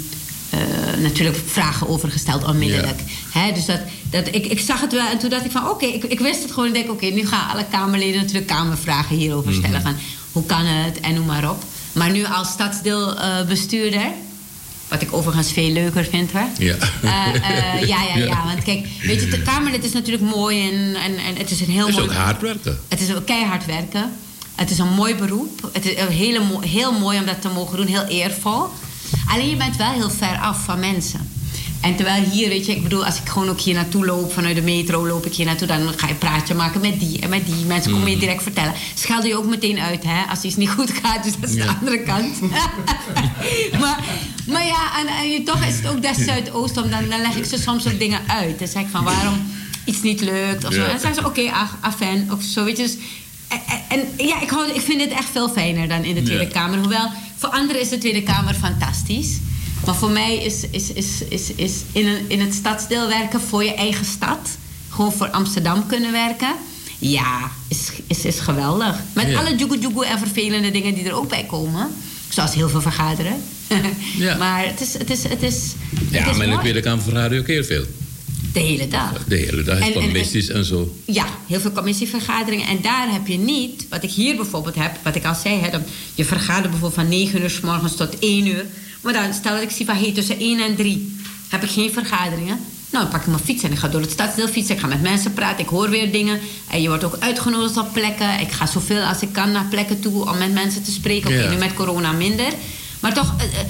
eh, 0.52 0.60
natuurlijk 1.02 1.38
vragen 1.46 1.90
over 1.90 2.12
gesteld 2.12 2.44
onmiddellijk. 2.44 3.00
Hè, 3.32 3.52
dus 3.52 3.66
dat, 3.66 3.80
dat, 4.10 4.28
ik, 4.28 4.46
ik 4.46 4.60
zag 4.60 4.82
het 4.82 4.92
wel 4.92 5.08
en 5.08 5.18
toen 5.18 5.30
dacht 5.30 5.46
ik 5.46 5.52
van 5.52 5.70
oké, 5.70 5.86
ik, 5.86 6.04
ik 6.04 6.20
wist 6.20 6.42
het 6.42 6.52
gewoon. 6.52 6.68
Ik 6.68 6.74
denk 6.74 6.90
oké, 6.92 7.06
nu 7.06 7.28
gaan 7.28 7.50
alle 7.50 7.66
Kamerleden 7.72 8.22
natuurlijk 8.22 8.48
Kamervragen 8.48 9.16
hierover 9.16 9.54
stellen. 9.54 9.82
Van 9.82 9.96
hoe 10.32 10.46
kan 10.46 10.66
het 10.66 11.00
en 11.00 11.14
noem 11.14 11.26
maar 11.26 11.50
op. 11.50 11.64
Maar 11.94 12.12
nu 12.12 12.26
als 12.26 12.48
stadsdeelbestuurder 12.48 14.12
Wat 14.88 15.02
ik 15.02 15.14
overigens 15.14 15.52
veel 15.52 15.72
leuker 15.72 16.06
vind 16.06 16.32
hoor. 16.32 16.48
Ja. 16.58 16.76
Eh, 17.02 17.36
eh, 17.36 17.88
ja, 17.88 18.04
ja, 18.04 18.18
ja. 18.18 18.44
Want 18.46 18.64
kijk, 18.64 18.88
weet 19.02 19.22
je, 19.22 19.28
de 19.28 19.42
Kamerlid 19.42 19.84
is 19.84 19.92
natuurlijk 19.94 20.36
mooi 20.36 20.70
en, 20.70 20.96
en, 20.96 21.18
en 21.18 21.36
het 21.38 21.52
is 21.52 21.62
een 21.62 21.70
heel 21.72 21.86
Het 21.86 21.90
is 21.90 21.96
mooi 21.96 22.10
ook 22.10 22.16
hard 22.16 22.42
werken. 22.42 22.80
het 22.88 23.02
is 23.02 23.14
ook 23.16 23.26
keihard 23.26 23.66
werken. 23.66 24.12
Het 24.56 24.70
is 24.70 24.78
een 24.78 24.94
mooi 24.94 25.16
beroep. 25.16 25.70
Het 25.74 25.86
is 25.86 25.98
een 26.00 26.08
hele, 26.08 26.40
mo- 26.40 26.62
heel 26.62 26.92
mooi 26.92 27.20
om 27.20 27.26
dat 27.26 27.42
te 27.42 27.48
mogen 27.54 27.78
doen. 27.78 27.86
Heel 27.88 28.04
eervol. 28.06 28.64
Alleen 29.28 29.50
je 29.50 29.56
bent 29.56 29.76
wel 29.76 29.92
heel 29.92 30.10
ver 30.10 30.38
af 30.38 30.64
van 30.64 30.80
mensen. 30.80 31.30
En 31.82 31.96
terwijl 31.96 32.24
hier, 32.24 32.50
weet 32.50 32.66
je, 32.66 32.76
ik 32.76 32.84
bedoel, 32.84 33.06
als 33.06 33.16
ik 33.20 33.30
gewoon 33.30 33.50
ook 33.50 33.60
hier 33.60 33.74
naartoe 33.74 34.06
loop, 34.06 34.34
vanuit 34.34 34.56
de 34.56 34.62
metro 34.62 35.08
loop 35.08 35.26
ik 35.26 35.34
hier 35.34 35.46
naartoe, 35.46 35.68
dan 35.68 35.94
ga 35.96 36.08
je 36.08 36.14
praatje 36.14 36.54
maken 36.54 36.82
met 36.82 37.00
die 37.00 37.20
en 37.20 37.30
met 37.30 37.46
die. 37.46 37.66
Mensen 37.66 37.92
komen 37.92 38.10
je 38.10 38.18
direct 38.18 38.44
vertellen. 38.44 38.74
Schelden 38.94 39.28
je 39.30 39.38
ook 39.38 39.46
meteen 39.46 39.80
uit, 39.80 40.04
hè, 40.04 40.24
als 40.30 40.42
iets 40.42 40.56
niet 40.56 40.70
goed 40.70 40.92
gaat. 41.04 41.24
Dus 41.24 41.34
dat 41.40 41.50
is 41.50 41.56
de 41.56 41.68
andere 41.80 42.00
kant. 42.04 42.42
maar, 43.82 44.00
maar 44.48 44.66
ja, 44.66 45.00
en, 45.00 45.08
en 45.08 45.30
je, 45.30 45.44
toch 45.44 45.66
is 45.66 45.76
het 45.76 45.88
ook 45.88 46.02
des 46.02 46.18
Zuidoost, 46.18 46.78
om 46.78 46.90
dan, 46.90 47.10
dan 47.10 47.22
leg 47.22 47.36
ik 47.36 47.46
ze 47.46 47.58
soms 47.58 47.88
ook 47.88 48.00
dingen 48.00 48.20
uit. 48.28 48.60
Dan 48.60 48.68
zeg 48.68 48.82
ik 48.82 48.88
van 48.92 49.04
waarom 49.04 49.42
iets 49.86 50.02
niet 50.02 50.22
lukt 50.22 50.66
of 50.66 50.74
zo. 50.74 50.80
Ja. 50.80 50.86
En 50.86 50.92
dan 50.92 51.00
zeggen 51.00 51.22
ze, 51.22 51.26
oké, 51.30 51.52
ach, 51.52 51.78
afijn, 51.82 52.32
of 52.32 52.44
zo, 52.44 52.64
weet 52.64 52.78
je. 52.78 52.84
Dus, 52.84 52.96
en, 53.48 53.60
en- 53.90 54.06
en 54.18 54.26
ja, 54.28 54.42
ik, 54.42 54.50
hou, 54.50 54.72
ik 54.72 54.82
vind 54.82 55.00
dit 55.00 55.12
echt 55.12 55.30
veel 55.32 55.50
fijner 55.50 55.88
dan 55.88 56.04
in 56.04 56.16
de 56.16 56.24
Tweede 56.24 56.44
Ja. 56.44 56.50
Kamer. 56.50 56.80
Hoewel, 56.80 57.12
voor 57.42 57.50
anderen 57.50 57.82
is 57.82 57.90
de 57.90 57.98
Tweede 57.98 58.24
Kamer 58.24 58.54
fantastisch. 58.54 59.38
Maar 59.86 59.96
voor 59.96 60.10
mij 60.10 60.38
is, 60.38 60.64
is, 60.72 60.94
is, 60.94 61.24
is, 61.30 61.52
is 61.56 61.74
in, 61.92 62.08
een, 62.08 62.20
in 62.28 62.40
het 62.40 62.54
stadsdeel 62.54 63.08
werken 63.08 63.42
voor 63.42 63.64
je 63.64 63.74
eigen 63.74 64.06
stad. 64.06 64.50
Gewoon 64.90 65.14
voor 65.14 65.30
Amsterdam 65.30 65.88
kunnen 65.88 66.12
werken. 66.12 66.54
Ja, 67.00 67.52
is, 67.68 67.92
is, 68.08 68.26
is 68.26 68.40
geweldig. 68.40 68.96
Met 69.14 69.28
Ja. 69.28 69.40
alle 69.40 69.56
joegoe 69.56 70.06
en 70.06 70.18
vervelende 70.20 70.72
dingen 70.72 70.94
die 70.94 71.04
er 71.04 71.14
ook 71.14 71.30
bij 71.30 71.44
komen. 71.46 71.90
Zoals 72.30 72.54
heel 72.54 72.70
veel 72.70 72.82
vergaderen. 72.82 73.44
Ja. 74.18 74.38
Maar 74.44 74.66
het 74.68 74.82
is, 74.82 74.94
het 74.94 75.10
is, 75.10 75.24
het 75.24 75.44
is, 75.44 75.74
het 75.96 76.10
Ja, 76.10 76.30
is 76.30 76.38
maar 76.38 76.46
in 76.46 76.52
de. 76.54 76.60
Tweede 76.60 76.80
Kamer 76.82 77.04
verraad 77.04 77.32
je 77.32 77.40
ook 77.40 77.48
heel 77.48 77.64
veel. 77.64 77.86
De 78.54 78.60
hele 78.60 78.88
dag. 78.88 79.24
De 79.28 79.36
hele 79.36 79.64
dag, 79.64 79.78
En- 79.80 79.84
en- 79.84 79.94
commissies 79.94 80.48
en 80.50 80.66
zo. 80.66 80.96
Ja, 81.06 81.26
heel 81.48 81.60
veel 81.60 81.72
commissievergaderingen. 81.72 82.68
En 82.68 82.82
daar 82.82 83.12
heb 83.12 83.28
je 83.28 83.38
niet, 83.38 83.86
wat 83.90 84.04
ik 84.04 84.10
hier 84.12 84.36
bijvoorbeeld 84.36 84.76
heb, 84.76 84.92
wat 85.04 85.16
ik 85.16 85.26
al 85.26 85.36
zei, 85.36 85.60
hè, 85.60 85.70
dat 85.70 85.82
je 86.16 86.26
vergadert 86.26 86.70
bijvoorbeeld 86.72 86.94
van 86.94 87.08
9 87.10 87.42
uur 87.42 87.50
s 87.50 87.60
morgens 87.60 87.96
tot 87.96 88.16
1 88.20 88.46
uur. 88.48 88.66
Maar 89.02 89.14
dan 89.14 89.34
stel 89.34 89.54
dat 89.54 89.62
ik 89.62 89.70
zie 89.72 89.86
van 89.86 89.96
hey, 89.96 90.12
tussen 90.12 90.40
1 90.40 90.60
en 90.60 90.76
3 90.76 91.16
heb 91.50 91.64
ik 91.64 91.70
geen 91.70 91.92
vergaderingen. 91.92 92.60
Nou, 92.90 93.04
dan 93.04 93.12
pak 93.14 93.22
ik 93.22 93.28
mijn 93.28 93.44
fiets 93.44 93.64
en 93.64 93.72
ik 93.72 93.78
ga 93.78 93.88
door 93.88 94.02
het 94.02 94.12
stadsdeel 94.12 94.48
fietsen. 94.48 94.76
Ik 94.76 94.82
ga 94.82 94.88
met 94.88 95.02
mensen 95.02 95.34
praten, 95.34 95.60
ik 95.64 95.70
hoor 95.70 95.90
weer 95.90 96.12
dingen. 96.12 96.40
En 96.70 96.82
je 96.82 96.88
wordt 96.88 97.04
ook 97.04 97.18
uitgenodigd 97.20 97.78
op 97.78 97.94
plekken. 97.94 98.40
Ik 98.40 98.52
ga 98.52 98.66
zoveel 98.66 99.02
als 99.04 99.22
ik 99.22 99.32
kan 99.32 99.52
naar 99.52 99.66
plekken 99.70 100.00
toe 100.00 100.30
om 100.30 100.38
met 100.38 100.54
mensen 100.54 100.84
te 100.84 100.92
spreken. 100.92 101.30
Oké, 101.30 101.42
Ja. 101.44 101.50
nu 101.50 101.58
met 101.58 101.74
corona 101.74 102.12
minder. 102.12 102.48
Maar 103.00 103.14
toch, 103.14 103.34
eh, 103.38 103.46
eh, 103.46 103.66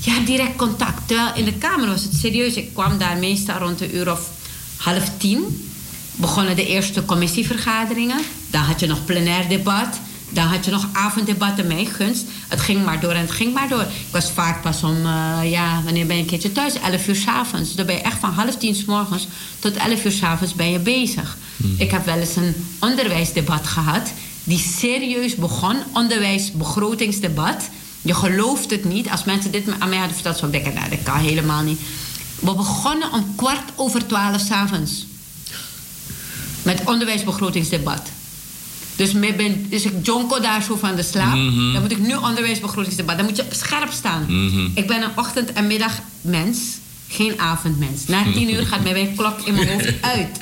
je 0.00 0.10
hebt 0.10 0.26
direct 0.26 0.56
contact. 0.56 1.08
Terwijl 1.08 1.34
in 1.34 1.44
de 1.44 1.52
Kamer 1.52 1.88
was 1.88 2.02
het 2.02 2.14
serieus. 2.14 2.54
Ik 2.54 2.72
kwam 2.72 2.98
daar 2.98 3.16
meestal 3.16 3.58
rond 3.58 3.78
de 3.78 3.92
uur 3.92 4.12
of 4.12 4.30
half 4.76 5.10
tien. 5.16 5.70
Begonnen 6.16 6.56
de 6.56 6.66
eerste 6.66 7.04
commissievergaderingen. 7.04 8.20
Dan 8.50 8.62
had 8.62 8.80
je 8.80 8.86
nog 8.86 9.04
plenair 9.04 9.48
debat. 9.48 10.00
Dan 10.32 10.44
had 10.46 10.64
je 10.64 10.70
nog 10.70 10.88
avonddebatten, 10.92 11.66
mijn 11.66 11.86
gunst. 11.86 12.24
Het 12.48 12.60
ging 12.60 12.84
maar 12.84 13.00
door 13.00 13.12
en 13.12 13.20
het 13.20 13.30
ging 13.30 13.54
maar 13.54 13.68
door. 13.68 13.80
Ik 13.80 14.06
was 14.10 14.30
vaak 14.30 14.62
pas 14.62 14.82
om, 14.82 14.96
eh, 15.06 15.50
ja, 15.50 15.82
wanneer 15.84 16.06
ben 16.06 16.16
je 16.16 16.22
een 16.22 16.28
keertje 16.28 16.52
thuis? 16.52 16.74
11 16.74 17.08
uur 17.08 17.16
s'avonds. 17.16 17.66
Dus 17.66 17.76
dan 17.76 17.86
ben 17.86 17.94
je 17.94 18.00
echt 18.00 18.18
van 18.18 18.30
half 18.30 18.56
tien 18.56 18.74
s 18.74 18.84
morgens 18.84 19.26
tot 19.58 19.76
11 19.76 20.04
uur 20.04 20.12
s'avonds 20.12 20.54
ben 20.54 20.70
je 20.70 20.78
bezig. 20.78 21.38
Ik 21.78 21.90
heb 21.90 22.04
wel 22.04 22.16
eens 22.18 22.36
een 22.36 22.54
onderwijsdebat 22.80 23.66
gehad. 23.66 24.12
Die 24.44 24.58
serieus 24.58 25.34
begon. 25.34 25.76
Onderwijsbegrotingsdebat. 25.92 27.68
Je 28.02 28.14
gelooft 28.14 28.70
het 28.70 28.84
niet. 28.84 29.08
Als 29.10 29.24
mensen 29.24 29.50
dit 29.50 29.64
aan 29.78 29.88
mij 29.88 29.98
hadden 29.98 30.14
verteld, 30.14 30.36
zou 30.38 30.52
ik 30.52 30.62
denken, 30.64 30.80
nou, 30.80 30.90
dat 30.90 31.02
kan 31.02 31.18
helemaal 31.18 31.62
niet. 31.62 31.80
We 32.40 32.54
begonnen 32.54 33.12
om 33.12 33.32
kwart 33.36 33.70
over 33.76 34.06
twaalf 34.06 34.40
s'avonds. 34.40 35.06
Met 36.62 36.80
onderwijsbegrotingsdebat. 36.84 38.02
Dus, 38.96 39.12
ben, 39.12 39.66
dus 39.70 39.84
ik 39.84 40.06
jonko 40.06 40.40
daar 40.40 40.62
zo 40.62 40.76
van 40.76 40.96
de 40.96 41.02
slaap. 41.02 41.34
Dan 41.72 41.80
moet 41.80 41.90
ik 41.92 41.98
nu 41.98 42.14
onderwijsbegrotingsdebat. 42.14 43.16
Dan 43.16 43.26
moet 43.26 43.36
je 43.36 43.44
scherp 43.50 43.92
staan. 43.92 44.26
Ik 44.74 44.86
ben 44.86 45.02
een 45.02 45.10
ochtend- 45.16 45.52
en 45.52 45.66
middagmens. 45.66 46.58
Geen 47.08 47.40
avondmens. 47.40 48.06
Na 48.06 48.22
tien 48.34 48.54
uur 48.54 48.66
gaat 48.66 48.82
mijn 48.82 49.14
klok 49.16 49.40
in 49.40 49.54
mijn 49.54 49.68
hoofd 49.68 49.92
uit. 50.00 50.40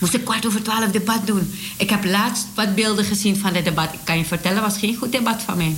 Moest 0.00 0.14
ik 0.14 0.24
kwart 0.24 0.46
over 0.46 0.62
twaalf 0.62 0.90
debat 0.90 1.26
doen. 1.26 1.54
Ik 1.76 1.90
heb 1.90 2.04
laatst 2.04 2.46
wat 2.54 2.74
beelden 2.74 3.04
gezien 3.04 3.36
van 3.36 3.54
het 3.54 3.64
debat. 3.64 3.92
Ik 3.92 3.98
kan 4.04 4.18
je 4.18 4.24
vertellen, 4.24 4.62
was 4.62 4.78
geen 4.78 4.96
goed 4.96 5.12
debat 5.12 5.42
van 5.42 5.56
mij. 5.56 5.74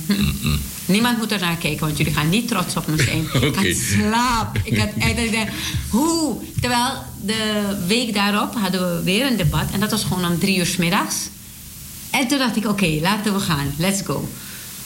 Niemand 0.85 1.17
moet 1.17 1.31
er 1.31 1.39
naar 1.39 1.55
kijken, 1.55 1.85
want 1.85 1.97
jullie 1.97 2.13
gaan 2.13 2.29
niet 2.29 2.47
trots 2.47 2.75
op 2.75 2.87
me 2.87 3.03
zijn. 3.03 3.27
Ik 3.33 3.43
Oké. 3.43 3.67
had 3.67 3.75
slaap. 3.75 4.59
Ik 4.63 4.77
had 4.77 4.89
ik 4.95 5.31
dacht, 5.31 5.47
hoe? 5.89 6.37
Terwijl 6.59 6.93
de 7.21 7.75
week 7.87 8.13
daarop 8.13 8.55
hadden 8.55 8.95
we 8.95 9.03
weer 9.03 9.25
een 9.25 9.37
debat. 9.37 9.71
En 9.71 9.79
dat 9.79 9.91
was 9.91 10.03
gewoon 10.03 10.25
om 10.25 10.39
drie 10.39 10.57
uur 10.57 10.65
's 10.65 10.75
middags. 10.75 11.15
En 12.09 12.27
toen 12.27 12.37
dacht 12.37 12.55
ik, 12.55 12.67
oké, 12.67 12.99
laten 13.01 13.33
we 13.33 13.39
gaan. 13.39 13.73
Let's 13.77 14.01
go. 14.01 14.29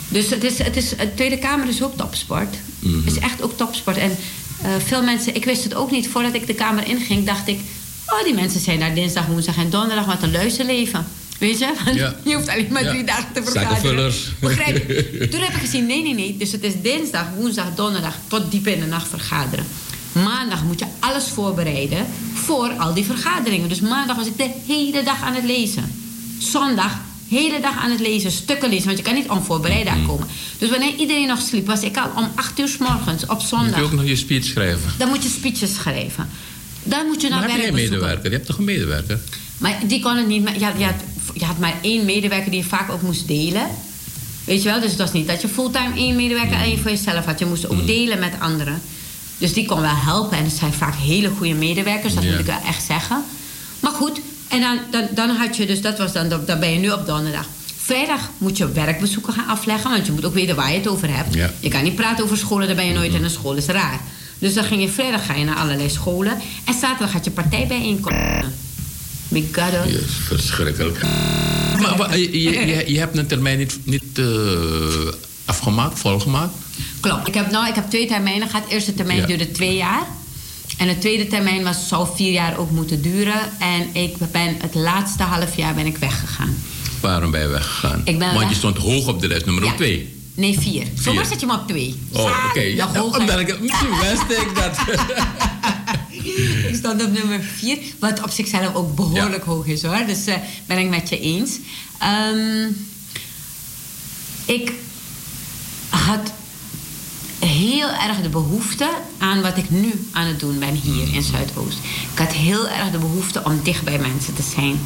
Dus 0.08 0.30
het 0.30 0.44
is, 0.44 0.58
het 0.58 0.76
is, 0.78 0.90
de 0.90 1.14
Tweede 1.16 1.38
Kamer 1.38 1.68
is 1.68 1.84
ook 1.84 1.98
topsport. 1.98 2.56
Het 2.82 3.14
is 3.14 3.20
echt 3.20 3.42
ook 3.42 3.58
topsport. 3.58 3.98
En 3.98 4.18
eh, 4.62 4.72
veel 4.86 5.04
mensen, 5.04 5.36
ik 5.36 5.46
wist 5.46 5.64
het 5.64 5.74
ook 5.74 5.92
niet. 5.92 6.08
Voordat 6.08 6.34
ik 6.34 6.48
de 6.48 6.54
Kamer 6.54 6.88
inging, 6.88 7.26
dacht 7.26 7.48
ik... 7.48 7.60
Oh, 8.08 8.24
die 8.24 8.34
mensen 8.34 8.60
zijn 8.60 8.80
daar 8.80 8.94
dinsdag, 8.96 9.26
woensdag 9.26 9.58
en 9.58 9.70
donderdag. 9.70 10.06
Wat 10.06 10.24
een 10.24 10.32
luizenleven. 10.32 11.06
Weet 11.40 11.60
je? 11.60 11.74
Want 11.86 11.96
Ja. 11.98 12.16
Je 12.24 12.36
hoeft 12.36 12.48
alleen 12.48 12.68
maar 12.72 12.84
Ja. 12.84 12.90
drie 12.92 13.04
dagen 13.04 13.26
te 13.34 13.44
vergaderen. 13.44 14.14
Begrijp 14.40 14.88
je? 14.88 15.28
Toen 15.32 15.40
heb 15.42 15.50
ik 15.54 15.60
gezien, 15.60 15.86
nee, 15.86 16.02
nee, 16.04 16.14
nee. 16.14 16.38
Dus 16.38 16.52
het 16.52 16.64
is 16.64 16.74
dinsdag, 16.82 17.26
woensdag, 17.36 17.66
donderdag 17.76 18.14
tot 18.28 18.52
diep 18.52 18.68
in 18.68 18.80
de 18.80 18.86
nacht 18.86 19.08
vergaderen. 19.08 19.66
Maandag 20.12 20.64
moet 20.64 20.80
je 20.80 20.86
alles 21.00 21.24
voorbereiden 21.24 22.06
voor 22.34 22.70
al 22.78 22.94
die 22.94 23.04
vergaderingen. 23.06 23.70
Dus 23.70 23.80
maandag 23.80 24.16
was 24.16 24.28
ik 24.28 24.38
de 24.38 24.50
hele 24.68 25.04
dag 25.04 25.22
aan 25.24 25.34
het 25.36 25.44
lezen. 25.44 25.92
Zondag, 26.40 26.92
hele 27.30 27.60
dag 27.60 27.78
aan 27.78 27.92
het 27.92 28.00
lezen, 28.00 28.32
stukken 28.32 28.70
lezen. 28.70 28.86
Want 28.86 28.98
je 28.98 29.04
kan 29.04 29.14
niet 29.14 29.30
onvoorbereid 29.30 29.84
Mm. 29.86 29.92
aankomen. 29.94 30.28
Dus 30.58 30.70
wanneer 30.70 30.94
iedereen 30.96 31.28
nog 31.28 31.42
sliep, 31.42 31.66
was 31.68 31.82
ik 31.82 31.98
al 31.98 32.10
om 32.16 32.32
acht 32.36 32.60
uur 32.60 32.68
s 32.68 32.78
morgens 32.78 33.24
op 33.24 33.30
Moet 33.30 33.42
je 33.42 33.48
zondag. 33.48 33.82
ook 33.82 33.92
nog 33.92 34.06
je 34.06 34.16
speech 34.16 34.44
schrijven. 34.46 34.92
Dan 34.98 35.08
moet 35.08 35.24
je 35.24 35.30
speeches 35.30 35.74
schrijven. 35.76 36.30
Dan 36.90 37.06
moet 37.06 37.22
je 37.22 37.30
naar 37.30 37.42
heb 37.42 37.50
je 37.50 37.72
bezoeken. 37.72 37.90
medewerker? 37.90 38.30
Je 38.30 38.36
hebt 38.36 38.46
toch 38.46 38.58
een 38.58 38.64
medewerker? 38.64 39.20
Maar 39.58 39.80
die 39.88 40.02
kon 40.02 40.18
het 40.18 40.28
niet. 40.28 40.50
Je 40.58 40.66
had, 40.66 40.74
je, 40.78 40.84
had, 40.84 40.96
je 41.34 41.46
had 41.46 41.58
maar 41.58 41.74
één 41.82 42.06
medewerker 42.06 42.52
die 42.52 42.62
je 42.62 42.68
vaak 42.68 42.92
ook 42.92 43.02
moest 43.02 43.28
delen. 43.28 43.68
Weet 44.44 44.64
je 44.64 44.70
wel? 44.70 44.80
Dus 44.80 44.90
het 44.90 45.00
was 45.00 45.12
niet 45.12 45.28
dat 45.28 45.42
je 45.42 45.48
fulltime 45.48 45.96
één 45.96 46.16
medewerker 46.16 46.58
alleen 46.58 46.80
voor 46.80 46.92
jezelf 46.92 47.26
had. 47.26 47.40
Je 47.40 47.46
moest 47.46 47.70
ook 47.70 47.88
delen 47.88 48.20
met 48.20 48.34
anderen. 48.40 48.82
Dus 49.38 49.54
die 49.54 49.66
kon 49.66 49.82
wel 49.82 49.96
helpen. 49.96 50.38
En 50.38 50.44
het 50.44 50.54
zijn 50.54 50.74
vaak 50.74 50.96
hele 50.96 51.30
goede 51.30 51.54
medewerkers, 51.54 52.14
dat 52.14 52.24
moet 52.24 52.40
ik 52.40 52.46
wel 52.46 52.62
echt 52.68 52.84
zeggen. 52.84 53.24
Maar 53.80 53.92
goed, 53.92 54.22
en 54.48 54.62
dan, 54.62 54.80
dan, 54.92 55.08
dan 55.16 55.30
had 55.30 55.58
je 55.58 55.66
dus, 55.66 55.82
dat 55.82 55.98
was 55.98 56.14
dan, 56.14 56.30
dan 56.30 56.60
ben 56.60 56.72
je 56.72 56.80
nu 56.80 56.92
op 56.92 57.06
donderdag. 57.06 57.46
Vrijdag 57.78 58.30
moet 58.38 58.58
je 58.58 58.72
werkbezoeken 58.72 59.34
gaan 59.34 59.48
afleggen, 59.48 59.90
want 59.92 60.06
je 60.06 60.12
moet 60.12 60.26
ook 60.26 60.34
weten 60.34 60.56
waar 60.56 60.72
je 60.72 60.78
het 60.78 60.88
over 60.88 61.16
hebt. 61.16 61.34
Je 61.60 61.70
kan 61.70 61.84
niet 61.84 61.96
praten 61.96 62.24
over 62.24 62.38
scholen, 62.38 62.68
dan 62.68 62.76
ben 62.76 62.86
je 62.86 62.94
nooit 62.94 63.14
in 63.14 63.24
een 63.24 63.30
school, 63.30 63.50
dat 63.54 63.64
is 63.64 63.66
raar. 63.66 64.00
Dus 64.40 64.54
dan 64.54 64.64
ging 64.64 64.82
je 64.82 64.90
vrijdag 64.90 65.26
ga 65.26 65.34
je 65.34 65.44
naar 65.46 65.56
allerlei 65.56 65.90
scholen. 65.90 66.38
En 66.66 66.74
zaterdag 66.82 67.12
had 67.12 67.26
je 67.26 67.32
partijbijeenkomsten. 67.32 68.54
Big 69.28 69.44
God. 69.52 69.92
Yes, 69.92 70.02
verschrikkelijk. 70.24 71.02
Maar, 71.82 71.96
maar 71.98 72.18
je, 72.18 72.42
je, 72.44 72.84
je- 72.92 73.00
hebt 73.00 73.18
een 73.18 73.28
termijn 73.28 73.58
niet, 73.58 73.80
niet 73.84 74.04
eh, 74.20 74.26
afgemaakt, 75.46 76.00
volgemaakt? 76.00 76.54
Klopt. 77.00 77.28
Ik 77.28 77.34
heb, 77.34 77.52
nou, 77.52 77.68
ik 77.68 77.76
heb 77.76 77.90
twee 77.90 78.08
termijnen 78.08 78.50
gehad. 78.50 78.68
De 78.68 78.74
eerste 78.74 78.94
termijn 78.94 79.20
Ja. 79.20 79.26
duurde 79.26 79.52
twee 79.52 79.76
jaar. 79.76 80.08
En 80.78 80.88
de 80.88 80.98
tweede 80.98 81.28
termijn 81.28 81.64
was, 81.64 81.88
zou 81.88 82.08
vier 82.16 82.32
jaar 82.32 82.58
ook 82.58 82.72
moeten 82.72 83.02
duren. 83.02 83.40
En 83.60 84.02
ik 84.02 84.16
ben 84.32 84.56
het 84.62 84.76
laatste 84.76 85.24
half 85.24 85.56
jaar 85.56 85.74
ben 85.74 85.86
ik 85.86 85.98
weggegaan. 85.98 86.58
Waarom 87.02 87.32
ben 87.32 87.42
je 87.42 87.48
weggegaan? 87.48 88.02
Ik 88.04 88.18
ben 88.20 88.28
Want 88.28 88.40
weg- 88.40 88.50
je 88.50 88.56
stond 88.56 88.78
hoog 88.78 89.08
op 89.08 89.22
de 89.22 89.28
lijst, 89.28 89.46
nummer 89.46 89.64
Ja. 89.64 89.74
twee. 89.74 90.16
Nee, 90.38 90.60
vier. 90.60 90.88
Zomaar 91.00 91.26
zet 91.26 91.40
je 91.40 91.46
me 91.46 91.54
op 91.54 91.68
twee. 91.68 92.00
Oh, 92.14 92.46
oké. 92.50 92.60
Ja, 92.60 92.90
Ja, 92.94 93.04
omdat 93.04 93.40
ik, 93.40 93.60
misschien 93.60 93.90
wist 94.00 94.40
ik 94.42 94.50
dat. 94.56 94.78
ik 96.70 96.76
stond 96.76 97.04
op 97.04 97.12
nummer 97.12 97.42
vier. 97.42 97.78
Wat 98.00 98.24
op 98.24 98.30
zichzelf 98.30 98.76
ook 98.76 98.96
behoorlijk 98.96 99.44
hoog 99.44 99.66
is 99.66 99.84
hoor. 99.84 100.06
Dus 100.06 100.26
eh, 100.26 100.36
ben 100.66 100.78
ik 100.78 100.90
met 100.90 101.10
je 101.10 101.20
eens. 101.20 101.60
Ehm, 102.00 102.68
ik 104.46 104.72
had 105.90 106.32
heel 107.40 107.90
erg 107.90 108.22
de 108.22 108.30
behoefte 108.30 108.90
aan 109.18 109.42
wat 109.42 109.58
ik 109.58 109.70
nu 109.70 110.08
aan 110.12 110.28
het 110.28 110.40
doen 110.40 110.60
ben 110.60 110.74
hier 110.74 111.14
in 111.14 111.24
Zuidoost. 111.24 111.78
Ik 112.14 112.18
had 112.20 112.34
heel 112.34 112.68
erg 112.68 112.92
de 112.92 112.98
behoefte 112.98 113.44
om 113.44 113.60
dicht 113.64 113.84
bij 113.84 114.00
mensen 114.00 114.36
te 114.36 114.44
zijn. 114.56 114.80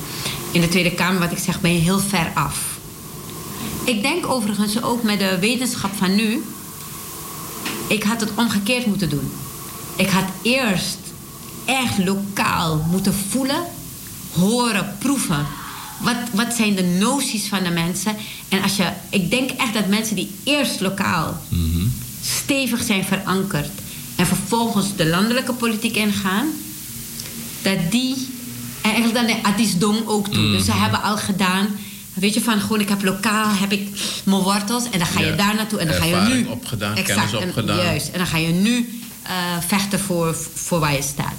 In 0.51 0.61
de 0.61 0.67
Tweede 0.67 0.91
Kamer, 0.91 1.19
wat 1.19 1.31
ik 1.31 1.37
zeg, 1.37 1.61
ben 1.61 1.73
je 1.73 1.79
heel 1.79 1.99
ver 1.99 2.31
af. 2.33 2.70
Ik 3.85 4.01
denk 4.01 4.27
overigens 4.27 4.81
ook 4.83 5.03
met 5.03 5.19
de 5.19 5.37
wetenschap 5.39 5.91
van 5.97 6.15
nu. 6.15 6.43
Ik 7.87 8.03
had 8.03 8.21
het 8.21 8.31
omgekeerd 8.35 8.85
moeten 8.85 9.09
doen. 9.09 9.31
Ik 9.95 10.09
had 10.09 10.25
eerst 10.41 10.97
echt 11.65 11.97
lokaal 11.97 12.85
moeten 12.91 13.13
voelen, 13.29 13.63
horen, 14.33 14.95
proeven. 14.99 15.45
Wat, 16.01 16.15
wat 16.33 16.53
zijn 16.53 16.75
de 16.75 16.83
noties 16.83 17.47
van 17.47 17.63
de 17.63 17.69
mensen? 17.69 18.15
En 18.49 18.61
als 18.61 18.75
je, 18.75 18.89
ik 19.09 19.29
denk 19.29 19.49
echt 19.49 19.73
dat 19.73 19.87
mensen 19.87 20.15
die 20.15 20.31
eerst 20.43 20.79
lokaal 20.79 21.41
stevig 22.23 22.83
zijn 22.83 23.03
verankerd 23.03 23.69
en 24.15 24.25
vervolgens 24.27 24.95
de 24.95 25.07
landelijke 25.07 25.53
politiek 25.53 25.95
ingaan, 25.95 26.47
dat 27.61 27.91
die 27.91 28.15
en 28.81 28.91
eigenlijk 28.91 29.27
dan 29.27 29.35
de 29.35 29.43
Adisdong 29.49 30.07
ook 30.07 30.27
toe. 30.27 30.51
Dus 30.51 30.65
ze 30.65 30.71
Mhm. 30.71 30.81
hebben 30.81 31.01
al 31.01 31.17
gedaan, 31.17 31.67
weet 32.13 32.33
je, 32.33 32.41
van 32.41 32.59
gewoon 32.61 32.79
ik 32.79 32.89
heb 32.89 33.03
lokaal, 33.03 33.47
heb 33.53 33.71
ik 33.71 33.87
mijn 34.23 34.41
wortels 34.41 34.83
en 34.91 34.97
dan 34.99 35.07
ga 35.07 35.19
je 35.19 35.25
Ja. 35.25 35.35
daar 35.35 35.55
naartoe 35.55 35.79
en 35.79 35.87
dan 35.87 35.95
ga 35.95 36.05
je 36.05 36.15
nu. 36.35 36.45
opgedaan, 36.45 36.95
exact, 36.95 37.19
kennis 37.29 37.41
en- 37.41 37.47
opgedaan. 37.47 37.77
juist, 37.77 38.07
en 38.09 38.17
dan 38.17 38.27
ga 38.27 38.37
je 38.37 38.47
nu 38.53 38.99
eh, 39.23 39.31
vechten 39.67 39.99
voor, 39.99 40.35
voor 40.53 40.79
waar 40.79 40.93
je 40.93 41.01
staat. 41.01 41.35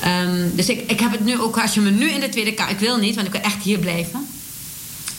Ehm, 0.00 0.48
dus 0.54 0.68
ik, 0.68 0.90
ik 0.90 1.00
heb 1.00 1.10
het 1.10 1.24
nu 1.24 1.40
ook, 1.40 1.58
als 1.58 1.74
je 1.74 1.80
me 1.80 1.90
nu 1.90 2.10
in 2.10 2.20
de 2.20 2.28
Tweede 2.28 2.52
Kamer, 2.52 2.72
ik 2.72 2.78
wil 2.78 2.96
niet, 2.96 3.14
want 3.14 3.26
ik 3.26 3.32
wil 3.32 3.42
echt 3.42 3.62
hier 3.62 3.78
blijven. 3.78 4.26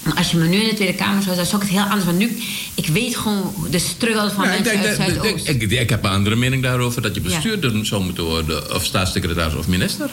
Maar 0.04 0.14
als 0.16 0.32
je 0.32 0.38
me 0.38 0.48
nu 0.48 0.58
in 0.58 0.68
de 0.70 0.74
Tweede 0.76 0.94
Kamer 0.94 1.24
zou 1.24 1.36
zetten, 1.36 1.46
zou 1.46 1.62
ik 1.62 1.68
het 1.68 1.78
heel 1.78 1.86
anders. 1.88 2.06
Want 2.06 2.18
nu, 2.18 2.38
ik 2.74 2.88
weet 2.88 3.16
gewoon 3.18 3.54
de 3.70 3.80
struggle 3.80 4.32
van 4.32 4.44
ik, 4.44 4.50
mensen 4.50 4.64
denk 4.64 4.86
uit 4.86 4.96
Zuidoost. 4.96 5.48
ik, 5.48 5.62
ik, 5.62 5.72
ik 5.72 5.90
heb 5.90 6.04
een 6.04 6.10
andere 6.12 6.36
mening 6.36 6.64
daarover 6.64 7.02
dat 7.02 7.16
je 7.16 7.22
Ja. 7.22 7.28
bestuurder 7.28 7.86
zou 7.86 8.04
moeten 8.04 8.24
worden, 8.24 8.76
of 8.76 8.86
staatssecretaris 8.86 9.54
of 9.56 9.68
minister. 9.68 10.10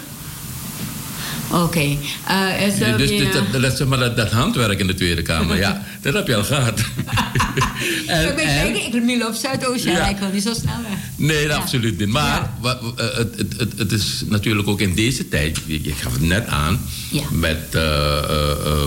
Oké. 1.53 1.96
Eh, 2.26 2.96
dus 2.96 3.09
dit- 3.09 3.32
dat, 3.32 3.62
dat, 3.62 3.76
zeg 3.76 3.86
maar, 3.86 3.98
dat, 3.98 4.16
dat 4.16 4.30
handwerk 4.30 4.78
in 4.80 4.86
de 4.86 4.94
Tweede 4.94 5.22
Kamer, 5.22 5.57
ja, 5.57 5.82
dat 6.03 6.14
heb 6.14 6.26
je 6.26 6.36
al 6.36 6.44
gehad. 6.44 6.80
en, 8.07 8.28
ik 8.28 8.34
ben 8.36 8.44
en- 8.46 8.74
ik 8.94 9.07
ben 9.07 9.26
op 9.26 9.34
Zuidoost, 9.34 9.84
ja. 9.84 10.09
Ik 10.09 10.16
wil 10.18 10.28
niet 10.32 10.42
zo 10.42 10.53
snel 10.55 10.74
weg. 10.88 10.98
Nee, 11.16 11.46
Ja. 11.46 11.55
absoluut 11.57 11.98
niet. 11.98 12.09
Maar 12.09 12.50
wat, 12.61 12.78
eh, 12.96 13.07
het, 13.16 13.34
het, 13.36 13.55
het, 13.59 13.72
het 13.78 13.92
is 13.92 14.22
natuurlijk 14.26 14.68
ook 14.68 14.80
in 14.80 14.94
deze 14.94 15.28
tijd, 15.28 15.59
je, 15.66 15.82
je 15.82 15.92
gaf 15.92 16.12
het 16.12 16.22
net 16.22 16.46
aan, 16.46 16.80
met 17.30 17.59
eh, 17.70 17.80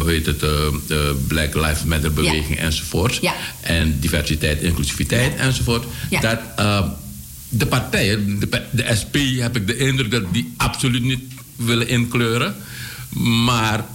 hoe 0.02 0.04
heet 0.12 0.26
het, 0.26 0.40
de 0.40 1.24
Black 1.28 1.54
Lives 1.56 1.84
Matter 1.84 2.14
beweging 2.14 2.58
enzovoort. 2.60 3.20
En 3.62 3.98
diversiteit, 4.00 4.62
inclusiviteit 4.62 5.36
enzovoort. 5.36 5.86
Dat 6.22 6.40
eh, 6.56 6.82
de 7.50 7.66
partijen, 7.66 8.40
de, 8.40 8.62
de 8.72 8.86
SP 9.00 9.16
heb 9.40 9.56
ik 9.56 9.68
de 9.68 9.78
indruk 9.78 10.12
dat 10.12 10.24
die 10.34 10.54
absoluut 10.58 11.04
niet 11.04 11.20
willen 11.56 11.88
inkleuren. 11.88 12.56
Maar 13.46 13.86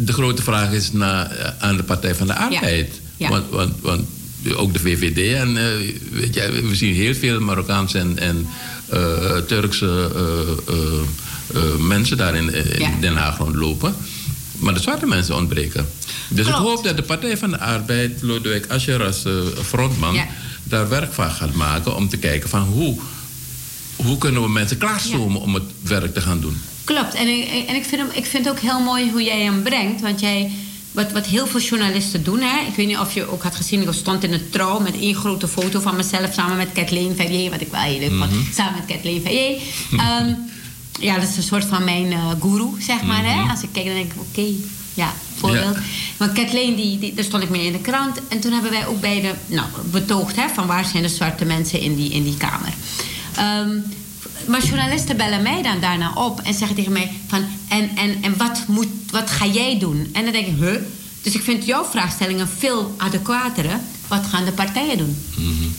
de 0.00 0.12
grote 0.12 0.42
vraag 0.42 0.72
is 0.72 0.92
naar, 0.92 1.30
eh, 1.30 1.50
aan 1.58 1.76
de 1.76 1.82
Partij 1.82 2.14
van 2.14 2.26
de 2.26 2.34
Arbeid. 2.34 3.00
Ja. 3.16 3.28
Want, 3.28 3.50
want, 3.50 3.72
want 3.80 4.06
ook 4.56 4.72
de 4.72 4.78
VVD 4.78 5.34
en 5.34 5.56
eh, 5.56 5.92
weet 6.10 6.34
je, 6.34 6.62
we 6.68 6.74
zien 6.74 6.94
heel 6.94 7.14
veel 7.14 7.40
Marokkaanse 7.40 7.98
en, 7.98 8.18
en 8.18 8.46
eh, 8.88 9.36
Turkse 9.36 10.10
mensen 11.78 12.16
daar 12.16 12.34
in, 12.34 12.54
in 12.54 12.80
Ja. 12.80 12.90
Den 13.00 13.16
Haag 13.16 13.38
rondlopen. 13.38 13.94
Maar 14.58 14.74
de 14.74 14.80
zwarte 14.80 15.06
mensen 15.06 15.34
ontbreken. 15.36 15.88
Dus 16.28 16.46
Klopt. 16.46 16.60
ik 16.60 16.66
hoop 16.66 16.84
dat 16.84 16.96
de 16.96 17.02
Partij 17.02 17.36
van 17.36 17.50
de 17.50 17.58
Arbeid, 17.58 18.22
Lodewijk 18.22 18.66
Asscher 18.68 19.04
als 19.04 19.24
frontman, 19.64 20.14
Ja. 20.14 20.26
daar 20.64 20.88
werk 20.88 21.12
van 21.12 21.30
gaat 21.30 21.54
maken 21.54 21.96
om 21.96 22.08
te 22.08 22.16
kijken 22.16 22.48
van 22.48 22.62
hoe, 22.62 22.98
hoe 23.96 24.18
kunnen 24.18 24.42
we 24.42 24.48
mensen 24.48 24.78
klaarstomen 24.78 25.40
om 25.40 25.54
het 25.54 25.64
werk 25.82 26.14
te 26.14 26.20
gaan 26.20 26.40
doen. 26.40 26.56
Klopt. 26.88 27.14
En, 27.14 27.28
ik- 27.28 27.68
en 27.68 27.74
ik, 27.74 27.84
vind 27.84 28.00
hem, 28.00 28.10
ik 28.12 28.26
vind 28.26 28.44
het 28.44 28.54
ook 28.54 28.60
heel 28.60 28.80
mooi 28.80 29.10
hoe 29.10 29.22
jij 29.22 29.40
hem 29.40 29.62
brengt. 29.62 30.00
Want 30.00 30.20
jij, 30.20 30.50
wat, 30.92 31.12
wat 31.12 31.26
heel 31.26 31.46
veel 31.46 31.60
journalisten 31.60 32.24
doen, 32.24 32.40
hè? 32.40 32.66
ik 32.68 32.74
weet 32.76 32.86
niet 32.86 32.98
of 32.98 33.14
je 33.14 33.30
ook 33.30 33.42
had 33.42 33.54
gezien, 33.56 33.82
ik 33.82 33.88
stond 33.92 34.24
in 34.24 34.32
het 34.32 34.52
trouw 34.52 34.80
met 34.80 34.94
één 35.00 35.14
grote 35.14 35.48
foto 35.48 35.80
van 35.80 35.96
mezelf 35.96 36.32
samen 36.32 36.56
met 36.56 36.68
Kathleen 36.72 37.16
Verrier, 37.16 37.50
wat 37.50 37.60
ik 37.60 37.70
wel 37.70 37.80
heel 37.80 37.98
leuk 37.98 38.08
vond. 38.18 38.32
Samen 38.54 38.72
met 38.74 38.94
Kathleen 38.96 39.22
Verrier. 39.22 39.60
Ehm, 39.98 40.32
ja, 41.00 41.14
dat 41.18 41.28
is 41.28 41.36
een 41.36 41.42
soort 41.42 41.64
van 41.64 41.84
mijn 41.84 42.12
eh 42.12 42.30
guru, 42.40 42.66
zeg 42.78 43.02
maar. 43.02 43.24
hè? 43.24 43.50
Als 43.50 43.62
ik 43.62 43.68
kijk, 43.72 43.86
dan 43.86 43.94
denk 43.94 44.12
ik, 44.12 44.20
oké, 44.20 44.46
ja, 44.94 45.12
voorbeeld. 45.36 45.74
Ja. 45.74 45.80
Maar 46.16 46.28
Kathleen, 46.28 46.74
die, 46.76 46.98
die, 46.98 47.14
daar 47.14 47.24
stond 47.24 47.42
ik 47.42 47.48
mee 47.50 47.66
in 47.66 47.72
de 47.72 47.78
krant. 47.80 48.20
En 48.28 48.40
toen 48.40 48.52
hebben 48.52 48.70
wij 48.70 48.86
ook 48.86 49.00
beide 49.00 49.34
nou, 49.46 49.66
betoogd 49.90 50.36
hè, 50.36 50.48
van 50.54 50.66
waar 50.66 50.84
zijn 50.84 51.02
de 51.02 51.08
zwarte 51.08 51.44
mensen 51.44 51.80
in 51.80 51.96
die, 51.96 52.10
in 52.10 52.22
die 52.24 52.36
kamer. 52.36 52.72
Ehm, 53.36 53.68
maar 54.48 54.64
journalisten 54.64 55.16
bellen 55.16 55.42
mij 55.42 55.62
dan 55.62 55.80
daarna 55.80 56.12
op 56.14 56.40
en 56.40 56.54
zeggen 56.54 56.76
tegen 56.76 56.92
mij 56.92 57.12
van... 57.26 57.44
en, 57.68 57.96
en, 57.96 58.22
en 58.22 58.36
wat, 58.36 58.64
moet, 58.66 58.88
wat 59.10 59.30
ga 59.30 59.46
jij 59.46 59.78
doen? 59.78 60.08
En 60.12 60.22
dan 60.22 60.32
denk 60.32 60.46
ik, 60.46 60.56
huh? 60.58 60.74
Dus 61.22 61.34
ik 61.34 61.42
vind 61.42 61.64
jouw 61.64 61.84
vraagstellingen 61.84 62.48
veel 62.58 62.94
adequatere. 62.96 63.78
Wat 64.08 64.26
gaan 64.26 64.44
de 64.44 64.52
partijen 64.52 64.98
doen? 64.98 65.16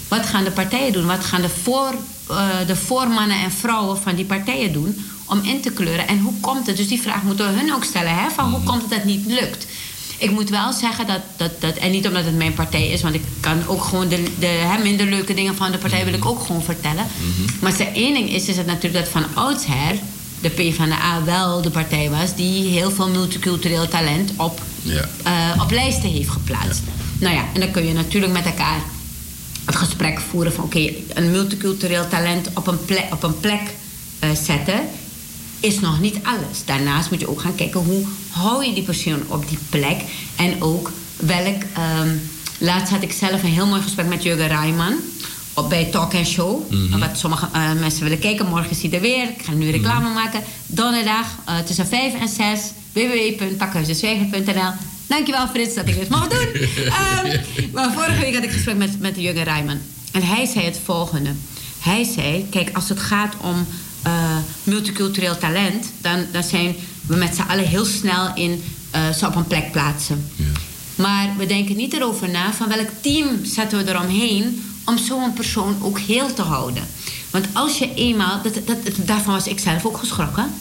Wat 0.07 0.25
gaan 0.25 0.43
de 0.43 0.51
partijen 0.51 0.93
doen? 0.93 1.05
Wat 1.05 1.23
gaan 1.23 1.41
de, 1.41 1.49
voor, 1.49 1.93
eh, 2.29 2.47
de 2.67 2.75
voormannen 2.75 3.37
en 3.37 3.51
vrouwen 3.51 4.01
van 4.01 4.15
die 4.15 4.25
partijen 4.25 4.73
doen 4.73 5.05
om 5.25 5.39
in 5.43 5.61
te 5.61 5.71
kleuren? 5.71 6.07
En 6.07 6.19
hoe 6.19 6.33
komt 6.39 6.67
het? 6.67 6.77
Dus 6.77 6.87
die 6.87 7.01
vraag 7.01 7.23
moeten 7.23 7.53
we 7.53 7.59
hun 7.59 7.73
ook 7.73 7.83
stellen. 7.83 8.15
Hè? 8.15 8.29
Van 8.29 8.51
hoe 8.51 8.63
komt 8.63 8.81
het 8.81 8.89
dat 8.89 8.99
het 8.99 9.07
niet 9.07 9.25
lukt? 9.25 9.65
Ik 10.19 10.31
moet 10.31 10.49
wel 10.49 10.73
zeggen 10.73 11.07
dat, 11.07 11.21
dat, 11.37 11.61
dat... 11.61 11.75
En 11.75 11.91
niet 11.91 12.07
omdat 12.07 12.25
het 12.25 12.37
mijn 12.37 12.53
partij 12.53 12.87
is... 12.87 13.01
want 13.01 13.15
ik 13.15 13.21
kan 13.39 13.67
ook 13.67 13.83
gewoon 13.83 14.07
de, 14.07 14.23
de 14.39 14.45
hè, 14.45 14.83
minder 14.83 15.05
leuke 15.05 15.33
dingen 15.33 15.55
van 15.55 15.71
de 15.71 15.77
partij... 15.77 16.05
wil 16.05 16.13
ik 16.13 16.25
ook 16.25 16.43
gewoon 16.45 16.63
vertellen. 16.63 17.05
Maar 17.59 17.71
als 17.71 17.79
er 17.79 17.93
één 17.93 18.13
ding 18.13 18.29
is, 18.33 18.45
is 18.47 18.57
het 18.57 18.65
natuurlijk 18.65 19.03
dat 19.05 19.11
van 19.13 19.25
oudsher... 19.43 19.95
de 20.41 20.49
PvdA 20.49 21.23
wel 21.23 21.61
de 21.61 21.69
partij 21.69 22.09
was... 22.09 22.35
die 22.35 22.63
heel 22.67 22.91
veel 22.91 23.09
multicultureel 23.09 23.87
talent 23.87 24.31
op, 24.35 24.61
Ja. 24.81 25.09
eh, 25.23 25.61
op 25.61 25.71
lijsten 25.71 26.09
heeft 26.09 26.29
geplaatst. 26.29 26.81
Nou 27.19 27.35
ja, 27.35 27.43
en 27.53 27.59
dan 27.59 27.71
kun 27.71 27.85
je 27.87 27.93
natuurlijk 27.93 28.33
met 28.33 28.45
elkaar 28.45 28.79
het 29.65 29.75
gesprek 29.75 30.19
voeren 30.29 30.53
van... 30.53 30.63
oké, 30.63 30.89
een 31.13 31.31
multicultureel 31.31 32.07
talent 32.07 32.49
op 32.53 32.67
een 32.67 32.85
plek, 32.85 33.05
op 33.11 33.23
een 33.23 33.39
plek 33.39 33.61
eh, 34.19 34.29
zetten 34.43 34.79
is 35.59 35.79
nog 35.79 35.99
niet 35.99 36.17
alles. 36.23 36.65
Daarnaast 36.65 37.09
moet 37.09 37.19
je 37.19 37.29
ook 37.29 37.41
gaan 37.41 37.55
kijken 37.55 37.79
hoe 37.79 38.05
hou 38.29 38.65
je 38.65 38.73
die 38.73 38.83
persoon 38.83 39.21
op 39.27 39.49
die 39.49 39.59
plek. 39.69 40.01
En 40.35 40.63
ook 40.63 40.91
welk... 41.15 41.63
ehm, 41.73 42.09
laatst 42.57 42.91
had 42.91 43.01
ik 43.01 43.11
zelf 43.11 43.43
een 43.43 43.49
heel 43.49 43.67
mooi 43.67 43.81
gesprek 43.81 44.07
met 44.07 44.23
Jurgen 44.23 44.47
Rijman... 44.47 44.93
Op, 45.53 45.69
bij 45.69 45.85
Talk 45.85 46.13
and 46.13 46.27
Show. 46.27 46.61
Wat 46.99 47.17
sommige 47.17 47.47
eh, 47.53 47.73
mensen 47.73 48.03
willen 48.03 48.19
kijken. 48.19 48.47
Morgen 48.47 48.69
is 48.69 48.81
hij 48.81 48.91
er 48.91 49.01
weer. 49.01 49.23
Ik 49.23 49.41
ga 49.41 49.51
nu 49.51 49.69
reclame 49.69 50.13
maken. 50.13 50.43
Donderdag 50.65 51.25
eh, 51.45 51.57
tussen 51.59 51.87
5 51.87 52.13
en 52.13 52.27
6. 52.27 52.59
www.pakhuisdezwijger.nl 52.93 54.71
Dankjewel 55.07 55.47
Frits 55.47 55.75
dat 55.75 55.87
ik 55.87 55.99
dit 55.99 56.09
mag 56.09 56.27
doen. 56.27 56.47
Ehm, 56.63 57.39
maar 57.73 57.93
vorige 57.93 58.19
week 58.19 58.33
had 58.33 58.43
ik 58.43 58.49
een 58.49 58.55
gesprek 58.55 58.77
met, 58.77 58.99
met 58.99 59.15
Jurgen 59.15 59.43
Rijman. 59.43 59.79
En 60.11 60.23
hij 60.23 60.45
zei 60.45 60.65
het 60.65 60.79
volgende. 60.83 61.29
Hij 61.79 62.03
zei, 62.03 62.47
kijk, 62.49 62.69
als 62.73 62.89
het 62.89 62.99
gaat 62.99 63.33
om 63.41 63.67
eh, 64.01 64.37
multicultureel 64.63 65.37
talent... 65.37 65.91
Dan, 66.01 66.25
dan 66.31 66.43
zijn 66.43 66.75
we 67.07 67.15
met 67.15 67.35
z'n 67.35 67.41
allen 67.41 67.67
heel 67.67 67.85
snel 67.85 68.31
in 68.35 68.63
eh, 68.91 69.09
ze 69.09 69.25
op 69.27 69.35
een 69.35 69.47
plek 69.47 69.71
plaatsen. 69.71 70.31
Maar 70.95 71.29
we 71.37 71.45
denken 71.45 71.75
niet 71.75 71.93
erover 71.93 72.29
na 72.29 72.53
van 72.53 72.67
welk 72.67 72.89
team 73.01 73.45
zetten 73.45 73.77
we 73.77 73.91
eromheen... 73.91 74.63
om 74.85 74.97
zo'n 74.97 75.33
persoon 75.33 75.77
ook 75.81 75.99
heel 75.99 76.33
te 76.33 76.41
houden. 76.41 76.83
Want 77.29 77.47
als 77.53 77.77
je 77.77 77.93
eenmaal... 77.93 78.41
Dat, 78.41 78.53
dat, 78.65 78.77
daarvan 78.95 79.33
was 79.33 79.47
ik 79.47 79.59
zelf 79.59 79.85
ook 79.85 79.97
geschrokken. 79.97 80.51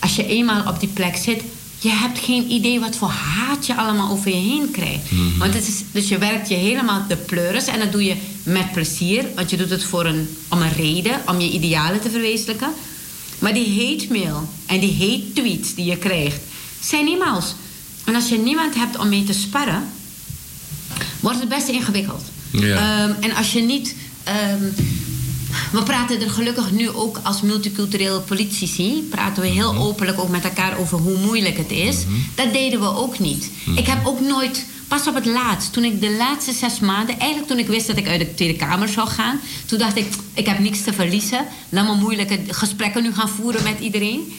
Als 0.00 0.16
je 0.16 0.26
eenmaal 0.26 0.68
op 0.68 0.80
die 0.80 0.88
plek 0.88 1.16
zit... 1.16 1.42
je 1.84 1.90
hebt 1.90 2.18
geen 2.18 2.50
idee 2.50 2.80
wat 2.80 2.96
voor 2.96 3.08
haat 3.08 3.66
je 3.66 3.76
allemaal 3.76 4.10
over 4.10 4.28
je 4.28 4.36
heen 4.36 4.70
krijgt. 4.70 5.08
Want 5.38 5.54
het 5.54 5.68
is, 5.68 5.82
dus 5.92 6.08
je 6.08 6.18
werkt 6.18 6.48
je 6.48 6.54
helemaal 6.54 7.04
de 7.08 7.16
pleuris... 7.16 7.66
en 7.66 7.78
dat 7.78 7.92
doe 7.92 8.04
je 8.04 8.16
met 8.42 8.72
plezier. 8.72 9.24
Want 9.34 9.50
je 9.50 9.56
doet 9.56 9.70
het 9.70 9.84
voor 9.84 10.06
een, 10.06 10.36
om 10.48 10.62
een 10.62 10.72
reden, 10.72 11.20
om 11.26 11.40
je 11.40 11.50
idealen 11.50 12.00
te 12.00 12.10
verwezenlijken. 12.10 12.68
Maar 13.38 13.54
die 13.54 13.66
hate 13.66 14.06
mail 14.12 14.48
en 14.66 14.80
die 14.80 14.92
hate 14.98 15.32
tweets 15.32 15.74
die 15.74 15.84
je 15.84 15.96
krijgt... 15.96 16.40
zijn 16.80 17.04
niemals. 17.04 17.54
En 18.04 18.14
als 18.14 18.28
je 18.28 18.38
niemand 18.38 18.74
hebt 18.74 18.98
om 18.98 19.08
mee 19.08 19.24
te 19.24 19.32
sparren... 19.32 19.88
wordt 21.20 21.40
het 21.40 21.48
best 21.48 21.68
ingewikkeld. 21.68 22.22
Ja. 22.50 22.76
Ehm, 22.76 23.22
en 23.22 23.34
als 23.34 23.52
je 23.52 23.60
niet... 23.60 23.94
ehm, 24.24 24.64
we 25.72 25.82
praten 25.82 26.20
er 26.20 26.30
gelukkig 26.30 26.70
nu 26.70 26.90
ook 26.90 27.20
als 27.22 27.40
multiculturele 27.42 28.20
politici... 28.20 29.06
praten 29.10 29.42
we 29.42 29.48
heel 29.48 29.74
openlijk 29.76 30.20
ook 30.20 30.28
met 30.28 30.44
elkaar 30.44 30.78
over 30.78 30.98
hoe 30.98 31.18
moeilijk 31.18 31.56
het 31.56 31.70
is. 31.70 31.96
Dat 32.34 32.52
deden 32.52 32.80
we 32.80 32.96
ook 32.96 33.18
niet. 33.18 33.50
Ik 33.76 33.86
heb 33.86 34.06
ook 34.06 34.20
nooit... 34.20 34.66
Pas 34.88 35.06
op 35.06 35.14
het 35.14 35.26
laatst, 35.26 35.72
toen 35.72 35.84
ik 35.84 36.00
de 36.00 36.10
laatste 36.10 36.52
zes 36.52 36.80
maanden... 36.80 37.18
eigenlijk 37.18 37.50
toen 37.50 37.58
ik 37.58 37.66
wist 37.66 37.86
dat 37.86 37.96
ik 37.96 38.08
uit 38.08 38.20
de 38.20 38.34
Tweede 38.34 38.56
Kamer 38.56 38.88
zou 38.88 39.08
gaan... 39.08 39.40
toen 39.66 39.78
dacht 39.78 39.96
ik, 39.96 40.06
ik 40.34 40.46
heb 40.46 40.58
niks 40.58 40.82
te 40.82 40.92
verliezen. 40.92 41.46
Laat 41.68 41.86
me 41.86 41.94
moeilijke 41.94 42.40
gesprekken 42.48 43.02
nu 43.02 43.14
gaan 43.14 43.28
voeren 43.28 43.62
met 43.62 43.78
iedereen. 43.80 44.32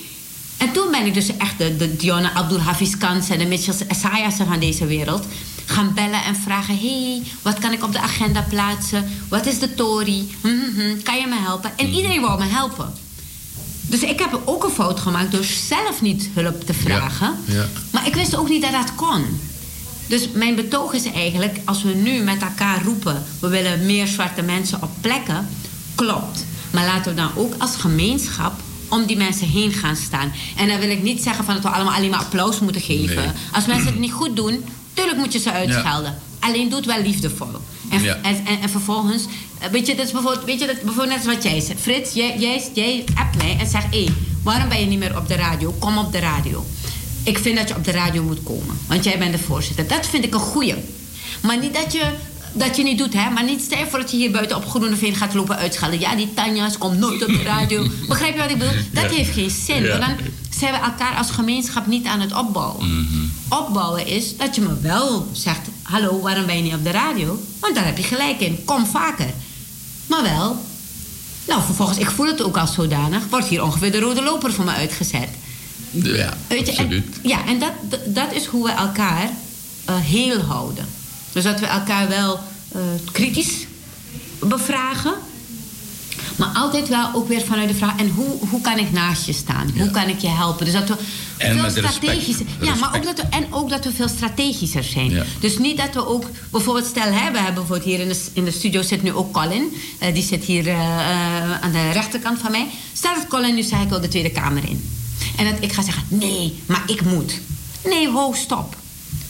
En 0.57 0.71
toen 0.71 0.91
ben 0.91 1.05
ik 1.05 1.13
dus 1.13 1.37
echt 1.37 1.57
de, 1.57 1.75
de 1.75 1.95
Diona 1.95 2.33
Abdul 2.33 2.59
Hafiz 2.59 2.97
Kans 2.97 3.29
en 3.29 3.39
de 3.39 3.45
Mitchell 3.45 3.75
Essayas 3.87 4.35
van 4.35 4.59
deze 4.59 4.85
wereld 4.85 5.25
gaan 5.65 5.93
bellen 5.93 6.23
en 6.23 6.35
vragen: 6.35 6.77
hey, 6.77 7.23
wat 7.41 7.59
kan 7.59 7.71
ik 7.71 7.83
op 7.83 7.91
de 7.91 7.99
agenda 7.99 8.41
plaatsen? 8.49 9.09
Wat 9.29 9.45
is 9.45 9.59
de 9.59 9.73
Tory? 9.73 10.27
Hm, 10.41 10.47
hm, 10.47 10.79
hm, 10.79 11.01
kan 11.03 11.17
je 11.17 11.27
me 11.27 11.39
helpen? 11.39 11.71
En 11.77 11.87
iedereen 11.87 12.21
wou 12.21 12.39
me 12.39 12.45
helpen. 12.45 12.93
Dus 13.81 14.01
ik 14.01 14.19
heb 14.19 14.41
ook 14.45 14.63
een 14.63 14.71
fout 14.71 14.99
gemaakt 14.99 15.31
door 15.31 15.43
zelf 15.43 16.01
niet 16.01 16.29
hulp 16.33 16.65
te 16.65 16.73
vragen. 16.73 17.35
ja. 17.45 17.65
Maar 17.91 18.07
ik 18.07 18.15
wist 18.15 18.35
ook 18.35 18.49
niet 18.49 18.61
dat 18.61 18.71
dat 18.71 18.95
kon. 18.95 19.39
Dus 20.07 20.29
mijn 20.33 20.55
betoog 20.55 20.93
is 20.93 21.11
eigenlijk, 21.11 21.59
als 21.65 21.83
we 21.83 21.93
nu 21.93 22.21
met 22.23 22.41
elkaar 22.41 22.83
roepen... 22.83 23.23
we 23.39 23.47
willen 23.47 23.85
meer 23.85 24.07
zwarte 24.07 24.41
mensen 24.41 24.81
op 24.81 24.89
plekken, 25.01 25.47
klopt. 25.95 26.45
Maar 26.71 26.85
laten 26.85 27.11
we 27.15 27.21
dan 27.21 27.31
ook 27.35 27.53
als 27.57 27.75
gemeenschap 27.75 28.53
om 28.89 29.05
die 29.05 29.17
mensen 29.17 29.47
heen 29.47 29.73
gaan 29.73 29.95
staan. 29.95 30.31
En 30.57 30.67
dan 30.67 30.79
wil 30.79 30.89
ik 30.89 31.03
niet 31.03 31.23
zeggen 31.23 31.45
van 31.45 31.53
dat 31.53 31.63
we 31.63 31.69
allemaal 31.69 31.93
alleen 31.93 32.09
maar 32.09 32.19
applaus 32.19 32.59
moeten 32.59 32.81
geven. 32.81 33.15
Nee. 33.15 33.31
Als 33.51 33.65
mensen 33.65 33.87
het 33.87 33.99
niet 34.05 34.11
goed 34.11 34.35
doen, 34.35 34.65
tuurlijk 34.95 35.17
moet 35.17 35.33
je 35.33 35.39
ze 35.39 35.51
uitschelden. 35.51 36.17
Alleen 36.39 36.69
doe 36.69 36.77
het 36.77 36.85
wel 36.87 37.01
liefdevol. 37.01 37.47
En, 37.89 38.01
Ja. 38.03 38.15
en, 38.21 38.45
en, 38.45 38.59
en 38.61 38.69
vervolgens 38.69 39.23
eh, 39.59 39.69
weet 39.69 39.87
je, 39.87 39.95
dat 39.95 40.05
is 40.05 40.11
bijvoorbeeld, 40.11 40.45
weet 40.45 40.59
je, 40.59 40.65
dat, 40.67 40.81
bijvoorbeeld 40.81 41.17
net 41.17 41.25
wat 41.35 41.43
jij 41.43 41.59
zegt. 41.59 41.79
Frits, 41.81 42.13
jij, 42.13 42.37
jij, 42.39 42.69
jij 42.73 43.03
appt 43.15 43.37
mij 43.37 43.57
en 43.59 43.67
zegt... 43.67 43.85
hé, 43.91 44.05
waarom 44.43 44.69
ben 44.69 44.79
je 44.79 44.85
niet 44.85 44.99
meer 44.99 45.17
op 45.17 45.27
de 45.27 45.35
radio? 45.35 45.75
Kom 45.79 45.97
op 45.97 46.11
de 46.11 46.19
radio. 46.19 46.65
Ik 47.23 47.37
vind 47.37 47.57
dat 47.57 47.67
je 47.67 47.75
op 47.75 47.83
de 47.83 47.91
radio 47.91 48.23
moet 48.23 48.43
komen. 48.43 48.77
Want 48.87 49.03
jij 49.03 49.17
bent 49.17 49.31
de 49.31 49.37
voorzitter. 49.39 49.87
Dat 49.87 50.05
vind 50.05 50.23
ik 50.25 50.33
een 50.33 50.39
goeie. 50.39 50.75
Maar 51.41 51.57
niet 51.59 51.73
dat 51.73 51.93
je 51.93 52.03
dat 52.55 52.75
je 52.75 52.83
niet 52.83 52.97
doet, 52.97 53.13
hè? 53.13 53.29
Maar 53.29 53.43
niet 53.43 53.61
stel 53.61 53.85
voor 53.89 53.99
dat 53.99 54.11
je 54.11 54.17
hier 54.17 54.31
buiten 54.31 54.57
op 54.57 54.65
Groeneveen 54.69 55.15
gaat 55.15 55.33
lopen 55.33 55.55
uitschalen. 55.57 55.99
Ja, 55.99 56.15
die 56.15 56.33
Tanja's 56.33 56.77
komt 56.77 56.97
nooit 56.99 57.21
op 57.23 57.27
de 57.27 57.43
radio. 57.43 57.87
Begrijp 58.07 58.33
je 58.35 58.39
wat 58.41 58.49
ik 58.49 58.57
bedoel? 58.57 58.73
Dat 58.91 59.11
heeft 59.11 59.33
geen 59.33 59.49
zin. 59.49 59.83
Ja. 59.83 59.97
Dan 59.97 60.15
zijn 60.49 60.73
we 60.73 60.79
elkaar 60.79 61.15
als 61.17 61.29
gemeenschap 61.31 61.87
niet 61.87 62.05
aan 62.05 62.19
het 62.19 62.33
opbouwen. 62.33 63.07
Opbouwen 63.49 64.07
is 64.07 64.37
dat 64.37 64.55
je 64.55 64.61
me 64.61 64.79
wel 64.81 65.27
zegt: 65.31 65.59
Hallo, 65.81 66.19
waarom 66.21 66.45
ben 66.45 66.55
je 66.55 66.61
niet 66.61 66.73
op 66.73 66.83
de 66.83 66.91
radio? 66.91 67.39
Want 67.59 67.75
daar 67.75 67.85
heb 67.85 67.97
je 67.97 68.03
gelijk 68.03 68.39
in. 68.39 68.65
Kom 68.65 68.85
vaker. 68.85 69.33
Maar 70.07 70.23
wel. 70.23 70.63
Nou, 71.47 71.61
vervolgens, 71.63 71.97
ik 71.97 72.09
voel 72.09 72.25
het 72.27 72.41
ook 72.43 72.57
als 72.57 72.73
zodanig. 72.73 73.23
Wordt 73.29 73.47
hier 73.47 73.63
ongeveer 73.63 73.91
de 73.91 73.99
rode 73.99 74.21
loper 74.23 74.53
voor 74.53 74.65
me 74.65 74.71
uitgezet. 74.71 75.29
Ja, 75.91 76.33
Weet 76.47 76.65
je, 76.67 76.71
en- 76.71 76.77
absoluut. 76.83 77.19
ja, 77.23 77.45
en 77.47 77.59
dat, 77.59 77.71
dat- 77.89 78.15
dat 78.15 78.33
is 78.33 78.45
hoe 78.45 78.63
we 78.65 78.71
elkaar 78.71 79.29
eh, 79.85 79.95
heel 79.99 80.39
houden. 80.39 80.85
Dus 81.35 81.43
dat 81.43 81.59
we 81.59 81.65
elkaar 81.65 82.07
wel 82.07 82.39
eh, 82.71 82.81
kritisch 83.11 83.65
bevragen. 84.39 85.13
Maar 86.35 86.47
altijd 86.47 86.87
wel 86.87 87.09
ook 87.13 87.27
weer 87.27 87.41
vanuit 87.41 87.67
de 87.67 87.75
vraag... 87.75 87.99
en 87.99 88.09
hoe, 88.09 88.47
hoe 88.49 88.61
kan 88.61 88.77
ik 88.77 88.91
naast 88.91 89.25
je 89.25 89.33
staan? 89.33 89.71
Hoe 89.77 89.91
kan 89.91 90.07
ik 90.07 90.19
je 90.19 90.27
helpen? 90.27 90.65
Dus 90.65 90.73
dat 90.73 90.87
we 90.87 90.95
En 91.37 91.59
veel 91.59 91.69
strategischer... 91.69 92.45
Ja, 92.61 92.75
maar 92.75 92.95
ook 92.95 93.03
dat 93.03 93.15
we, 93.15 93.23
en 93.29 93.53
ook 93.53 93.69
dat 93.69 93.83
we 93.83 93.91
veel 93.91 94.07
strategischer 94.07 94.83
zijn. 94.83 95.09
Ja. 95.09 95.23
Dus 95.39 95.57
niet 95.57 95.77
dat 95.77 95.93
we 95.93 96.07
ook... 96.07 96.29
Bijvoorbeeld 96.51 96.85
stel, 96.85 97.11
hè, 97.11 97.31
we 97.31 97.37
hebben 97.37 97.53
bijvoorbeeld 97.53 97.83
hier 97.83 97.99
in 97.99 98.07
de, 98.07 98.25
in 98.33 98.45
de 98.45 98.51
studio 98.51 98.81
zit 98.81 99.03
nu 99.03 99.13
ook 99.13 99.33
Colin. 99.33 99.75
Eh, 99.99 100.13
die 100.13 100.23
zit 100.23 100.43
hier 100.43 100.67
eh, 100.67 101.61
aan 101.61 101.71
de 101.71 101.91
rechterkant 101.91 102.39
van 102.39 102.51
mij. 102.51 102.67
Stel 102.93 103.13
dat 103.15 103.27
Colin 103.27 103.55
nu 103.55 103.63
zegt, 103.63 103.83
ik 103.83 103.89
wil 103.89 104.01
de 104.01 104.07
Tweede 104.07 104.31
Kamer 104.31 104.69
in. 104.69 104.89
En 105.37 105.45
dat 105.45 105.55
ik 105.59 105.73
ga 105.73 105.81
zeggen, 105.81 106.03
nee, 106.07 106.61
maar 106.65 106.83
ik 106.87 107.01
moet. 107.01 107.39
Nee, 107.83 108.09
ho, 108.09 108.33
stop. 108.33 108.75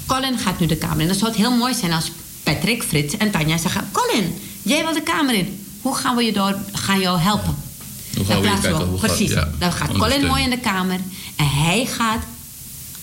Colin 0.06 0.38
gaat 0.40 0.60
nu 0.60 0.66
de 0.66 0.76
Kamer 0.76 1.00
in. 1.02 1.08
Dan 1.08 1.16
zou 1.16 1.32
het 1.32 1.40
heel 1.40 1.52
mooi 1.58 1.74
zijn 1.74 1.94
als 1.94 2.12
Patrick, 2.44 2.84
Frits 2.84 3.18
en 3.18 3.32
Tanja 3.32 3.58
zeggen... 3.58 3.90
Colin, 3.92 4.34
jij 4.62 4.84
wil 4.84 4.94
de 4.94 5.02
Kamer 5.02 5.36
in. 5.36 5.60
Hoe 5.82 5.96
gaan 5.96 6.16
we 6.16 6.24
je 6.24 6.34
door, 6.34 6.56
gaan 6.74 7.00
jou 7.00 7.20
helpen? 7.20 7.56
Hoe 8.16 8.26
gaan 8.26 8.34
Dan 8.34 8.42
we 8.42 8.48
je 8.48 8.50
plaatsen 8.52 8.70
kijken, 8.72 8.88
hoe 8.90 9.00
gaat- 9.00 9.08
precies. 9.08 9.30
ja, 9.32 9.50
dan 9.60 9.72
gaat 9.72 9.92
Colin 9.98 10.26
mooi 10.26 10.44
in 10.44 10.50
de 10.50 10.60
Kamer. 10.60 11.00
En 11.36 11.50
hij 11.50 11.86
gaat 11.86 12.24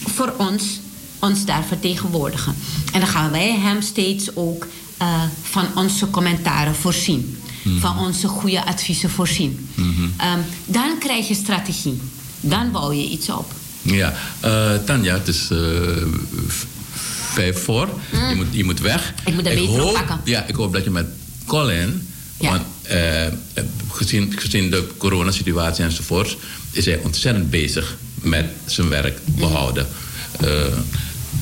voor 0.07 0.32
ons, 0.36 0.80
ons 1.18 1.44
daar 1.44 1.64
vertegenwoordigen. 1.64 2.55
En 2.92 3.00
dan 3.00 3.09
gaan 3.09 3.30
wij 3.30 3.59
hem 3.59 3.82
steeds 3.82 4.36
ook 4.36 4.66
eh, 4.96 5.22
van 5.42 5.66
onze 5.74 6.11
commentaren 6.11 6.74
voorzien. 6.74 7.38
Mhm. 7.62 7.78
Van 7.80 7.98
onze 7.98 8.28
goede 8.28 8.64
adviezen 8.64 9.11
voorzien. 9.11 9.68
Ehm, 10.16 10.38
dan 10.64 10.98
krijg 10.98 11.28
je 11.28 11.34
strategie. 11.34 12.00
Dan 12.40 12.70
bouw 12.70 12.92
je 12.92 13.09
iets 13.09 13.28
op. 13.30 13.53
Ja, 13.82 14.14
eh, 14.40 14.74
Tanja, 14.74 15.14
het 15.14 15.28
is 15.28 15.48
eh, 15.50 15.59
vijf 17.33 17.62
voor. 17.62 17.89
Je, 18.28 18.35
moet, 18.35 18.47
je 18.51 18.64
moet 18.64 18.80
weg. 18.80 19.14
Ik 19.24 19.35
moet 19.35 19.45
de 19.45 19.51
metro 19.51 19.76
hoop, 19.76 19.95
pakken. 19.95 20.20
Ja, 20.24 20.47
ik 20.47 20.55
hoop 20.55 20.72
dat 20.72 20.85
je 20.85 20.91
met 20.91 21.07
Colin... 21.47 22.09
Ja. 22.41 22.51
Want 22.51 22.62
eh, 22.83 23.26
gezien, 23.91 24.33
gezien 24.37 24.70
de 24.70 24.87
coronasituatie 24.97 25.85
enzovoort... 25.85 26.37
is 26.70 26.85
hij 26.85 26.99
ontzettend 26.99 27.51
bezig 27.51 27.97
met 28.14 28.47
zijn 28.66 28.89
werk 28.89 29.18
behouden. 29.24 29.87
Eh, 30.41 30.49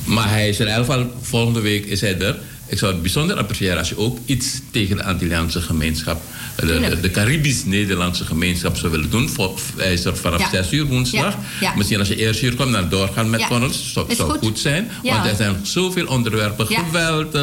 maar 0.05 0.29
hij 0.29 0.49
is 0.49 0.59
in 0.61 0.67
ieder 0.67 0.85
geval... 0.85 1.13
Volgende 1.23 1.61
week 1.61 1.87
is 1.87 2.01
hij 2.01 2.19
er. 2.19 2.39
Ik 2.71 2.79
zou 2.79 2.93
het 2.93 3.03
bijzonder 3.03 3.37
appreciëren 3.37 3.79
als 3.79 3.89
je 3.89 3.99
ook 3.99 4.19
iets 4.25 4.61
tegen 4.71 4.97
de 4.97 5.05
Antilliaanse 5.05 5.61
gemeenschap... 5.61 6.23
De, 6.57 6.67
de, 6.67 7.01
de 7.01 7.11
Caribisch-Nederlandse 7.11 8.25
gemeenschap 8.25 8.77
zou 8.77 8.93
willen 8.93 9.11
doen. 9.11 9.29
Voor, 9.29 9.59
hij 9.77 9.93
is 9.93 10.05
er 10.05 10.17
vanaf 10.17 10.41
Ja. 10.41 10.49
6 10.51 10.73
uur 10.73 10.87
woensdag. 10.87 11.37
Ja. 11.61 11.75
Misschien 11.77 11.99
als 11.99 12.09
je 12.09 12.17
eerst 12.17 12.41
hier 12.41 12.55
komt, 12.55 12.73
dan 12.73 12.89
doorgaan 12.89 13.31
met 13.31 13.41
Ja. 13.41 13.47
panels. 13.49 13.93
Zou, 13.93 14.15
zou 14.15 14.31
goed. 14.31 14.39
goed. 14.39 14.59
zijn. 14.59 14.91
Want 15.03 15.27
er 15.27 15.37
zijn 15.37 15.57
zoveel 15.63 16.07
onderwerpen. 16.07 16.67
Geweld. 16.67 17.35
eh, 17.35 17.43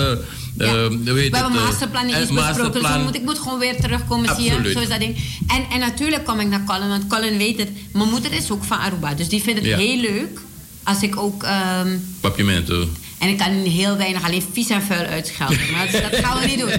Ja. 0.57 0.65
eh, 0.65 0.87
weet 0.89 1.29
we 1.31 1.37
hebben 1.37 1.39
eh, 1.39 1.63
masterplan 1.65 2.05
niet 2.05 2.15
besproken. 2.15 2.81
Dus 2.81 3.03
moet, 3.03 3.15
ik 3.15 3.23
moet 3.23 3.39
gewoon 3.39 3.59
weer 3.59 3.75
terugkomen. 3.81 4.35
Zie 4.35 4.43
je? 4.63 4.71
Zo 4.71 4.79
is 4.79 4.87
dat 4.89 4.99
ding. 4.99 5.15
En, 5.47 5.63
en 5.71 5.79
natuurlijk 5.79 6.25
kom 6.25 6.39
ik 6.39 6.47
naar 6.47 6.63
Colin. 6.65 6.87
Want 6.87 7.07
Colin 7.07 7.37
weet 7.37 7.57
het. 7.57 7.69
Mijn 7.93 8.09
moeder 8.09 8.33
is 8.33 8.51
ook 8.51 8.63
van 8.63 8.77
Aruba. 8.77 9.13
Dus 9.13 9.27
die 9.29 9.41
vindt 9.41 9.59
het 9.59 9.69
Ja. 9.69 9.77
heel 9.77 9.99
leuk. 10.01 10.39
Als 10.83 11.01
ik 11.01 11.17
ook... 11.17 11.43
ehm, 11.43 11.97
Papimento. 12.19 12.87
En 13.17 13.29
ik 13.29 13.37
kan 13.37 13.51
heel 13.51 13.97
weinig 13.97 14.23
alleen 14.23 14.43
vies 14.53 14.69
en 14.69 14.81
vuil 14.81 15.05
uitschelden. 15.05 15.59
Maar 15.71 15.91
dat, 15.91 16.11
dat 16.11 16.25
gaan 16.25 16.39
we 16.39 16.45
niet 16.45 16.59
doen. 16.59 16.69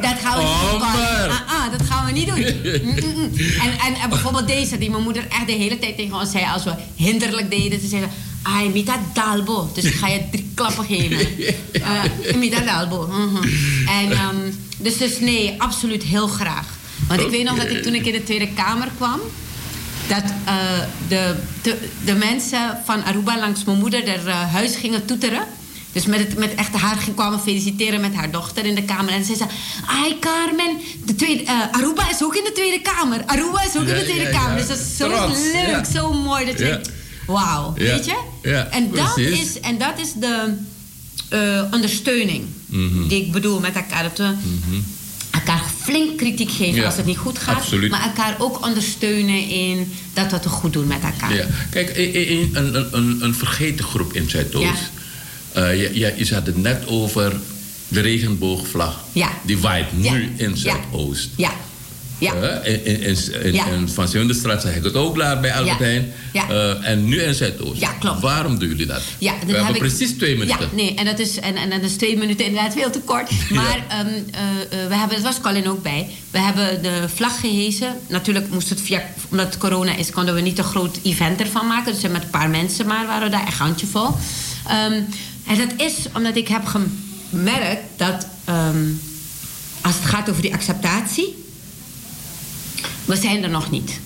Dat 0.00 0.18
gaan 0.22 0.38
we 0.38 0.44
niet 0.44 0.70
doen. 0.70 0.82
Ah, 0.82 1.40
ah, 1.46 1.70
dat 1.78 1.82
gaan 1.88 2.06
we 2.06 2.12
niet 2.12 2.26
doen. 2.26 2.38
Mm, 2.38 2.94
mm, 2.94 3.14
mm. 3.14 3.38
En, 3.38 3.78
en, 3.86 3.94
en 4.02 4.08
bijvoorbeeld 4.08 4.48
deze, 4.48 4.78
die 4.78 4.90
mijn 4.90 5.02
moeder 5.02 5.26
echt 5.28 5.46
de 5.46 5.52
hele 5.52 5.78
tijd 5.78 5.96
tegen 5.96 6.14
ons 6.14 6.30
zei... 6.30 6.44
als 6.52 6.64
we 6.64 6.74
hinderlijk 6.94 7.50
deden, 7.50 7.80
te 7.80 7.86
zeggen... 7.86 8.10
Ai, 8.42 8.68
mita 8.68 9.00
dalbo. 9.14 9.70
Dus 9.74 9.84
ik 9.84 9.94
ga 9.94 10.08
je 10.08 10.20
drie 10.30 10.50
klappen 10.54 10.84
geven. 10.84 11.28
Uh, 11.72 12.34
mita 12.42 12.60
dalbo. 12.60 13.06
Mhm. 13.06 13.42
En 13.88 14.12
ehm, 14.12 14.36
dus, 14.78 14.96
dus 14.96 15.20
nee, 15.20 15.54
absoluut 15.58 16.02
heel 16.02 16.26
graag. 16.26 16.66
Want 17.08 17.20
ik 17.20 17.30
weet 17.30 17.44
nog 17.44 17.56
dat 17.56 17.70
ik 17.70 17.82
toen 17.82 17.94
ik 17.94 18.06
in 18.06 18.12
de 18.12 18.24
Tweede 18.24 18.48
Kamer 18.48 18.88
kwam... 18.96 19.20
dat 20.08 20.24
eh, 20.44 20.54
de, 21.08 21.34
de, 21.62 21.88
de 22.04 22.14
mensen 22.14 22.78
van 22.84 23.04
Aruba 23.04 23.38
langs 23.38 23.64
mijn 23.64 23.78
moeder 23.78 24.08
er 24.08 24.26
eh, 24.26 24.52
huis 24.52 24.76
gingen 24.76 25.04
toeteren. 25.04 25.42
Dus 25.98 26.06
met, 26.06 26.18
het, 26.18 26.38
met 26.38 26.54
echt 26.54 26.72
haar 26.72 26.96
ging- 26.96 27.16
kwamen 27.16 27.40
feliciteren 27.40 28.00
met 28.00 28.14
haar 28.14 28.30
dochter 28.30 28.64
in 28.64 28.74
de 28.74 28.82
kamer. 28.82 29.12
En 29.12 29.24
ze 29.24 29.36
zei: 29.36 29.48
Ai 29.86 30.18
Carmen, 30.18 30.76
de 31.04 31.14
tweede, 31.14 31.42
eh, 31.42 31.52
Aruba 31.72 32.10
is 32.10 32.22
ook 32.22 32.36
in 32.36 32.44
de 32.44 32.52
Tweede 32.52 32.80
Kamer. 32.80 33.22
Aruba 33.26 33.62
is 33.62 33.76
ook 33.76 33.86
in 33.86 33.94
de 33.94 34.04
Tweede 34.04 34.22
ja. 34.22 34.30
Kamer. 34.30 34.56
Dus 34.56 34.66
dat 34.66 34.78
is 34.78 34.96
zo 34.96 35.08
Trots, 35.08 35.38
leuk, 35.52 35.84
zo 35.94 36.12
mooi. 36.12 36.46
Dat 36.46 36.58
je 36.58 36.80
Wauw, 37.26 37.72
weet 37.76 38.04
je? 38.04 38.16
en, 38.70 38.90
dat 38.94 39.14
precies. 39.14 39.40
is, 39.40 39.60
en 39.60 39.78
dat 39.78 39.98
is 39.98 40.12
de 40.12 40.54
eh, 41.28 41.62
ondersteuning 41.72 42.44
Mhm. 42.66 43.08
die 43.08 43.24
ik 43.24 43.32
bedoel 43.32 43.60
met 43.60 43.74
elkaar. 43.74 44.02
Dat 44.02 44.18
we 44.18 44.34
elkaar 45.30 45.62
flink 45.82 46.16
kritiek 46.16 46.50
geven 46.50 46.84
als 46.84 46.96
het 46.96 47.06
niet 47.06 47.16
goed 47.18 47.38
gaat. 47.38 47.56
absoluut. 47.56 47.90
Maar 47.90 48.02
elkaar 48.04 48.36
ook 48.38 48.64
ondersteunen 48.66 49.48
in 49.48 49.92
dat 50.12 50.30
we 50.30 50.36
het 50.36 50.46
goed 50.46 50.72
doen 50.72 50.86
met 50.86 51.02
elkaar. 51.02 51.46
Kijk, 51.70 51.92
een, 51.96 52.50
een, 52.54 52.86
een, 52.96 53.18
een 53.22 53.34
vergeten 53.34 53.84
groep 53.84 54.12
in 54.12 54.30
Zuidoost. 54.30 54.90
Eh, 55.64 55.80
je, 55.82 55.98
je, 55.98 56.12
je 56.16 56.34
had 56.34 56.46
het 56.46 56.56
net 56.56 56.86
over 56.86 57.32
de 57.88 58.00
regenboogvlag. 58.00 59.04
Ja. 59.12 59.28
Die 59.42 59.58
waait 59.58 59.86
nu 59.98 60.32
in. 60.36 60.56
Zuidoost. 60.56 61.28
Ja. 61.36 61.50
Ja. 62.18 62.32
Eh, 62.34 62.72
in, 62.72 62.84
in, 62.84 63.00
in, 63.00 63.42
in, 63.44 63.52
Ja. 63.52 63.66
in 63.66 63.88
Van 63.88 64.08
Zevendestraat 64.08 64.62
zag 64.62 64.74
ik 64.76 64.84
het 64.84 64.94
ook 64.94 65.16
laat 65.16 65.40
bij 65.40 65.54
Albert 65.54 65.78
Ja. 65.78 65.84
Heijn. 65.84 66.12
Ja. 66.32 66.48
Eh, 66.48 66.88
en 66.90 67.04
nu 67.04 67.20
in 67.22 67.34
Zuidoost. 67.34 67.80
Ja, 67.80 67.92
klopt. 67.92 68.20
Waarom 68.20 68.58
doen 68.58 68.68
jullie 68.68 68.86
dat? 68.86 69.02
Ja, 69.18 69.32
We 69.40 69.46
dat 69.46 69.56
hebben 69.56 69.74
ik- 69.74 69.80
precies 69.80 70.12
twee 70.16 70.36
minuten. 70.36 70.60
Ja, 70.60 70.74
nee, 70.76 70.94
en 70.94 71.04
dat 71.04 71.18
is, 71.18 71.38
en, 71.40 71.56
en 71.56 71.70
dat 71.70 71.80
is 71.82 71.92
twee 71.96 72.16
minuten 72.16 72.44
inderdaad 72.46 72.72
veel 72.74 72.90
te 72.90 73.00
kort. 73.00 73.30
Maar 73.50 73.84
eh, 73.88 73.98
eh, 74.00 74.06
we 74.88 74.94
hebben, 74.96 75.16
er 75.16 75.22
was 75.22 75.40
Colin 75.40 75.68
ook 75.68 75.82
bij, 75.82 76.08
we 76.30 76.38
hebben 76.38 76.82
de 76.82 77.02
vlag 77.14 77.40
gehezen. 77.40 77.94
Natuurlijk 78.08 78.48
moest 78.50 78.68
het 78.68 78.80
via, 78.80 79.02
omdat 79.30 79.46
het 79.46 79.58
corona 79.58 79.96
is, 79.96 80.10
konden 80.10 80.34
we 80.34 80.40
niet 80.40 80.58
een 80.58 80.64
groot 80.64 80.98
event 81.02 81.40
ervan 81.40 81.66
maken. 81.66 81.92
Dus 81.92 82.02
met 82.02 82.22
een 82.22 82.30
paar 82.30 82.50
mensen 82.50 82.86
maar 82.86 83.06
waren 83.06 83.30
we 83.30 83.36
daar, 83.36 83.46
echt 83.46 83.58
handjevol. 83.58 84.08
Ehm 84.68 85.00
en 85.48 85.58
dat 85.58 85.72
is 85.76 85.94
omdat 86.14 86.36
ik 86.36 86.48
heb 86.48 86.62
gemerkt 87.30 87.82
dat 87.96 88.26
ehm, 88.44 88.86
als 89.80 89.94
het 89.94 90.04
gaat 90.04 90.30
over 90.30 90.42
die 90.42 90.54
acceptatie, 90.54 91.44
we 93.04 93.16
zijn 93.16 93.42
er 93.42 93.50
nog 93.50 93.70
niet. 93.70 94.00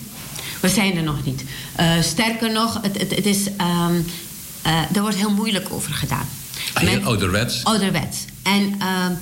We 0.60 0.68
zijn 0.68 0.96
er 0.96 1.02
nog 1.02 1.24
niet. 1.24 1.44
Eh, 1.76 2.00
sterker 2.00 2.52
nog, 2.52 2.78
het, 2.82 2.98
het, 2.98 3.14
het 3.14 3.26
is, 3.26 3.46
eh, 3.56 4.94
er 4.94 5.00
wordt 5.00 5.16
heel 5.16 5.30
moeilijk 5.30 5.68
over 5.70 5.92
gedaan. 5.92 6.28
Ah, 6.72 6.82
Men- 6.82 7.04
ouderwets. 7.04 7.64
Ouderwets. 7.64 8.18
En 8.42 8.74
ehm, 8.78 9.12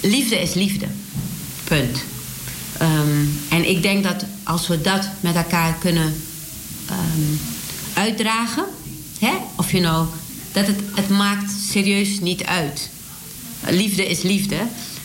liefde 0.00 0.40
is 0.40 0.54
liefde. 0.54 0.86
Punt. 1.64 1.98
En 3.48 3.68
ik 3.68 3.82
denk 3.82 4.02
dat 4.02 4.24
als 4.42 4.66
we 4.66 4.80
dat 4.80 5.08
met 5.20 5.34
elkaar 5.34 5.74
kunnen 5.74 6.22
uitdragen, 7.94 8.64
hè? 9.18 9.32
of 9.56 9.72
je 9.72 9.80
nou, 9.80 10.06
dat 10.52 10.66
het, 10.66 10.80
het 10.94 11.08
maakt 11.08 11.50
serieus 11.70 12.20
niet 12.20 12.44
uit. 12.44 12.88
Liefde 13.68 14.06
is 14.06 14.22
liefde. 14.22 14.56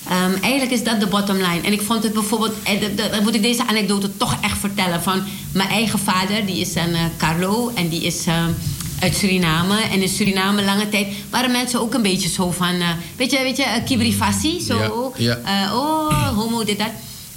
Ehm, 0.09 0.31
eigenlijk 0.41 0.71
is 0.71 0.83
dat 0.83 0.99
de 0.99 1.07
bottom 1.07 1.35
line. 1.35 1.61
En 1.63 1.71
ik 1.73 1.81
vond 1.81 2.03
het 2.03 2.13
bijvoorbeeld, 2.13 2.53
de- 2.65 2.93
dan 3.11 3.23
moet 3.23 3.35
ik 3.35 3.41
deze 3.41 3.67
anekdote 3.67 4.17
toch 4.17 4.37
echt 4.41 4.57
vertellen. 4.57 5.01
Van 5.03 5.23
mijn 5.51 5.69
eigen 5.69 5.99
vader, 5.99 6.45
die 6.45 6.57
is 6.59 6.75
een 6.75 6.93
eh, 6.95 7.01
Carlo 7.17 7.71
en 7.75 7.89
die 7.89 8.01
is 8.01 8.25
ehm, 8.25 8.49
uit 8.99 9.15
Suriname. 9.15 9.81
En 9.81 10.01
in 10.01 10.09
Suriname 10.09 10.63
lange 10.63 10.89
tijd 10.89 11.07
waren 11.29 11.51
mensen 11.51 11.81
ook 11.81 11.93
een 11.93 12.01
beetje 12.01 12.29
zo 12.29 12.51
van, 12.51 12.73
eh, 12.81 12.89
weet 13.15 13.31
je, 13.31 13.39
weet 13.41 13.57
je, 13.57 13.65
kibrifassi, 13.85 14.61
zo. 14.61 15.13
Ja, 15.17 15.39
Eh, 15.45 15.75
oh, 15.75 16.27
homo, 16.37 16.63
dit, 16.63 16.77
dat. 16.79 16.91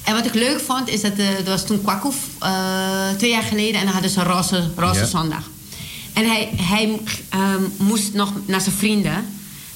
En 0.04 0.14
wat 0.14 0.26
ik 0.26 0.34
leuk 0.34 0.60
vond, 0.60 0.88
is 0.88 1.00
dat 1.00 1.12
eh, 1.16 1.38
er 1.38 1.44
was 1.44 1.66
toen 1.66 1.82
Kwaku 1.82 2.08
eh, 2.40 2.50
twee 3.16 3.30
jaar 3.30 3.42
geleden 3.42 3.74
en 3.80 3.84
dan 3.84 3.92
hadden 3.92 4.10
ze 4.10 4.22
roze, 4.22 4.70
roze 4.76 5.00
Ja. 5.00 5.06
zondag. 5.06 5.42
En 6.16 6.26
hij, 6.26 6.48
hij 6.56 7.00
ehm, 7.28 7.62
moest 7.76 8.12
nog 8.12 8.32
naar 8.46 8.60
zijn 8.60 8.74
vrienden 8.74 9.26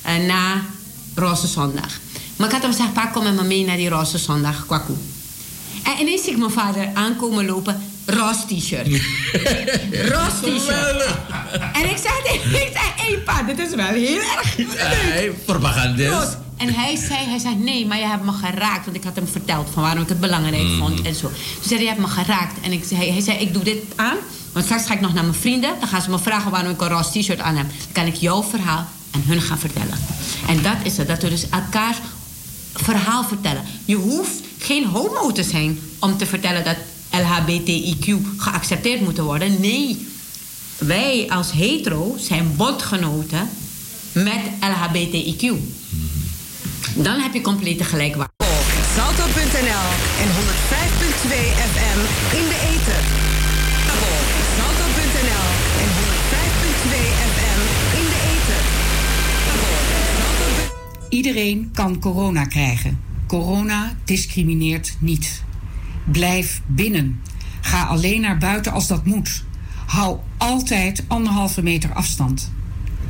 eh, 0.03 0.16
na 0.26 0.62
Roze 1.14 1.47
Zondag. 1.47 2.01
Maar 2.41 2.49
ik 2.49 2.55
had 2.55 2.62
hem 2.62 2.72
gezegd, 2.72 2.93
pa, 2.93 3.07
kom 3.07 3.24
met 3.24 3.34
me 3.34 3.43
mee 3.43 3.64
naar 3.64 3.76
die 3.76 3.88
roze 3.88 4.18
zondag, 4.18 4.66
kwaku. 4.66 4.93
En 5.82 6.01
ineens 6.01 6.22
zie 6.22 6.32
ik 6.32 6.38
mijn 6.38 6.51
vader 6.51 6.88
aankomen 6.95 7.47
lopen, 7.47 7.82
roze 8.07 8.47
t-shirt. 8.47 8.86
roze 10.12 10.41
t-shirt. 10.41 11.05
En 11.72 11.91
ik 11.91 11.97
zei, 11.97 12.14
ik 12.34 12.70
zei, 12.72 12.84
hé 12.97 13.18
pa, 13.24 13.43
dit 13.43 13.59
is 13.59 13.74
wel 13.74 13.86
heel 13.86 14.20
erg 14.20 15.45
propagandist. 15.45 16.36
En 16.57 16.74
hij 16.74 16.97
zei, 16.97 17.24
hij 17.28 17.38
zei, 17.38 17.55
nee, 17.55 17.86
maar 17.86 17.99
je 17.99 18.07
hebt 18.07 18.24
me 18.24 18.32
geraakt. 18.32 18.84
Want 18.84 18.97
ik 18.97 19.05
had 19.05 19.14
hem 19.14 19.28
verteld 19.28 19.68
van 19.72 19.82
waarom 19.82 20.03
ik 20.03 20.09
het 20.09 20.20
belangrijk 20.20 20.68
vond 20.78 21.03
en 21.03 21.14
zo. 21.14 21.26
Toen 21.28 21.34
zei 21.62 21.74
hij, 21.74 21.82
je 21.82 21.88
hebt 21.88 22.01
me 22.01 22.07
geraakt. 22.07 22.61
En 22.61 22.72
ik 22.72 22.84
zei, 22.84 23.11
hij 23.11 23.20
zei, 23.20 23.38
ik 23.38 23.53
doe 23.53 23.62
dit 23.62 23.82
aan. 23.97 24.16
Want 24.53 24.64
straks 24.64 24.86
ga 24.86 24.94
ik 24.94 25.01
nog 25.01 25.14
naar 25.14 25.24
mijn 25.24 25.34
vrienden. 25.34 25.74
Dan 25.78 25.88
gaan 25.88 26.03
ze 26.03 26.11
me 26.11 26.18
vragen 26.18 26.51
waarom 26.51 26.70
ik 26.70 26.80
een 26.80 26.88
roze 26.88 27.20
t-shirt 27.20 27.40
aan 27.40 27.57
heb. 27.57 27.68
Dan 27.68 27.92
kan 27.92 28.07
ik 28.07 28.14
jouw 28.14 28.42
verhaal 28.42 28.86
aan 29.11 29.22
hun 29.26 29.40
gaan 29.40 29.59
vertellen. 29.59 29.98
En 30.48 30.62
dat 30.62 30.76
is 30.82 30.96
het. 30.96 31.09
Dat 31.09 31.22
we 31.22 31.28
dus 31.28 31.48
elkaar 31.48 31.96
verhaal 32.74 33.24
vertellen. 33.24 33.64
Je 33.84 33.96
hoeft 33.96 34.40
geen 34.59 34.86
homo 34.86 35.32
te 35.32 35.42
zijn 35.42 35.78
om 35.98 36.16
te 36.16 36.26
vertellen 36.26 36.64
dat 36.64 36.76
LHBTIQ 37.11 38.14
geaccepteerd 38.36 39.01
moet 39.01 39.18
worden. 39.18 39.61
Nee, 39.61 40.09
wij 40.78 41.26
als 41.28 41.53
hetero 41.53 42.16
zijn 42.18 42.57
bondgenoten 42.57 43.48
met 44.12 44.40
LHBTIQ. 44.61 45.53
Dan 46.94 47.20
heb 47.20 47.34
je 47.34 47.40
complete 47.40 47.84
gelijkwaardigheid. 47.84 48.38
Salto.nl 48.96 49.88
en 50.22 50.28
105.2 50.28 51.32
FM 51.72 51.98
in 52.36 52.44
de 52.48 52.59
ether. 52.74 53.39
Iedereen 61.11 61.71
kan 61.73 61.99
corona 61.99 62.45
krijgen. 62.45 63.01
Corona 63.27 63.97
discrimineert 64.05 64.97
niet. 64.99 65.43
Blijf 66.13 66.63
binnen. 66.67 67.21
Ga 67.61 67.83
alleen 67.83 68.21
naar 68.21 68.39
buiten 68.39 68.73
als 68.73 68.87
dat 68.87 69.07
moet. 69.07 69.45
Hou 69.87 70.19
altijd 70.37 71.05
anderhalve 71.09 71.63
meter 71.63 71.93
afstand. 71.93 72.53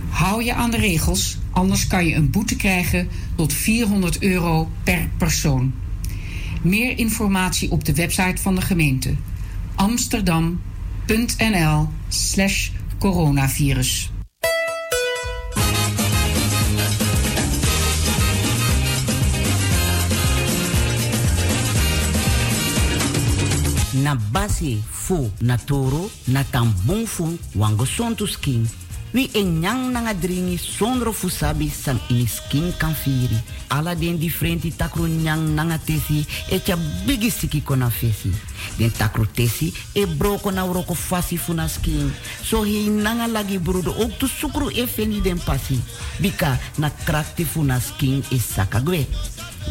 Hou 0.08 0.44
je 0.44 0.54
aan 0.54 0.70
de 0.70 0.76
regels, 0.76 1.38
anders 1.50 1.86
kan 1.86 2.06
je 2.06 2.14
een 2.14 2.30
boete 2.30 2.56
krijgen 2.56 3.08
tot 3.34 3.52
400 3.52 4.22
euro 4.22 4.70
per 4.82 5.08
persoon. 5.16 5.72
Meer 6.62 6.98
informatie 6.98 7.70
op 7.70 7.84
de 7.84 7.94
website 7.94 8.42
van 8.42 8.54
de 8.54 8.60
gemeente 8.60 9.14
amsterdam.nl/slash 9.80 12.70
coronavirus. 12.98 14.09
Na 24.10 24.16
base 24.32 24.82
fu 24.90 25.30
na 25.40 25.56
toro 25.56 26.10
na 26.26 26.42
tan 26.42 26.74
skin. 28.26 28.66
Wi 29.12 29.30
e 29.34 29.42
nyang 29.42 29.92
nanga 29.92 30.14
dringi 30.14 30.58
sondro 30.58 31.12
fu 31.12 31.28
sabi 31.28 31.68
san 31.68 31.98
ini 32.10 32.26
skin 32.26 32.72
kan 32.78 32.94
firi. 32.94 33.38
Ala 33.68 33.94
den 33.94 34.18
differenti 34.18 34.70
takru 34.76 35.06
nyang 35.06 35.54
nanga 35.54 35.78
tesi 35.78 36.26
e 36.50 36.58
cha 36.58 36.76
bigi 37.06 37.30
siki 37.30 37.62
kona 37.62 37.90
fesi. 37.90 38.32
Den 38.78 38.90
takru 38.90 39.26
tesi 39.26 39.72
e 39.94 40.06
broko 40.06 40.50
na 40.50 40.64
uroko 40.64 40.94
fasi 40.94 41.36
fu 41.36 41.52
na 41.52 41.68
skin. 41.68 42.10
So 42.42 42.62
hi 42.62 42.88
nanga 42.88 43.26
lagi 43.28 43.58
brudo 43.58 43.94
ook 43.94 44.18
tu 44.18 44.26
e 44.70 44.86
feni 44.86 45.20
den 45.20 45.38
pasi. 45.38 45.80
Bika 46.18 46.58
na 46.78 46.90
krakti 46.90 47.44
fu 47.44 47.62
na 47.62 47.78
skin 47.78 48.22
e 48.30 48.38
sakagwe 48.38 49.06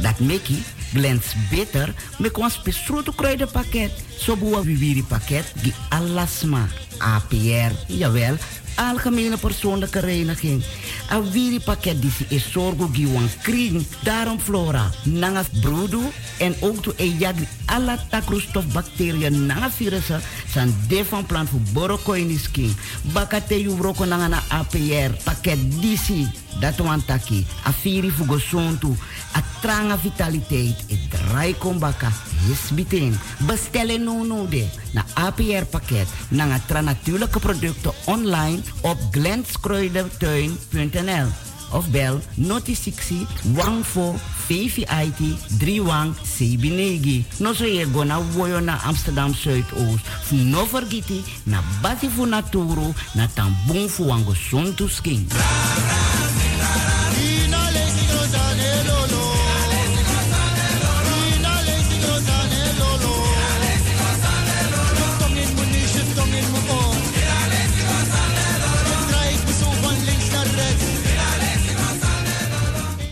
dat 0.02 0.20
meki 0.20 0.64
glens 0.94 1.34
beter 1.50 1.94
met 2.18 2.38
ons 2.38 2.62
besproten 2.66 3.16
kruidenpakket. 3.16 3.92
Zo 4.20 4.36
boa 4.40 4.62
viviri 4.66 5.04
pakket 5.08 5.54
die 5.64 5.74
alasma, 5.96 6.68
APR, 6.98 7.76
jawel, 7.88 8.38
algemene 8.80 9.38
persoonlijke 9.38 10.00
reiniging. 10.00 10.64
A 11.12 11.22
viri 11.22 11.60
pakket 11.60 12.02
die 12.02 12.12
is 12.30 12.52
zorgo 12.52 12.90
giwan. 12.94 13.30
Kring, 13.42 13.86
daarom 14.04 14.40
flora, 14.40 14.90
nanga 15.04 15.44
broedu 15.62 16.02
en 16.40 16.56
ook 16.60 16.84
to 16.84 16.94
e 16.96 17.08
yagri 17.20 17.48
alla 17.66 17.98
takroestof 18.10 18.66
bacteriën 18.74 19.46
nanga 19.46 19.70
virussen 19.72 20.22
san 20.48 20.74
de 20.88 21.06
van 21.06 21.26
plan 21.26 21.48
voor 21.48 21.60
borokoini 21.74 22.38
skin. 22.38 22.76
Bakate 23.14 23.62
yu 23.62 23.76
broko 23.76 24.06
nanga 24.06 24.28
na 24.28 24.42
APR 24.48 25.14
pakket 25.24 25.60
disi 25.82 26.28
dat 26.60 26.78
wan 26.78 27.06
taki. 27.06 27.46
A 27.66 27.72
firi 27.72 28.12
fugo 28.12 28.40
sontu 28.40 28.96
a 29.36 29.44
tranga 29.62 29.98
vitaliteit. 29.98 30.84
E 30.88 30.98
drai 31.10 31.56
kombaka 31.58 32.12
is 32.52 32.72
biting 32.74 33.16
bestellen 33.48 34.04
no 34.04 34.24
no 34.24 34.48
de 34.48 34.66
na 34.94 35.06
APR 35.14 35.66
pakket. 35.70 36.08
Na 36.30 36.60
tra 36.66 36.82
natuurlijke 36.82 37.40
producten 37.40 37.92
online 38.06 38.62
op 38.82 38.98
glenskruidertuin.nl 39.12 41.28
of 41.72 41.90
bel 41.90 42.22
noti 42.36 42.76
60 42.76 43.28
14 43.54 44.20
VVIT 44.50 45.38
31 45.60 46.16
Sebinegi. 46.24 47.26
No 47.38 47.54
so 47.54 47.66
ye 47.66 47.86
go 47.86 48.04
na 48.04 48.20
woyo 48.36 48.60
na 48.60 48.80
Amsterdam 48.84 49.34
Zuidoost. 49.34 50.32
No 50.32 50.66
vergiti 50.66 51.24
na 51.46 51.62
bati 51.82 52.10
fu 52.10 52.26
naturo 52.26 52.94
na 53.14 53.28
tambung 53.28 53.90
fu 53.90 54.08
wango 54.08 54.34
sontu 54.34 54.90
skin. 54.90 55.28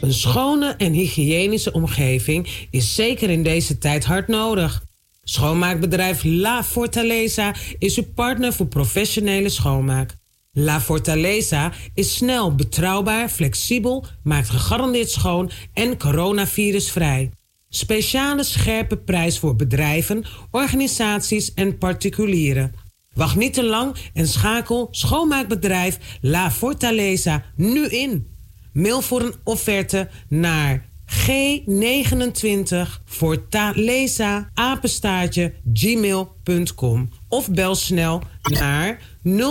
Een 0.08 0.14
schone 0.14 0.76
en 0.78 0.94
hygiënische 0.94 1.72
omgeving 1.72 2.48
is 2.72 2.96
zeker 2.96 3.30
in 3.30 3.44
deze 3.44 3.78
tijd 3.78 4.06
hard 4.06 4.28
nodig. 4.28 4.84
Schoonmaakbedrijf 5.24 6.24
La 6.24 6.64
Fortaleza 6.64 7.56
is 7.80 7.98
uw 7.98 8.06
partner 8.16 8.54
voor 8.54 8.66
professionele 8.66 9.50
schoonmaak. 9.50 10.16
La 10.52 10.82
Fortaleza 10.82 11.72
is 11.94 12.16
snel, 12.16 12.56
betrouwbaar, 12.56 13.30
flexibel, 13.30 14.06
maakt 14.24 14.50
gegarandeerd 14.50 15.10
schoon 15.10 15.52
en 15.74 15.98
coronavirusvrij. 15.98 17.32
Speciale 17.70 18.44
scherpe 18.44 18.98
prijs 18.98 19.40
voor 19.40 19.56
bedrijven, 19.56 20.26
organisaties 20.52 21.54
en 21.54 21.78
particulieren. 21.78 22.74
Wacht 23.14 23.36
niet 23.36 23.54
te 23.54 23.64
lang 23.64 23.96
en 24.14 24.28
schakel 24.28 24.88
schoonmaakbedrijf 24.92 25.98
La 26.22 26.52
Fortaleza 26.52 27.44
nu 27.56 27.88
in. 27.88 28.36
Mail 28.78 29.02
voor 29.02 29.22
een 29.22 29.36
offerte 29.44 30.10
naar 30.28 30.90
G29 31.06 32.78
Fortaleza 33.06 34.50
apenstaartje 34.54 35.54
gmail.com 35.74 37.10
of 37.28 37.50
bel 37.50 37.76
snel 37.76 38.22
naar 38.42 39.02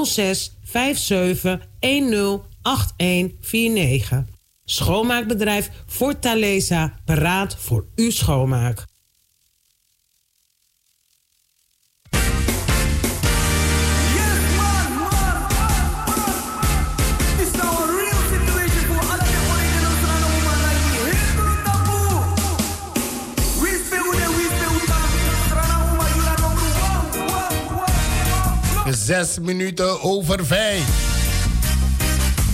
06 0.03 0.59
57 0.63 1.69
10 1.79 2.41
8149. 2.63 4.25
Schoonmaakbedrijf 4.65 5.71
Fortaleza 5.87 6.95
paraat 7.05 7.57
voor 7.59 7.87
uw 7.95 8.11
schoonmaak. 8.11 8.85
Zes 29.07 29.39
minuten 29.39 30.03
over 30.03 30.47
vijf. 30.47 30.85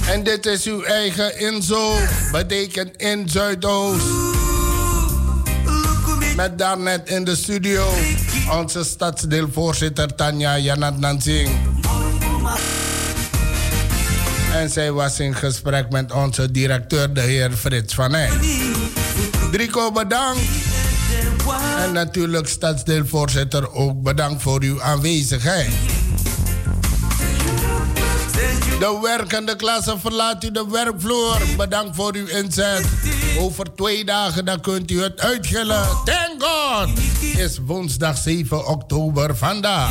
En 0.09 0.23
dit 0.23 0.47
is 0.47 0.65
uw 0.65 0.83
eigen 0.83 1.39
Inzo. 1.41 1.95
Betekent 2.33 2.97
in 2.97 3.29
Zuidoost. 3.29 4.05
Met 6.37 6.59
daarnet 6.59 7.09
in 7.09 7.25
de 7.25 7.37
studio 7.37 7.89
onze 8.51 8.85
stadsdeelvoorzitter 8.85 10.15
Tanja 10.15 10.59
Janat 10.59 10.99
Nansing. 10.99 11.51
En 14.53 14.71
zij 14.71 14.93
was 14.93 15.21
in 15.21 15.35
gesprek 15.35 15.91
met 15.91 16.13
onze 16.13 16.51
directeur, 16.51 17.15
de 17.15 17.21
heer 17.21 17.51
Frits 17.51 17.95
van 17.95 18.15
Eyck. 18.15 18.33
Drico, 19.51 19.93
bedankt. 19.93 20.41
En 21.79 21.93
natuurlijk 21.93 22.49
stadsdeelvoorzitter 22.49 23.73
ook 23.73 24.03
bedankt 24.03 24.43
voor 24.43 24.63
uw 24.63 24.83
aanwezigheid. 24.83 25.92
De 28.83 28.99
werkende 29.03 29.57
klasse 29.57 29.99
verlaat 29.99 30.45
u 30.45 30.51
de 30.51 30.67
werkvloer. 30.71 31.39
Bedankt 31.57 31.97
voor 31.97 32.15
uw 32.15 32.27
inzet. 32.27 32.85
Over 33.39 33.75
twee 33.75 34.05
dagen 34.05 34.45
dan 34.45 34.61
kunt 34.61 34.91
u 34.91 35.03
het 35.03 35.21
uitgillen. 35.21 35.83
Thank 36.05 36.43
God! 36.43 36.89
Is 37.37 37.59
woensdag 37.67 38.17
7 38.17 38.67
oktober 38.67 39.37
vandaag. 39.37 39.91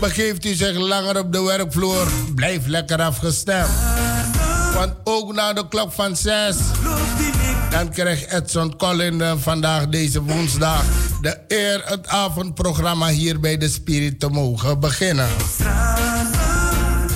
Begeeft 0.00 0.44
u 0.44 0.54
zich 0.54 0.76
langer 0.76 1.18
op 1.18 1.32
de 1.32 1.42
werkvloer. 1.42 2.06
Blijf 2.34 2.66
lekker 2.66 3.02
afgestemd. 3.02 3.70
Want 4.74 4.92
ook 5.04 5.34
na 5.34 5.52
de 5.52 5.68
klok 5.68 5.92
van 5.92 6.16
6 6.16 6.56
dan 7.70 7.90
krijgt 7.90 8.32
Edson 8.32 8.76
Collin 8.76 9.22
vandaag 9.38 9.88
deze 9.88 10.22
woensdag 10.22 10.84
de 11.20 11.38
eer 11.48 11.82
het 11.84 12.06
avondprogramma 12.06 13.08
hier 13.08 13.40
bij 13.40 13.56
de 13.56 13.68
Spirit 13.68 14.20
te 14.20 14.28
mogen 14.28 14.80
beginnen. 14.80 15.28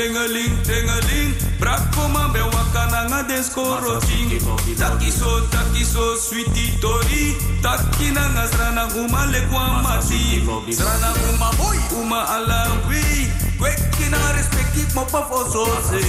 tingeling 0.00 0.56
tingeling 0.64 1.30
Brako 1.60 2.08
man 2.08 2.32
be 2.32 2.40
wakana 2.40 3.04
nga 3.12 3.20
deskoro 3.28 4.00
ching 4.08 4.32
Taki 4.80 5.10
so 5.12 5.44
taki 5.52 5.84
so 5.84 6.16
sweetie 6.16 6.72
tori. 6.80 7.36
Taki 7.60 8.08
na 8.16 8.24
nga 8.32 8.48
srana 8.48 8.84
uma 8.96 9.28
le 9.28 9.40
kwa 9.52 9.84
mati. 9.84 10.40
Srana 10.72 11.12
uma 11.28 11.52
boy 11.60 11.76
uma 12.00 12.24
alawi 12.36 13.28
Kweki 13.60 14.08
na 14.08 14.16
respecti 14.32 14.88
mo 14.94 15.04
pa 15.04 15.20
fo 15.28 15.44
so 15.52 15.68
se 15.84 16.00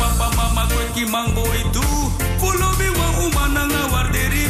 papa 0.00 0.26
mama 0.36 0.64
kweki 0.72 1.04
mango 1.04 1.44
itu. 1.60 1.84
Bi 2.80 2.88
wa 2.96 3.08
uma 3.20 3.44
na 3.52 3.68
nga 3.68 3.82
warderi 3.92 4.48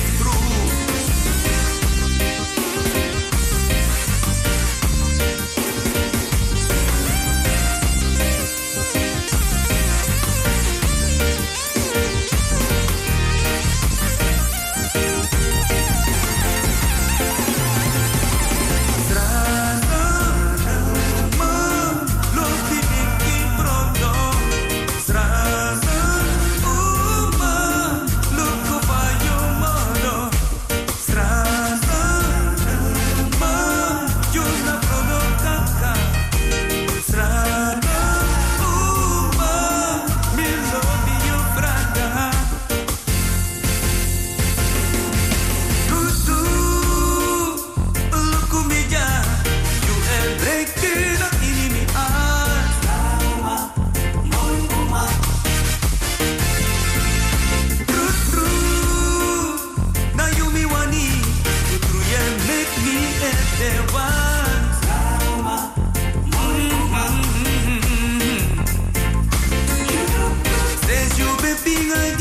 true 71.75 71.93
En 71.93 72.20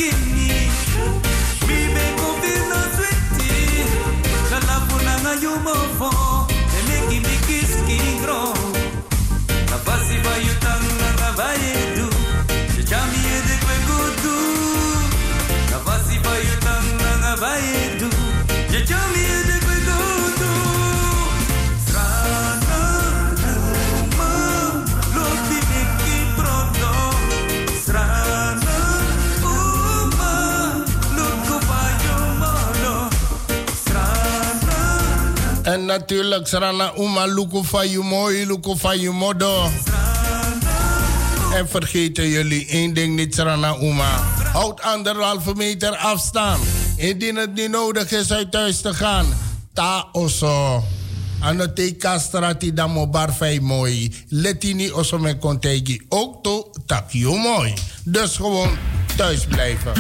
natuurlijk, 35.90 36.48
Sarana 36.48 36.94
Uma, 36.98 37.26
Luko 37.26 37.64
van 37.64 37.90
je 37.90 38.00
mooi, 38.00 38.46
Luko 38.46 38.76
van 38.76 39.00
je 39.00 39.10
modo. 39.10 39.70
En 41.54 41.70
vergeten 41.70 42.28
jullie 42.28 42.68
één 42.68 42.94
ding 42.94 43.16
niet, 43.16 43.36
Sarana 43.36 43.76
Uma. 43.82 44.18
Houd 44.54 44.82
anderhalve 44.82 45.56
meter 45.56 45.96
afstand. 45.96 46.64
Indien 46.98 47.36
het 47.36 47.54
niet 47.54 47.70
nodig 47.70 48.12
is 48.12 48.32
uit 48.32 48.52
thuis 48.52 48.82
te 48.82 48.94
gaan. 48.94 49.26
Ta 49.74 50.08
oso. 50.12 50.84
Ano 51.40 51.74
te 51.74 51.96
kastrati 51.96 52.74
damo 52.74 53.08
barfei 53.08 53.60
mooi. 53.62 54.26
Letini 54.28 54.92
oso 54.92 55.18
me 55.18 55.38
kontegi. 55.38 56.02
Ook 56.10 56.44
to 56.44 56.72
takio 56.86 57.36
mooi. 57.36 57.74
Dus 58.04 58.36
gewoon 58.36 58.78
thuis 59.16 59.46
blijven. 59.46 59.94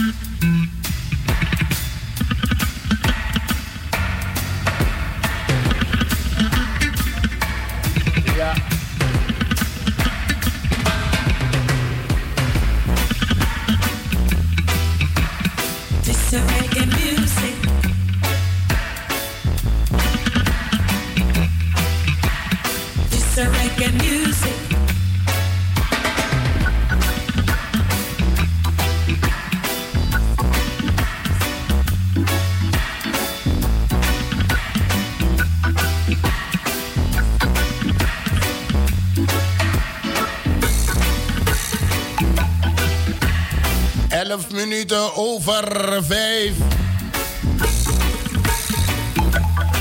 Over 45.19 46.03
vijf. 46.03 46.53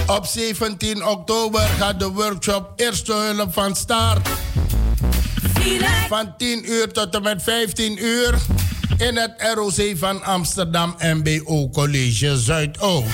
Op 0.07 0.27
17 0.27 1.07
oktober 1.07 1.61
gaat 1.61 1.99
de 2.01 2.09
workshop 2.09 2.73
Eerste 2.77 3.13
Hulp 3.13 3.53
van 3.53 3.77
start. 3.77 4.29
Van 6.09 6.35
10 6.37 6.71
uur 6.73 6.93
tot 6.93 7.15
en 7.15 7.23
met 7.23 7.43
15 7.43 8.05
uur. 8.05 8.35
in 8.97 9.17
het 9.17 9.33
ROC 9.55 9.97
van 9.97 10.25
Amsterdam 10.25 10.95
MBO 10.99 11.69
College 11.69 12.39
Zuidoost. 12.39 13.07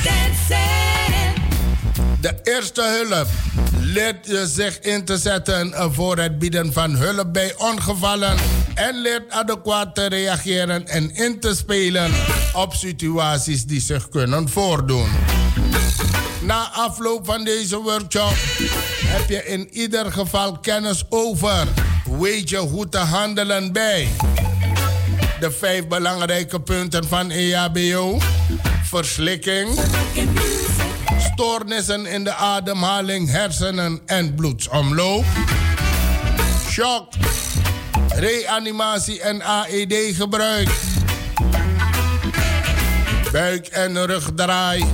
De 2.25 2.35
eerste 2.43 2.83
hulp 2.83 3.27
leert 3.81 4.29
zich 4.45 4.81
in 4.81 5.05
te 5.05 5.19
zetten 5.19 5.75
voor 5.95 6.19
het 6.19 6.39
bieden 6.39 6.73
van 6.73 6.91
hulp 6.91 7.33
bij 7.33 7.55
ongevallen 7.57 8.37
en 8.75 9.01
leert 9.01 9.31
adequaat 9.31 9.95
te 9.95 10.07
reageren 10.07 10.87
en 10.87 11.15
in 11.15 11.41
te 11.41 11.55
spelen 11.55 12.13
op 12.53 12.75
situaties 12.75 13.65
die 13.65 13.81
zich 13.81 14.09
kunnen 14.09 14.49
voordoen. 14.49 15.09
Na 16.43 16.71
afloop 16.73 17.27
van 17.27 17.45
deze 17.45 17.77
workshop 17.77 18.35
heb 19.07 19.29
je 19.29 19.45
in 19.45 19.69
ieder 19.73 20.13
geval 20.13 20.59
kennis 20.59 21.05
over. 21.09 21.67
Weet 22.19 22.49
je 22.49 22.59
hoe 22.59 22.89
te 22.89 22.99
handelen 22.99 23.73
bij 23.73 24.09
de 25.41 25.51
vijf 25.51 25.87
belangrijke 25.87 26.61
punten 26.61 27.09
van 27.09 27.31
EHBO: 27.31 28.19
verslikking, 28.83 29.69
stoornissen 31.35 32.07
in 32.07 32.25
de 32.25 32.35
ademhaling, 32.35 33.31
hersenen 33.31 34.01
en 34.07 34.35
bloedsomloop, 34.35 35.25
shock, 36.71 37.13
reanimatie 38.09 39.21
en 39.21 39.43
AED-gebruik, 39.43 40.69
buik- 43.33 43.67
en 43.67 44.07
rugdraai. 44.07 44.85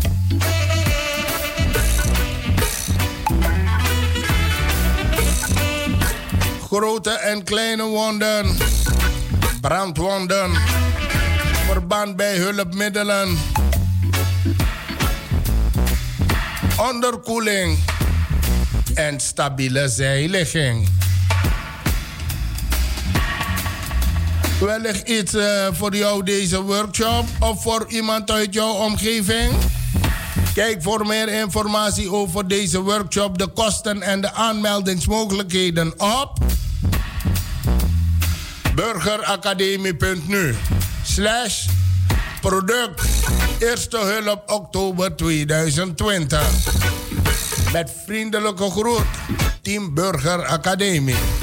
Grote 6.66 7.10
en 7.10 7.44
kleine 7.44 7.82
wonden, 7.84 8.56
brandwonden, 9.60 10.50
verband 11.66 12.16
bij 12.16 12.36
hulpmiddelen, 12.36 13.38
onderkoeling 16.88 17.78
en 18.94 19.20
stabiele 19.20 19.88
zijligging. 19.88 20.88
Wellicht 24.60 25.08
iets 25.08 25.34
eh, 25.34 25.66
voor 25.72 25.96
jou 25.96 26.22
deze 26.22 26.62
workshop 26.62 27.24
of 27.38 27.62
voor 27.62 27.84
iemand 27.88 28.30
uit 28.30 28.54
jouw 28.54 28.72
omgeving? 28.72 29.52
Kijk 30.54 30.82
voor 30.82 31.06
meer 31.06 31.28
informatie 31.28 32.12
over 32.12 32.48
deze 32.48 32.80
workshop, 32.80 33.38
de 33.38 33.46
kosten 33.46 34.02
en 34.02 34.20
de 34.20 34.32
aanmeldingsmogelijkheden 34.32 36.00
op 36.00 36.38
burgeracademie.nu 38.74 40.54
slash 41.04 41.66
product 42.40 43.09
eerste 43.58 43.98
hulp 43.98 44.42
oktober 44.50 45.16
2020. 45.16 46.40
Met 47.72 47.92
vriendelijke 48.06 48.70
groet, 48.70 49.04
Team 49.62 49.94
Burger 49.94 50.44
Academie. 50.46 51.39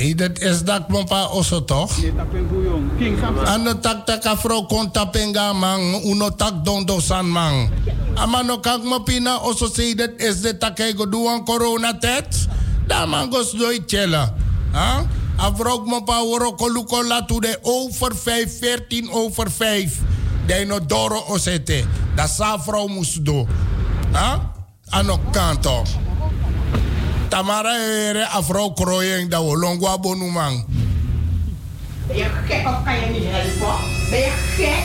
Zie, 0.00 0.14
dat 0.14 0.38
is 0.38 0.64
dat 0.64 0.88
mijn 0.88 1.04
pa 1.04 1.28
osso 1.28 1.64
toch? 1.64 1.92
Ano 3.44 3.78
tak 3.80 4.06
tak 4.06 4.24
afro 4.24 4.64
kontapenga 4.64 5.52
mang, 5.52 6.04
uno 6.04 6.30
tak 6.34 6.64
dondo 6.64 7.00
san 7.00 7.28
mang. 7.28 7.68
Amano 8.14 8.60
kak 8.60 8.82
mo 8.82 9.02
pina 9.02 9.36
osso 9.44 9.68
dat 9.94 10.10
is 10.16 10.40
de 10.40 10.56
takay 10.56 10.96
go 10.96 11.08
duang 11.08 11.44
corona 11.44 11.98
tet. 11.98 12.48
Da 12.86 13.06
man 13.06 13.30
gos 13.30 13.52
doy 13.52 13.84
chela. 13.86 14.32
Ha? 14.72 15.04
Afro 15.36 15.84
mo 15.84 16.00
pa 16.00 16.24
woro 16.24 16.56
koluko 16.56 17.04
latu 17.04 17.40
de 17.40 17.58
over 17.62 18.14
5, 18.14 18.58
14 18.60 19.10
over 19.12 19.50
5. 19.50 20.00
De 20.46 20.64
no 20.64 20.80
doro 20.80 21.24
osete. 21.28 21.84
Da 22.16 22.26
sa 22.26 22.58
vrouw 22.58 22.86
moest 22.86 23.24
do. 23.24 23.46
Ha? 24.12 24.52
Ano 24.88 25.20
kanto. 25.30 25.84
Tamara 27.30 27.78
ere 27.78 28.26
afro 28.26 28.70
kroyeng 28.74 29.30
da 29.30 29.38
wolongwa 29.40 29.98
bonumang. 29.98 30.64
Ben 32.06 32.16
je 32.16 32.26
gek 32.46 32.66
of 32.66 32.82
kan 32.84 33.00
je 33.00 33.06
niet 33.06 33.24
helpen? 33.26 33.76
Ben 34.10 34.18
je 34.18 34.30
gek? 34.56 34.84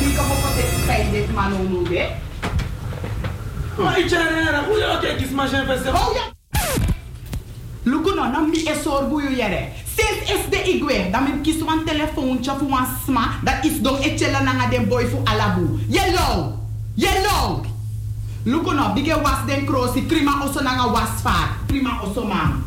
Wie 0.00 0.14
kan 0.14 0.24
op 0.24 0.56
dit 0.56 0.84
feit 0.86 1.10
dit 1.12 1.34
man 1.34 1.52
hè? 1.90 2.08
Maar 3.82 3.98
ik 3.98 4.06
ken 4.06 4.64
hoe 4.64 4.78
je 4.78 4.86
ook 4.94 5.00
kijkt, 5.00 5.30
maar 5.30 5.50
je 5.50 5.64
bent 5.66 5.86
Oh 5.86 6.14
ja! 6.14 6.34
Luku 7.82 8.14
no, 8.14 8.24
nam 8.30 8.50
mi 8.50 8.64
esor 8.64 9.08
buyu 9.08 9.36
yere. 9.36 9.68
Sinds 9.96 10.30
is 10.32 10.50
de 10.50 10.62
igwe, 10.62 11.10
dan 11.10 11.22
mi 11.22 11.40
kies 11.42 11.62
wan 11.62 11.84
telefoontje 11.84 12.52
voor 12.58 12.68
wan 12.68 12.86
sma, 13.04 13.30
dat 13.44 13.64
is 13.64 13.80
don 13.80 13.98
etchela 14.02 14.42
nanga 14.42 14.68
den 14.68 14.88
boy 14.88 15.06
voor 15.06 15.20
alabu. 15.24 15.78
Yellow! 15.88 16.52
Yellow! 16.94 17.75
Luku 18.46 18.72
no, 18.74 18.92
bige 18.94 19.14
was 19.22 19.44
den 19.46 19.66
krosi, 19.66 20.02
prima 20.06 20.44
oso 20.44 20.62
nanga 20.62 20.86
was 20.92 21.20
vaar. 21.22 21.58
Prima 21.66 22.00
oso 22.02 22.24
man. 22.24 22.64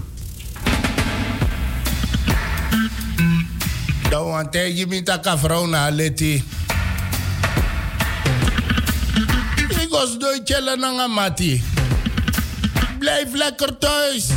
Dan 4.09 4.25
want 4.25 4.53
hij 4.53 4.73
je 4.73 4.87
bent 4.87 5.25
een 5.25 5.37
vrouw 5.37 5.65
na 5.65 5.89
leti. 5.89 6.43
Ik 9.81 9.87
was 9.89 10.17
door 10.17 10.39
chillen 10.43 10.79
naar 10.79 11.09
mati. 11.09 11.63
Blijf 12.97 13.33
lekker 13.33 13.77
thuis. 13.77 14.27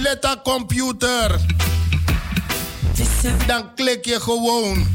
Let 0.00 0.24
op 0.24 0.44
computer. 0.44 1.40
Dan 3.46 3.74
klik 3.74 4.04
je 4.04 4.20
gewoon 4.20 4.86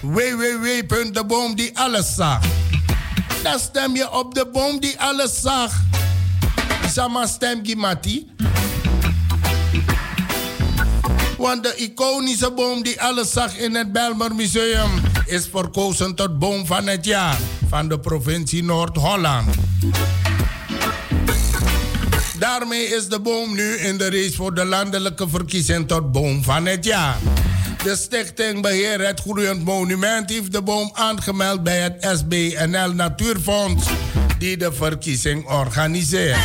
www.deboom 0.00 1.54
die 1.54 1.78
alles 1.78 2.14
zag. 2.14 2.40
Stem 3.56 3.96
je 3.96 4.12
op 4.12 4.34
de 4.34 4.46
boom 4.52 4.80
die 4.80 5.00
alles 5.00 5.40
zag. 5.40 5.72
Sama 6.92 7.26
stem 7.26 7.60
Gimati. 7.64 8.26
Want 11.38 11.62
de 11.62 11.74
iconische 11.76 12.50
boom 12.50 12.82
die 12.82 13.02
alles 13.02 13.32
zag 13.32 13.56
in 13.56 13.74
het 13.74 13.92
Belmer 13.92 14.34
Museum 14.34 14.90
is 15.26 15.48
verkozen 15.50 16.14
tot 16.14 16.38
boom 16.38 16.66
van 16.66 16.86
het 16.86 17.04
jaar 17.04 17.38
van 17.68 17.88
de 17.88 18.00
provincie 18.00 18.64
Noord-Holland. 18.64 19.54
Daarmee 22.38 22.84
is 22.84 23.08
de 23.08 23.20
boom 23.20 23.54
nu 23.54 23.76
in 23.76 23.98
de 23.98 24.10
race 24.10 24.32
voor 24.32 24.54
de 24.54 24.64
landelijke 24.64 25.28
verkiezing 25.28 25.88
tot 25.88 26.12
boom 26.12 26.42
van 26.42 26.66
het 26.66 26.84
jaar. 26.84 27.16
De 27.82 27.96
stichting 27.96 28.62
Beheer 28.62 29.06
het 29.06 29.20
Groeiend 29.20 29.64
Monument 29.64 30.30
heeft 30.30 30.52
de 30.52 30.62
boom 30.62 30.90
aangemeld 30.92 31.62
bij 31.62 31.78
het 31.78 32.18
SBNL 32.18 32.92
Natuurfonds, 32.92 33.86
die 34.38 34.56
de 34.56 34.72
verkiezing 34.72 35.46
organiseert. 35.46 36.38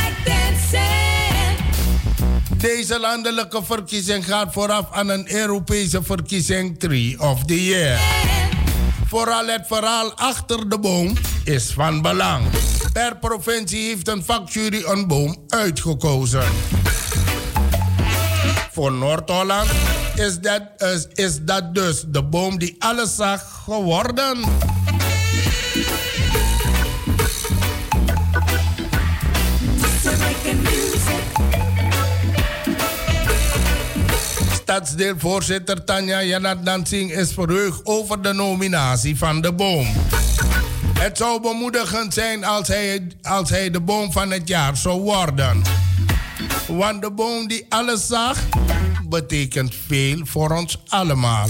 Deze 2.57 2.99
landelijke 2.99 3.63
verkiezing 3.63 4.25
gaat 4.25 4.53
vooraf 4.53 4.91
aan 4.91 5.09
een 5.09 5.31
Europese 5.33 6.03
verkiezing 6.03 6.79
Tree 6.79 7.19
of 7.19 7.45
the 7.45 7.65
Year. 7.65 7.99
Vooral 9.07 9.47
het 9.47 9.67
verhaal 9.67 10.13
achter 10.13 10.69
de 10.69 10.79
boom 10.79 11.13
is 11.43 11.71
van 11.71 12.01
belang. 12.01 12.45
Per 12.93 13.17
provincie 13.17 13.87
heeft 13.87 14.07
een 14.07 14.23
vakjury 14.23 14.83
een 14.85 15.07
boom 15.07 15.37
uitgekozen. 15.47 16.45
Voor 18.73 18.91
Noord-Holland 18.91 19.69
is 20.15 20.39
dat, 20.39 20.61
is, 21.13 21.37
dat 21.41 21.75
dus 21.75 22.03
de 22.07 22.23
boom 22.23 22.57
die 22.57 22.75
alles 22.79 23.15
zag 23.15 23.61
geworden. 23.63 24.37
Stadsdeelvoorzitter 34.53 35.83
Tanja 35.83 36.23
Janat 36.23 36.65
Dansing 36.65 37.11
is 37.11 37.33
verheugd 37.33 37.79
over 37.83 38.21
de 38.21 38.33
nominatie 38.33 39.17
van 39.17 39.41
de 39.41 39.53
boom. 39.53 39.87
Het 40.99 41.17
zou 41.17 41.41
bemoedigend 41.41 42.13
zijn 42.13 42.43
als 42.43 42.67
hij, 42.67 43.07
als 43.21 43.49
hij 43.49 43.69
de 43.69 43.81
boom 43.81 44.11
van 44.11 44.31
het 44.31 44.47
jaar 44.47 44.77
zou 44.77 45.01
worden. 45.01 45.82
Want 46.77 47.01
de 47.01 47.11
boom 47.11 47.47
die 47.47 47.65
alles 47.69 48.07
zag, 48.07 48.37
betekent 49.09 49.75
veel 49.87 50.21
voor 50.25 50.51
ons 50.51 50.79
allemaal. 50.87 51.47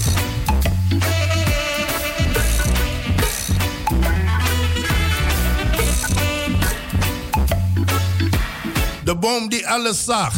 De 9.04 9.16
boom 9.20 9.48
die 9.48 9.68
alles 9.68 10.04
zag, 10.04 10.34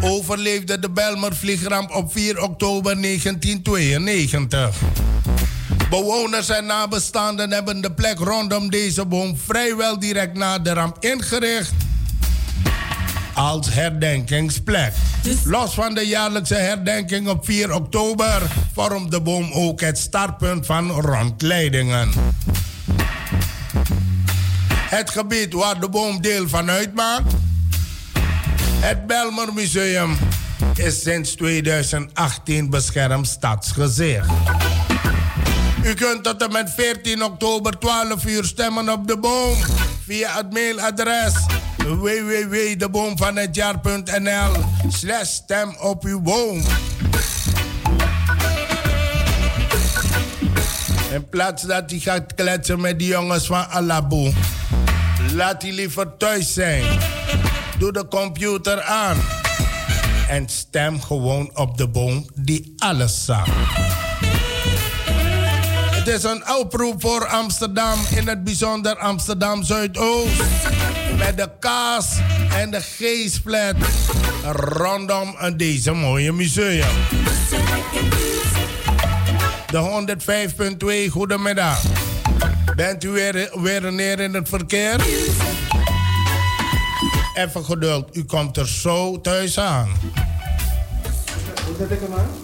overleefde 0.00 0.78
de 0.78 0.90
Belmer 0.90 1.36
vliegramp 1.36 1.90
op 1.90 2.12
4 2.12 2.42
oktober 2.42 3.02
1992. 3.02 4.76
Bewoners 5.90 6.48
en 6.48 6.66
nabestaanden 6.66 7.50
hebben 7.50 7.80
de 7.80 7.92
plek 7.92 8.18
rondom 8.18 8.70
deze 8.70 9.06
boom 9.06 9.36
vrijwel 9.36 9.98
direct 9.98 10.36
na 10.36 10.58
de 10.58 10.72
ramp 10.72 10.96
ingericht 11.00 11.83
als 13.34 13.68
herdenkingsplek. 13.70 14.92
Los 15.44 15.74
van 15.74 15.94
de 15.94 16.06
jaarlijkse 16.06 16.54
herdenking 16.54 17.28
op 17.28 17.44
4 17.44 17.74
oktober 17.74 18.42
vormt 18.72 19.10
de 19.10 19.20
boom 19.20 19.52
ook 19.52 19.80
het 19.80 19.98
startpunt 19.98 20.66
van 20.66 20.90
rondleidingen. 20.90 22.12
Het 24.88 25.10
gebied 25.10 25.52
waar 25.52 25.80
de 25.80 25.88
boom 25.88 26.20
deel 26.20 26.48
van 26.48 26.70
uitmaakt, 26.70 27.32
het 28.80 29.06
Belmer 29.06 29.52
Museum, 29.52 30.16
is 30.74 31.02
sinds 31.02 31.34
2018 31.34 32.70
beschermd 32.70 33.26
stadsgezicht. 33.26 34.28
U 35.84 35.94
kunt 35.94 36.22
tot 36.22 36.42
en 36.42 36.52
met 36.52 36.70
14 36.76 37.24
oktober 37.24 37.78
12 37.78 38.24
uur 38.26 38.44
stemmen 38.44 38.88
op 38.88 39.06
de 39.06 39.18
boom 39.18 39.56
via 40.06 40.36
het 40.36 40.52
mailadres 40.52 41.34
www.deboomvanhetjaar.nl 41.84 44.52
slash 44.88 45.28
stem 45.28 45.76
op 45.80 46.04
uw 46.04 46.20
boom. 46.20 46.62
In 51.10 51.28
plaats 51.28 51.62
dat 51.62 51.90
hij 51.90 51.98
gaat 51.98 52.34
kletsen 52.34 52.80
met 52.80 52.98
die 52.98 53.08
jongens 53.08 53.46
van 53.46 53.68
Alabu, 53.68 54.32
laat 55.32 55.62
hij 55.62 55.72
liever 55.72 56.16
thuis 56.16 56.52
zijn. 56.52 56.84
Doe 57.78 57.92
de 57.92 58.08
computer 58.08 58.82
aan 58.82 59.16
en 60.28 60.48
stem 60.48 61.00
gewoon 61.00 61.50
op 61.54 61.78
de 61.78 61.88
boom 61.88 62.26
die 62.34 62.74
alles 62.78 63.24
zag. 63.24 63.48
Het 65.90 66.08
is 66.08 66.22
een 66.22 66.42
oproep 66.58 67.00
voor 67.00 67.26
Amsterdam, 67.26 67.98
in 68.16 68.28
het 68.28 68.44
bijzonder 68.44 68.98
Amsterdam 68.98 69.62
Zuidoost. 69.62 70.42
Met 71.16 71.36
de 71.36 71.50
kaas 71.58 72.16
en 72.56 72.70
de 72.70 72.80
geestflat 72.80 73.74
rondom 74.52 75.34
deze 75.56 75.92
mooie 75.92 76.32
museum. 76.32 76.94
De 79.66 80.04
105.2, 81.06 81.10
goedemiddag. 81.10 81.82
Bent 82.76 83.04
u 83.04 83.08
weer, 83.08 83.50
weer 83.54 83.92
neer 83.92 84.20
in 84.20 84.34
het 84.34 84.48
verkeer? 84.48 85.00
Even 87.34 87.64
geduld, 87.64 88.16
u 88.16 88.24
komt 88.24 88.56
er 88.56 88.68
zo 88.68 89.20
thuis 89.20 89.58
aan. 89.58 89.88
Hoe 91.66 91.74
zet 91.78 91.90
ik 91.90 92.00
hem 92.00 92.14
aan? 92.14 92.43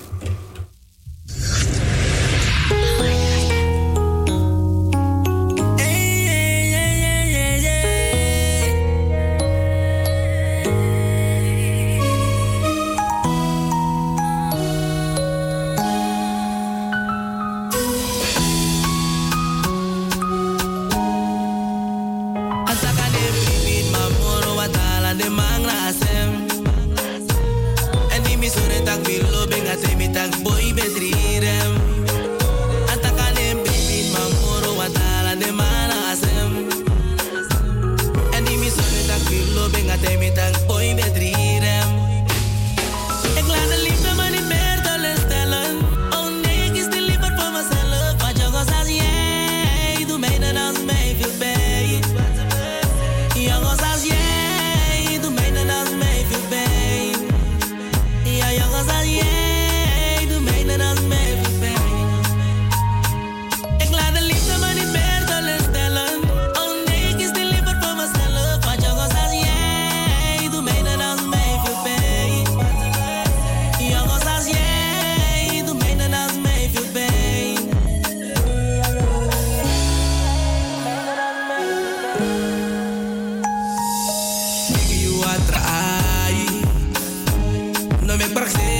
No 88.41 88.80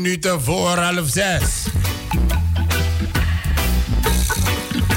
minuten 0.00 0.42
voor 0.42 0.76
half 0.78 1.08
zes. 1.08 1.64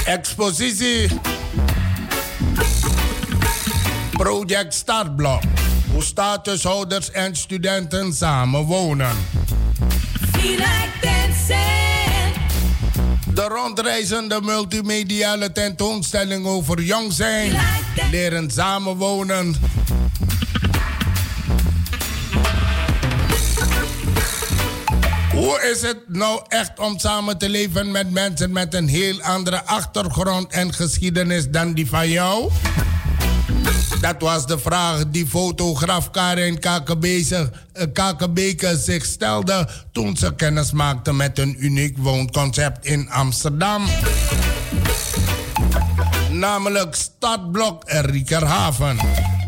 Expositie. 0.04 1.08
Project 4.12 4.74
Startblok. 4.74 5.42
Hoe 5.92 6.02
statushouders 6.02 7.10
en 7.10 7.36
studenten 7.36 8.12
samen 8.12 8.64
wonen. 8.64 9.16
De 13.34 13.42
rondreizende 13.48 14.40
multimediale 14.42 15.52
tentoonstelling 15.52 16.46
over 16.46 16.82
jong 16.82 17.12
zijn, 17.12 17.52
leren 18.10 18.50
samenwonen 18.50 19.56
is 25.70 25.82
het 25.82 25.98
nou 26.06 26.40
echt 26.48 26.78
om 26.78 26.98
samen 26.98 27.38
te 27.38 27.48
leven 27.48 27.90
met 27.90 28.10
mensen 28.10 28.52
met 28.52 28.74
een 28.74 28.88
heel 28.88 29.22
andere 29.22 29.64
achtergrond 29.64 30.52
en 30.52 30.74
geschiedenis 30.74 31.50
dan 31.50 31.72
die 31.72 31.86
van 31.86 32.10
jou? 32.10 32.50
Dat 34.00 34.14
was 34.18 34.46
de 34.46 34.58
vraag 34.58 35.04
die 35.08 35.26
fotograaf 35.26 36.10
Karin 36.10 36.58
Kakebeke 37.92 38.66
eh, 38.66 38.76
zich 38.76 39.04
stelde 39.04 39.68
toen 39.92 40.16
ze 40.16 40.34
kennis 40.34 40.72
maakte 40.72 41.12
met 41.12 41.38
een 41.38 41.64
uniek 41.64 41.98
woonconcept 41.98 42.86
in 42.86 43.10
Amsterdam. 43.10 43.84
Namelijk 46.30 46.94
Stadblok 46.94 47.82
Riekerhaven. 47.86 48.96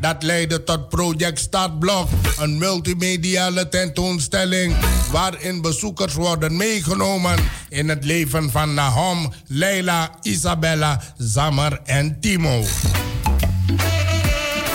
Dat 0.01 0.23
leidde 0.23 0.65
tot 0.65 0.89
Project 0.89 1.39
Startblok, 1.39 2.09
een 2.39 2.59
multimediale 2.59 3.69
tentoonstelling 3.69 4.75
waarin 5.11 5.61
bezoekers 5.61 6.15
worden 6.15 6.57
meegenomen 6.57 7.39
in 7.69 7.89
het 7.89 8.05
leven 8.05 8.51
van 8.51 8.75
Nahom, 8.75 9.33
Leila, 9.47 10.11
Isabella, 10.23 11.03
Zammer 11.19 11.81
en 11.85 12.21
Timo. 12.21 12.65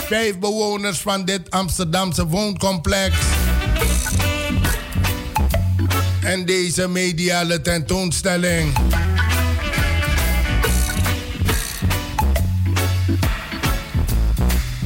Vijf 0.07 0.39
bewoners 0.39 0.99
van 0.99 1.25
dit 1.25 1.51
Amsterdamse 1.51 2.27
wooncomplex. 2.27 3.17
En 6.21 6.45
deze 6.45 6.87
mediale 6.87 7.61
tentoonstelling. 7.61 8.73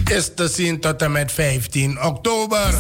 Is 0.10 0.32
te 0.36 0.48
zien 0.48 0.80
tot 0.80 1.02
en 1.02 1.12
met 1.12 1.32
15 1.32 2.04
oktober 2.04 2.74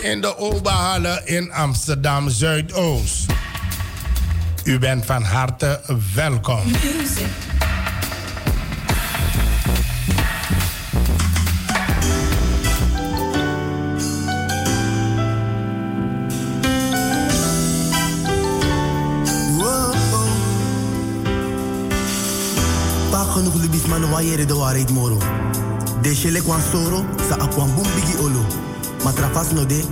in 0.00 0.20
de 0.20 0.36
Oberhalle 0.36 1.22
in 1.24 1.52
Amsterdam 1.52 2.30
Zuidoost. 2.30 3.26
U 4.64 4.78
bent 4.78 5.04
van 5.06 5.22
harte 5.22 5.80
welkom. 6.14 6.62
Pak 23.10 23.30
genoeg 23.30 23.54
libis 23.54 23.84
man 23.86 24.10
wayere 24.10 24.44
de 24.44 24.54
waarheid 24.54 24.90
moro. 24.90 25.18
De 26.06 26.14
shele 26.14 26.40
kwan 26.40 26.62
soro 26.70 27.02
sa 27.28 27.34
akwan 27.34 27.66
boom 27.74 27.88
bigi 27.96 28.14
olo. 28.22 28.38
Ma 29.02 29.10
trafas 29.10 29.50
no 29.50 29.64
de 29.64 29.82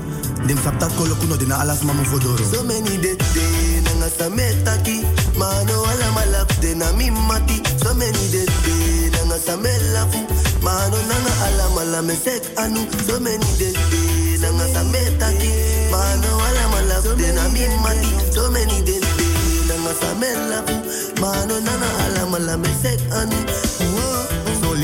dem 0.47 0.59
saptat 0.63 0.93
kuno 0.95 1.37
de 1.37 1.45
na 1.45 1.59
alas 1.59 1.83
mamu 1.83 2.05
fodoro. 2.05 2.45
So 2.53 2.63
many 2.63 2.97
de 3.03 3.17
de 3.35 3.45
nanga 3.83 4.09
sa 4.09 4.31
metaki 4.31 5.03
mano 5.37 5.83
ala 5.83 6.09
malap 6.15 6.47
de 6.63 6.77
na 6.77 6.93
mimati. 6.95 7.59
So 7.83 7.95
many 7.95 8.31
de 8.31 8.47
de 8.47 9.11
nanga 9.11 9.39
sa 9.43 9.57
melafu 9.57 10.23
mano 10.63 10.99
nanga 11.11 11.33
ala 11.47 12.15
sek 12.15 12.43
anu. 12.63 12.87
So 13.07 13.19
many 13.19 13.51
de 13.59 13.75
de 13.91 14.39
nanga 14.39 14.71
sa 14.71 14.87
metaki 14.95 15.51
mano 15.91 16.31
ala 16.47 16.65
malap 16.75 17.11
de 17.19 17.27
na 17.35 17.43
mimati. 17.51 18.13
So 18.33 18.49
many 18.55 18.87
de 18.87 19.01
de 19.03 19.29
nanga 19.67 19.93
sa 19.99 20.15
melafu 20.15 20.77
mano 21.19 21.59
nanga 21.59 21.89
ala 22.07 22.71
sek 22.83 23.01
anu. 23.11 23.94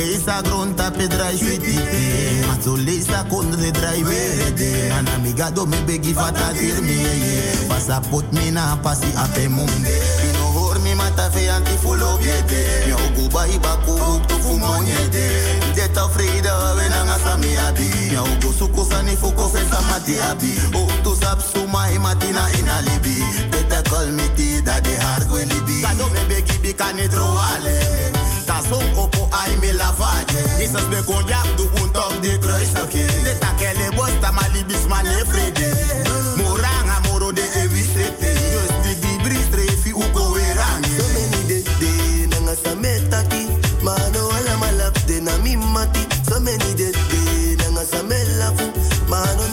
Leisa 0.00 0.40
gronta 0.40 0.90
pe 0.90 1.06
drai 1.06 1.36
sweetie 1.36 2.40
Ma 2.48 2.56
so 2.62 2.74
leisa 2.74 3.22
konde 3.28 3.56
de 3.56 3.70
drai 3.70 4.02
verde 4.02 4.90
Ana 4.96 5.12
amiga 5.14 5.50
do 5.50 5.66
me 5.66 5.76
begi 5.84 6.14
fata 6.14 6.52
dir 6.56 6.80
mi 6.80 6.96
ye 6.96 7.68
Pasa 7.68 8.00
pot 8.10 8.24
mi 8.32 8.50
na 8.50 8.76
pasi 8.82 9.12
ape 9.14 9.48
munde. 9.48 9.96
Pino 10.20 10.46
hor 10.56 10.78
mi 10.80 10.94
mata 10.94 11.28
fe 11.30 11.50
anti 11.50 11.76
full 11.82 12.00
obiete. 12.00 12.86
Mi 12.86 12.92
ogu 12.92 13.28
bai 13.28 13.58
baku 13.60 13.92
uktu 13.92 14.36
fu 14.40 14.56
monyete 14.56 15.26
Deta 15.76 16.08
frida 16.08 16.54
we 16.76 16.88
nanga 16.88 17.18
sami 17.20 17.52
abi 17.68 17.88
Mi 18.10 18.16
ogu 18.16 18.52
suko 18.56 18.84
sani 18.84 19.14
fuko 19.16 19.48
fe 19.52 19.60
samati 19.68 20.16
abi. 20.30 20.52
Uktu 20.80 21.14
sap 21.20 21.40
suma 21.42 21.90
imatina 21.92 22.48
ina 22.58 22.80
libi 22.88 23.20
Deta 23.52 23.82
call 23.90 24.08
me 24.16 24.26
ti 24.34 24.62
da 24.62 24.80
de 24.80 24.96
hard 24.96 25.30
when 25.30 25.48
libi. 25.48 25.82
Kado 25.84 26.08
me 26.08 26.20
begi 26.28 26.56
bikani 26.64 27.06
troale 27.08 27.76
Tason 28.46 28.82
opo 28.96 29.19
ai 29.32 29.56
me 29.60 29.72
lavage 29.72 30.40
Isas 30.62 30.86
me 30.88 31.02
konjak 31.02 31.46
du 31.56 31.64
un 31.82 31.88
top 31.92 32.12
de 32.22 32.38
kruisake 32.38 33.04
De 33.24 33.32
takele 33.38 33.90
bosta 33.96 34.32
malibis 34.32 34.86
man 34.88 35.06
efrede 35.06 35.68
Moranga 36.36 37.00
moro 37.08 37.32
de 37.32 37.42
ewisete 37.62 38.32
Just 38.52 38.74
di 38.82 38.92
di 39.02 39.12
bristrefi 39.24 39.92
uko 39.92 40.22
werange 40.34 40.90
So 40.98 41.06
many 41.14 41.40
de 41.48 41.58
de 41.80 42.26
nanga 42.26 42.54
sa 42.56 42.74
metaki 42.74 43.42
mano 43.82 44.28
ala 44.36 44.56
malap 44.60 44.94
de 45.06 45.20
na 45.20 45.32
mimati. 45.44 46.04
So 46.28 46.40
many 46.40 46.74
de 46.74 46.92
de 46.92 47.56
nanga 47.56 47.84
sa 47.84 48.02
melafu 48.02 48.66
mano 49.08 49.44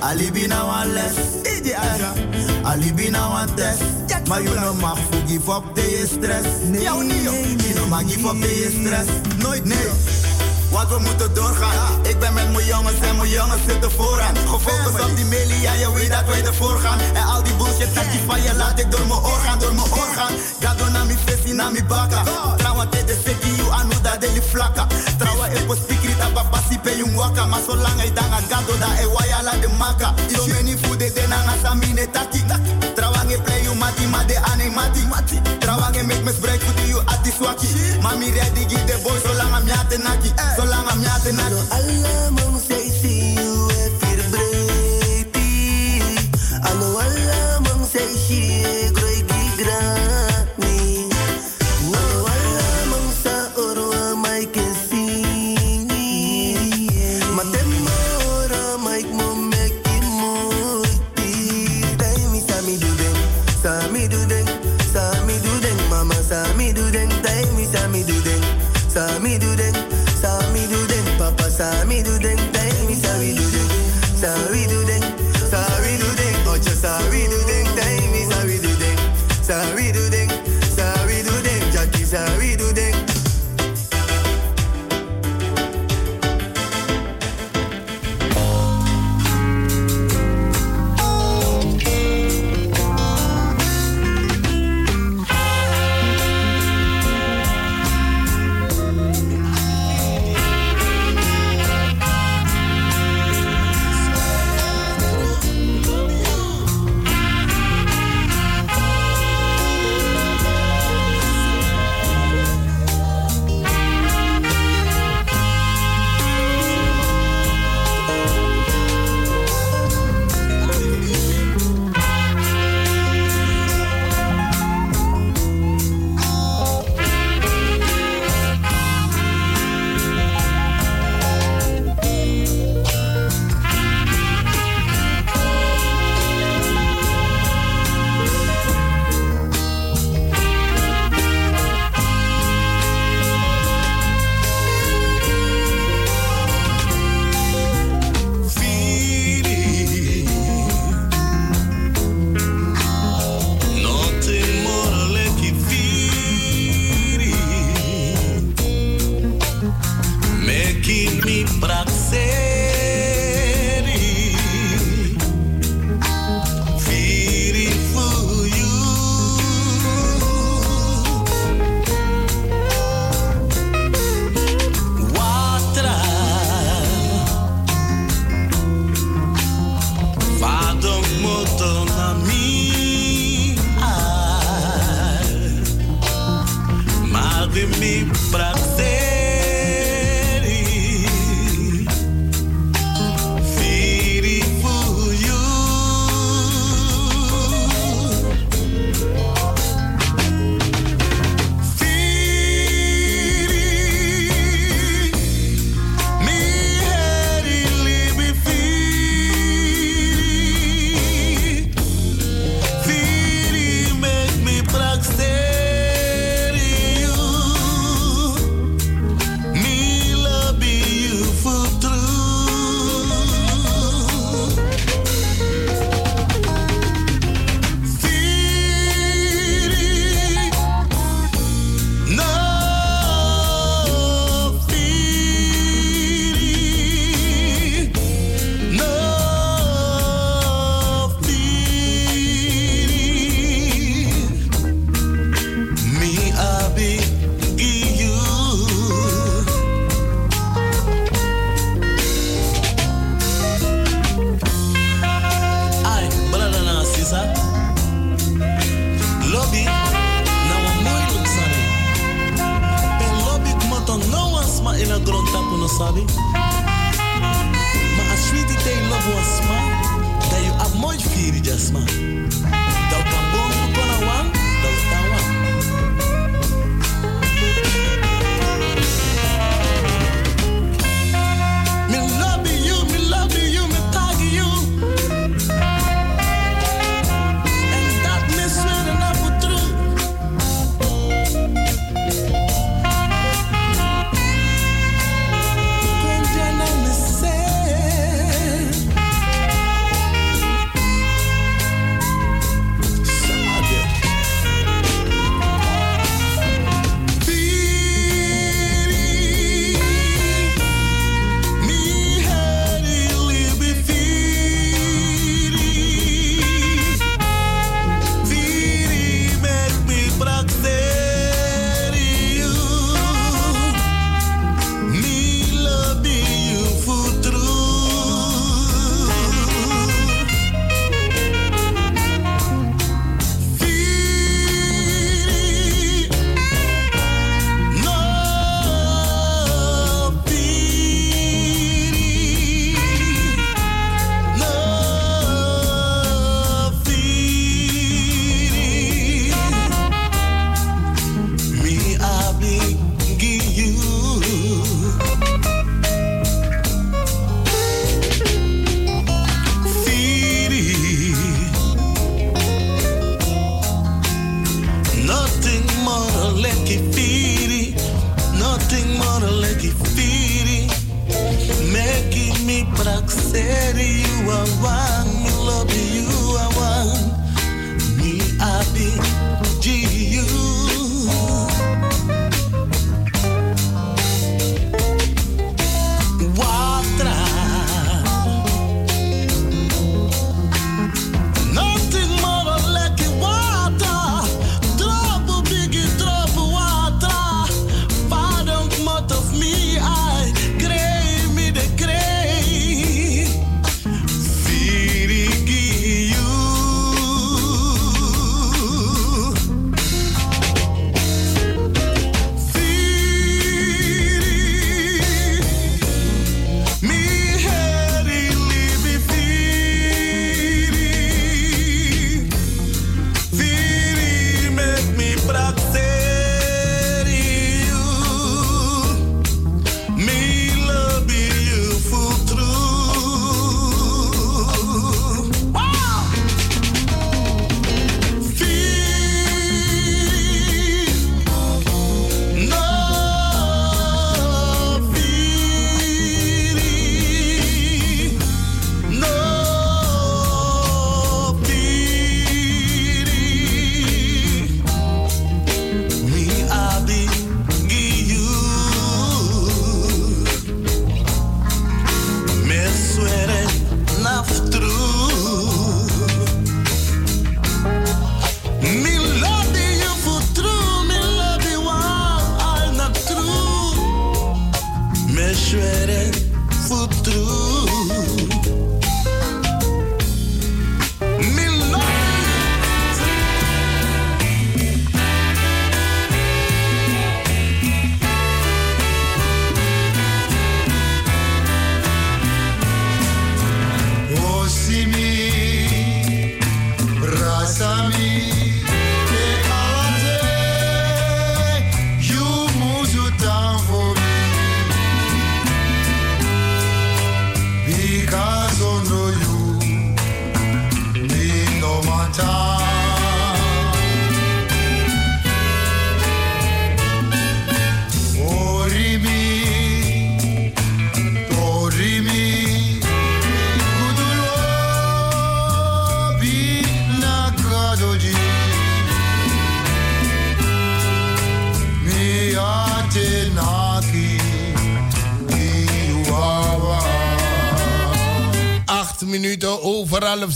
alibi 0.00 0.46
na 0.46 0.64
one 0.64 0.92
less 0.92 1.14
DJ 1.42 1.74
Aja, 1.74 2.12
alibi 2.64 3.10
na 3.10 3.42
one 3.42 3.54
test. 3.54 3.82
Maar 4.28 4.42
je 4.42 4.48
no 4.48 4.74
mag 4.74 4.98
voor 4.98 5.22
give 5.26 5.50
up 5.50 5.74
de 5.74 5.80
je 5.80 6.06
stress 6.06 6.48
Jouw 6.82 7.00
niet 7.00 7.22
je 7.22 7.72
no 7.74 7.86
mag 7.86 8.00
give 8.00 8.28
up 8.28 8.42
de 8.42 8.48
je 8.48 8.70
stress. 8.80 9.08
Nooit 9.38 9.64
nee. 9.64 9.88
wat 10.70 10.88
we 10.88 10.98
moeten 10.98 11.34
doorgaan. 11.34 12.04
Ik 12.06 12.18
ben 12.18 12.34
met 12.34 12.52
mijn 12.52 12.66
jongens 12.66 12.98
en 13.00 13.16
mijn 13.16 13.30
jongens 13.30 13.62
zitten 13.68 13.90
vooraan. 13.90 14.36
Gefocust 14.36 15.04
op 15.04 15.16
die 15.16 15.24
melie, 15.24 15.60
ja 15.60 15.72
je 15.72 15.92
weet 15.92 16.10
dat 16.10 16.24
wij 16.26 16.44
ervoor 16.44 16.78
gaan. 16.78 16.98
En 17.14 17.22
al 17.22 17.42
die 17.42 17.54
bullshit 17.54 17.94
dat 17.94 18.04
je 18.12 18.20
van 18.26 18.42
je 18.42 18.54
laat 18.54 18.78
ik 18.78 18.90
door 18.90 19.06
mijn 19.06 19.20
oor 19.20 19.40
gaan, 19.44 19.58
door 19.58 19.74
mijn 19.74 19.90
oor 19.90 20.10
gaan. 20.16 20.34
Gado 20.60 20.88
na 20.88 21.04
mi 21.04 21.16
fesi 21.24 21.52
na 21.52 21.70
mi 21.70 21.82
baka. 21.84 22.22
Trouwa 22.56 22.86
te 22.86 23.04
de 23.04 23.16
you 23.56 23.70
anu 23.72 23.94
da 24.02 24.16
deli 24.16 24.42
flaka. 24.42 24.86
Trouwa 25.18 25.46
e 25.48 25.64
po 25.66 25.74
spikri 25.74 25.95
ta 26.18 26.28
papa 26.34 26.58
si 26.68 26.76
pe 26.78 26.92
yung 26.98 27.14
waka. 27.14 27.44
Hij 27.96 28.12
danga 28.14 28.40
gado 28.48 28.76
da 28.78 28.88
e 29.00 29.06
waya 29.06 29.42
la 29.42 29.52
de 29.60 29.68
maka. 29.78 30.14
So 30.28 30.46
many 30.46 30.76
food 30.76 30.98
de 30.98 31.26
nanga 31.28 31.54
samine 31.62 32.06
taki. 32.12 32.40
Trouwa 32.94 33.24
nge 33.24 33.38
play 33.44 33.62
you 33.62 33.74
mati 33.74 34.06
ma 34.06 34.22
de 34.24 34.36
ane 34.50 34.70
mati. 34.74 35.02
Trouwa 35.60 35.90
nge 35.90 36.02
make 36.06 36.24
me 36.24 36.32
break 36.40 36.60
for 36.60 36.86
you 36.86 37.00
ati 37.08 37.30
swaki. 37.30 37.66
Mami 38.02 38.30
ready 38.36 38.64
give 38.66 38.86
the 38.86 38.98
boy 39.02 39.18
zolang 39.24 39.54
am 39.56 39.66
yate 39.66 39.98
naki. 39.98 40.30
Zolang 40.56 40.88
am 40.92 41.02
yate 41.02 41.32
naki. 41.32 41.60
Allah 41.76 42.30
mong 42.36 42.58
say 42.60 42.85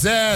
over 0.06 0.29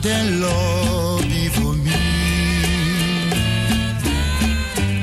God 0.00 0.06
and 0.06 0.40
love 0.40 1.22
be 1.22 1.48
for 1.48 1.74
me. 1.74 1.90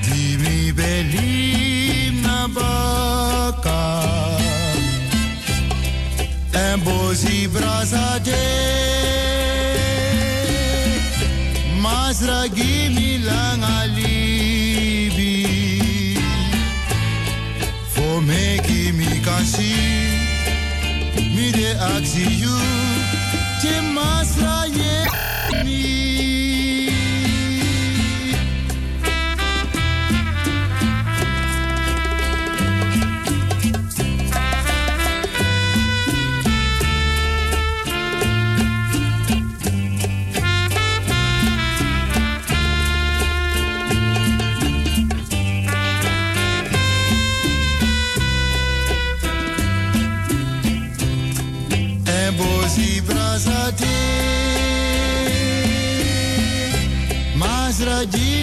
Give 0.07 0.39
me 0.41 0.71
believe 0.71 2.23
na 2.23 2.47
baka. 2.47 3.81
And 6.53 6.81
bozi 6.81 7.47
brasa 7.47 8.23
de. 8.23 8.45
Masra 11.81 12.47
give 12.55 12.93
me 12.95 13.17
lang 13.17 13.63
alibi. 13.63 15.35
For 17.93 18.21
making 18.21 18.97
me 18.97 19.19
can 19.25 19.43
see. 19.43 19.75
Me 21.35 21.51
de 21.51 21.75
ask 21.91 22.15
you. 22.15 22.74
Energy. 58.05 58.34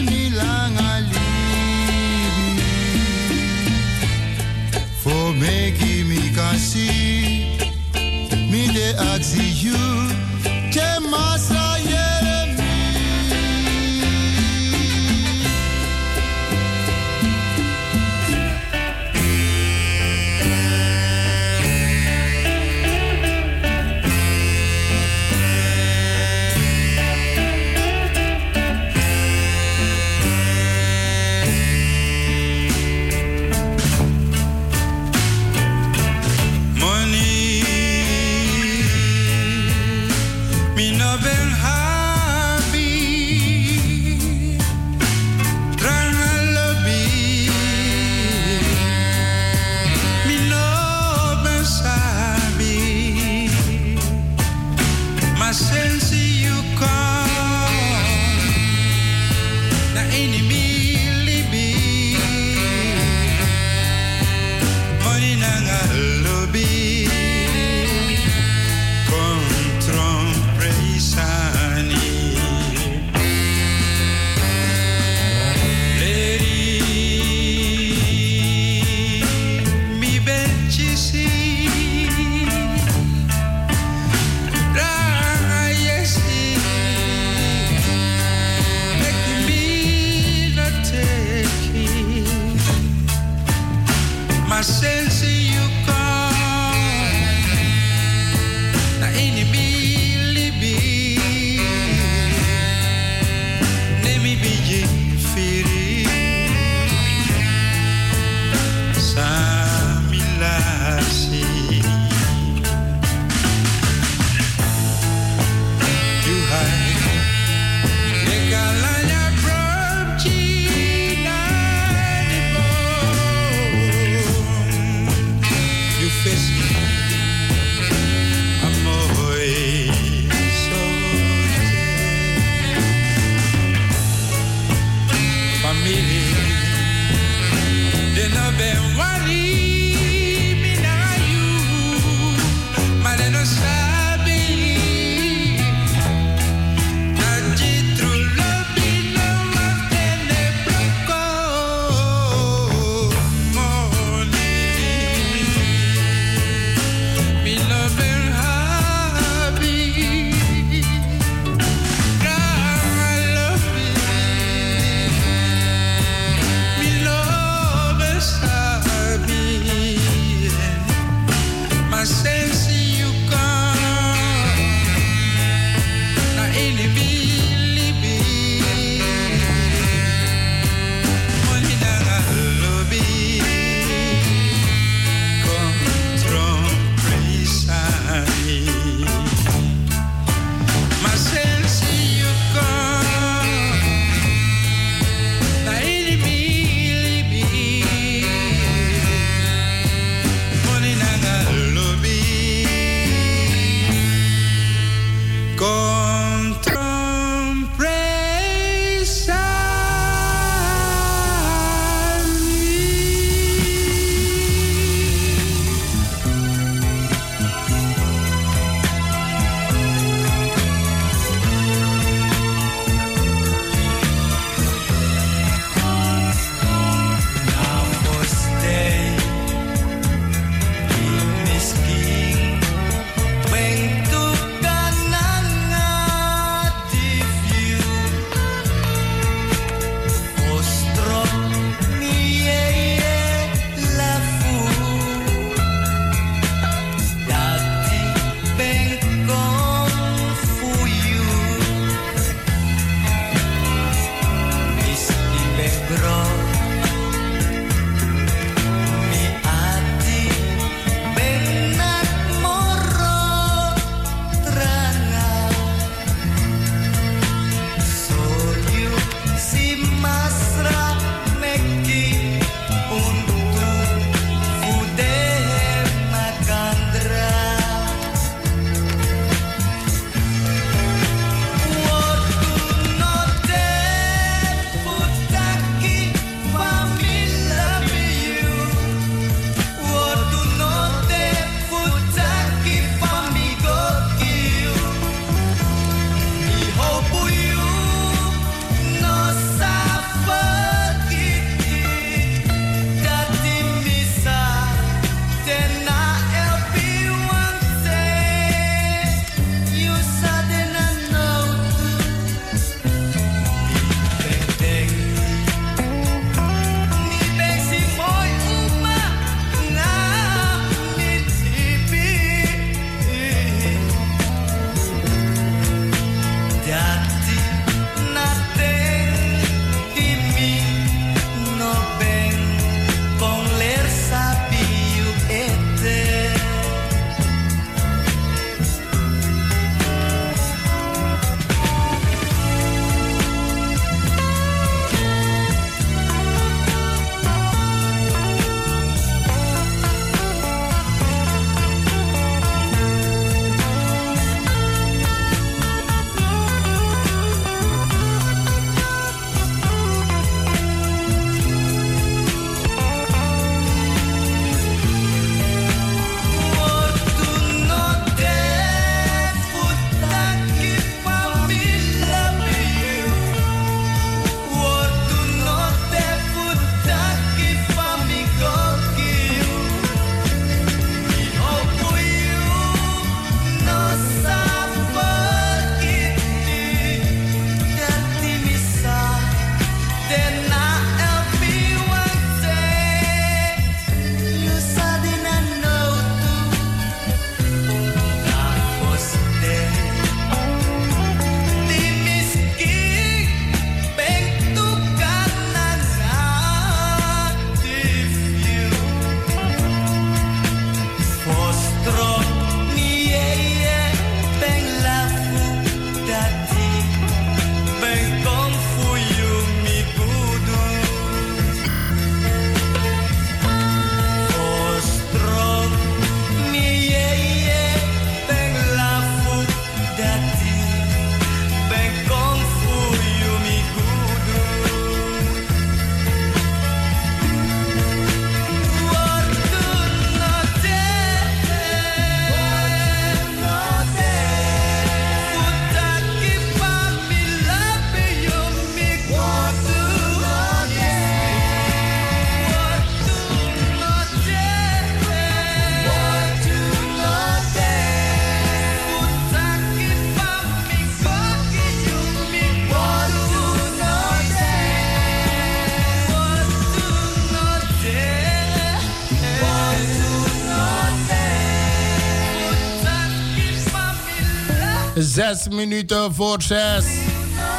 Zes 475.13 475.49
minuten 475.49 476.15
voor 476.15 476.43
zes. 476.43 476.85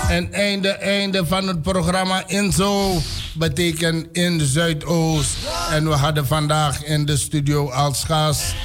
En 0.10 0.34
einde, 0.34 0.70
einde 0.70 1.26
van 1.26 1.48
het 1.48 1.62
programma 1.62 2.28
Inzo 2.28 3.02
betekent 3.34 4.08
in 4.12 4.42
Zuidoost. 4.42 5.36
En 5.72 5.88
we 5.88 5.94
hadden 5.94 6.28
vandaag 6.28 6.84
in 6.84 7.06
de 7.06 7.18
studio 7.18 7.70
als 7.70 8.04
gast 8.04 8.56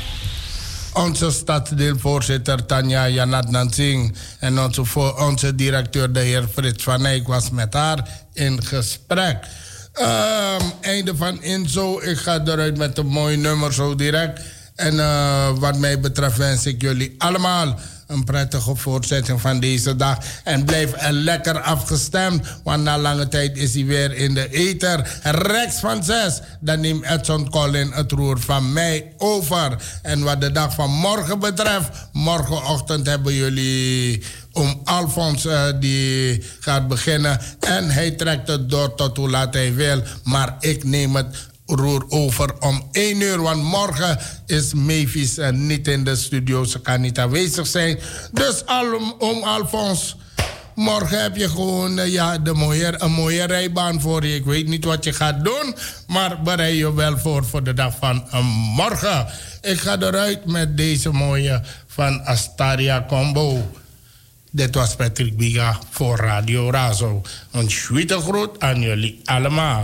onze 0.92 1.30
stadsdeelvoorzitter 1.30 2.66
Tanja 2.66 3.08
Janat 3.08 3.50
Nansing. 3.50 4.14
En 4.38 4.58
onze, 4.60 5.16
onze 5.16 5.54
directeur, 5.54 6.12
de 6.12 6.20
heer 6.20 6.48
Frits 6.52 6.84
van 6.84 7.06
Eyck, 7.06 7.26
was 7.26 7.50
met 7.50 7.74
haar 7.74 8.08
in 8.32 8.64
gesprek. 8.64 9.46
Ehm, 9.92 10.62
einde 10.80 11.16
van 11.16 11.42
Inzo. 11.42 12.00
Ik 12.00 12.18
ga 12.18 12.40
eruit 12.44 12.76
met 12.76 12.98
een 12.98 13.06
mooi 13.06 13.36
nummer 13.36 13.72
zo 13.72 13.94
direct. 13.94 14.40
En 14.74 15.00
eh, 15.00 15.48
wat 15.58 15.78
mij 15.78 16.00
betreft 16.00 16.36
wens 16.36 16.66
ik 16.66 16.82
jullie 16.82 17.14
allemaal 17.18 17.78
een 18.08 18.24
prettige 18.24 18.76
voortzetting 18.76 19.40
van 19.40 19.60
deze 19.60 19.96
dag. 19.96 20.18
En 20.44 20.64
blijf 20.64 20.92
er 20.96 21.12
lekker 21.12 21.60
afgestemd, 21.60 22.46
want 22.64 22.82
na 22.82 22.98
lange 22.98 23.28
tijd 23.28 23.56
is 23.56 23.74
hij 23.74 23.84
weer 23.84 24.14
in 24.14 24.34
de 24.34 24.48
ether. 24.50 25.18
Rechts 25.22 25.80
van 25.80 26.04
zes, 26.04 26.40
dan 26.60 26.80
neemt 26.80 27.04
Edson 27.04 27.50
Collin 27.50 27.90
het 27.92 28.12
roer 28.12 28.40
van 28.40 28.72
mij 28.72 29.12
over. 29.16 29.82
En 30.02 30.22
wat 30.22 30.40
de 30.40 30.52
dag 30.52 30.74
van 30.74 30.90
morgen 30.90 31.38
betreft, 31.38 32.08
morgenochtend 32.12 33.06
hebben 33.06 33.34
jullie 33.34 34.22
om 34.52 34.80
Alfons 34.84 35.44
eh, 35.44 35.64
die 35.80 36.42
gaat 36.60 36.88
beginnen. 36.88 37.40
En 37.60 37.90
hij 37.90 38.10
trekt 38.10 38.48
het 38.48 38.70
door 38.70 38.94
tot 38.94 39.16
hoe 39.16 39.30
laat 39.30 39.54
hij 39.54 39.74
wil. 39.74 40.02
Maar 40.24 40.56
ik 40.60 40.84
neem 40.84 41.16
het 41.16 41.48
roer 41.68 42.04
over 42.08 42.58
om 42.60 42.88
1 42.92 43.20
uur. 43.20 43.42
Want 43.42 43.62
morgen 43.62 44.18
is 44.46 44.72
Mavis 44.74 45.38
niet 45.52 45.88
in 45.88 46.04
de 46.04 46.16
studio. 46.16 46.64
Ze 46.64 46.80
kan 46.80 47.00
niet 47.00 47.18
aanwezig 47.18 47.66
zijn. 47.66 47.98
Dus 48.32 48.66
al, 48.66 49.14
om 49.18 49.42
Alfons. 49.42 50.16
Morgen 50.78 51.22
heb 51.22 51.36
je 51.36 51.48
gewoon 51.48 51.98
eh, 51.98 52.12
ja, 52.12 52.38
de 52.38 52.54
mooie, 52.54 52.94
een 52.98 53.12
mooie 53.12 53.44
rijbaan 53.44 54.00
voor 54.00 54.26
je. 54.26 54.34
Ik 54.34 54.44
weet 54.44 54.66
niet 54.68 54.84
wat 54.84 55.04
je 55.04 55.12
gaat 55.12 55.44
doen, 55.44 55.74
maar 56.06 56.42
bereid 56.42 56.76
je 56.76 56.94
wel 56.94 57.18
voor 57.18 57.44
voor 57.44 57.62
de 57.62 57.74
dag 57.74 57.94
van 57.98 58.28
eh, 58.30 58.44
morgen. 58.76 59.26
Ik 59.60 59.80
ga 59.80 59.98
eruit 60.00 60.46
met 60.46 60.76
deze 60.76 61.10
mooie 61.10 61.62
van 61.86 62.24
Astaria 62.24 63.04
Combo. 63.08 63.70
Dit 64.50 64.74
was 64.74 64.96
Patrick 64.96 65.36
Biga 65.36 65.78
voor 65.90 66.16
Radio 66.16 66.70
Razo. 66.70 67.22
Een 67.50 67.70
schwitte 67.70 68.20
groet 68.20 68.60
aan 68.60 68.80
jullie 68.80 69.20
allemaal. 69.24 69.82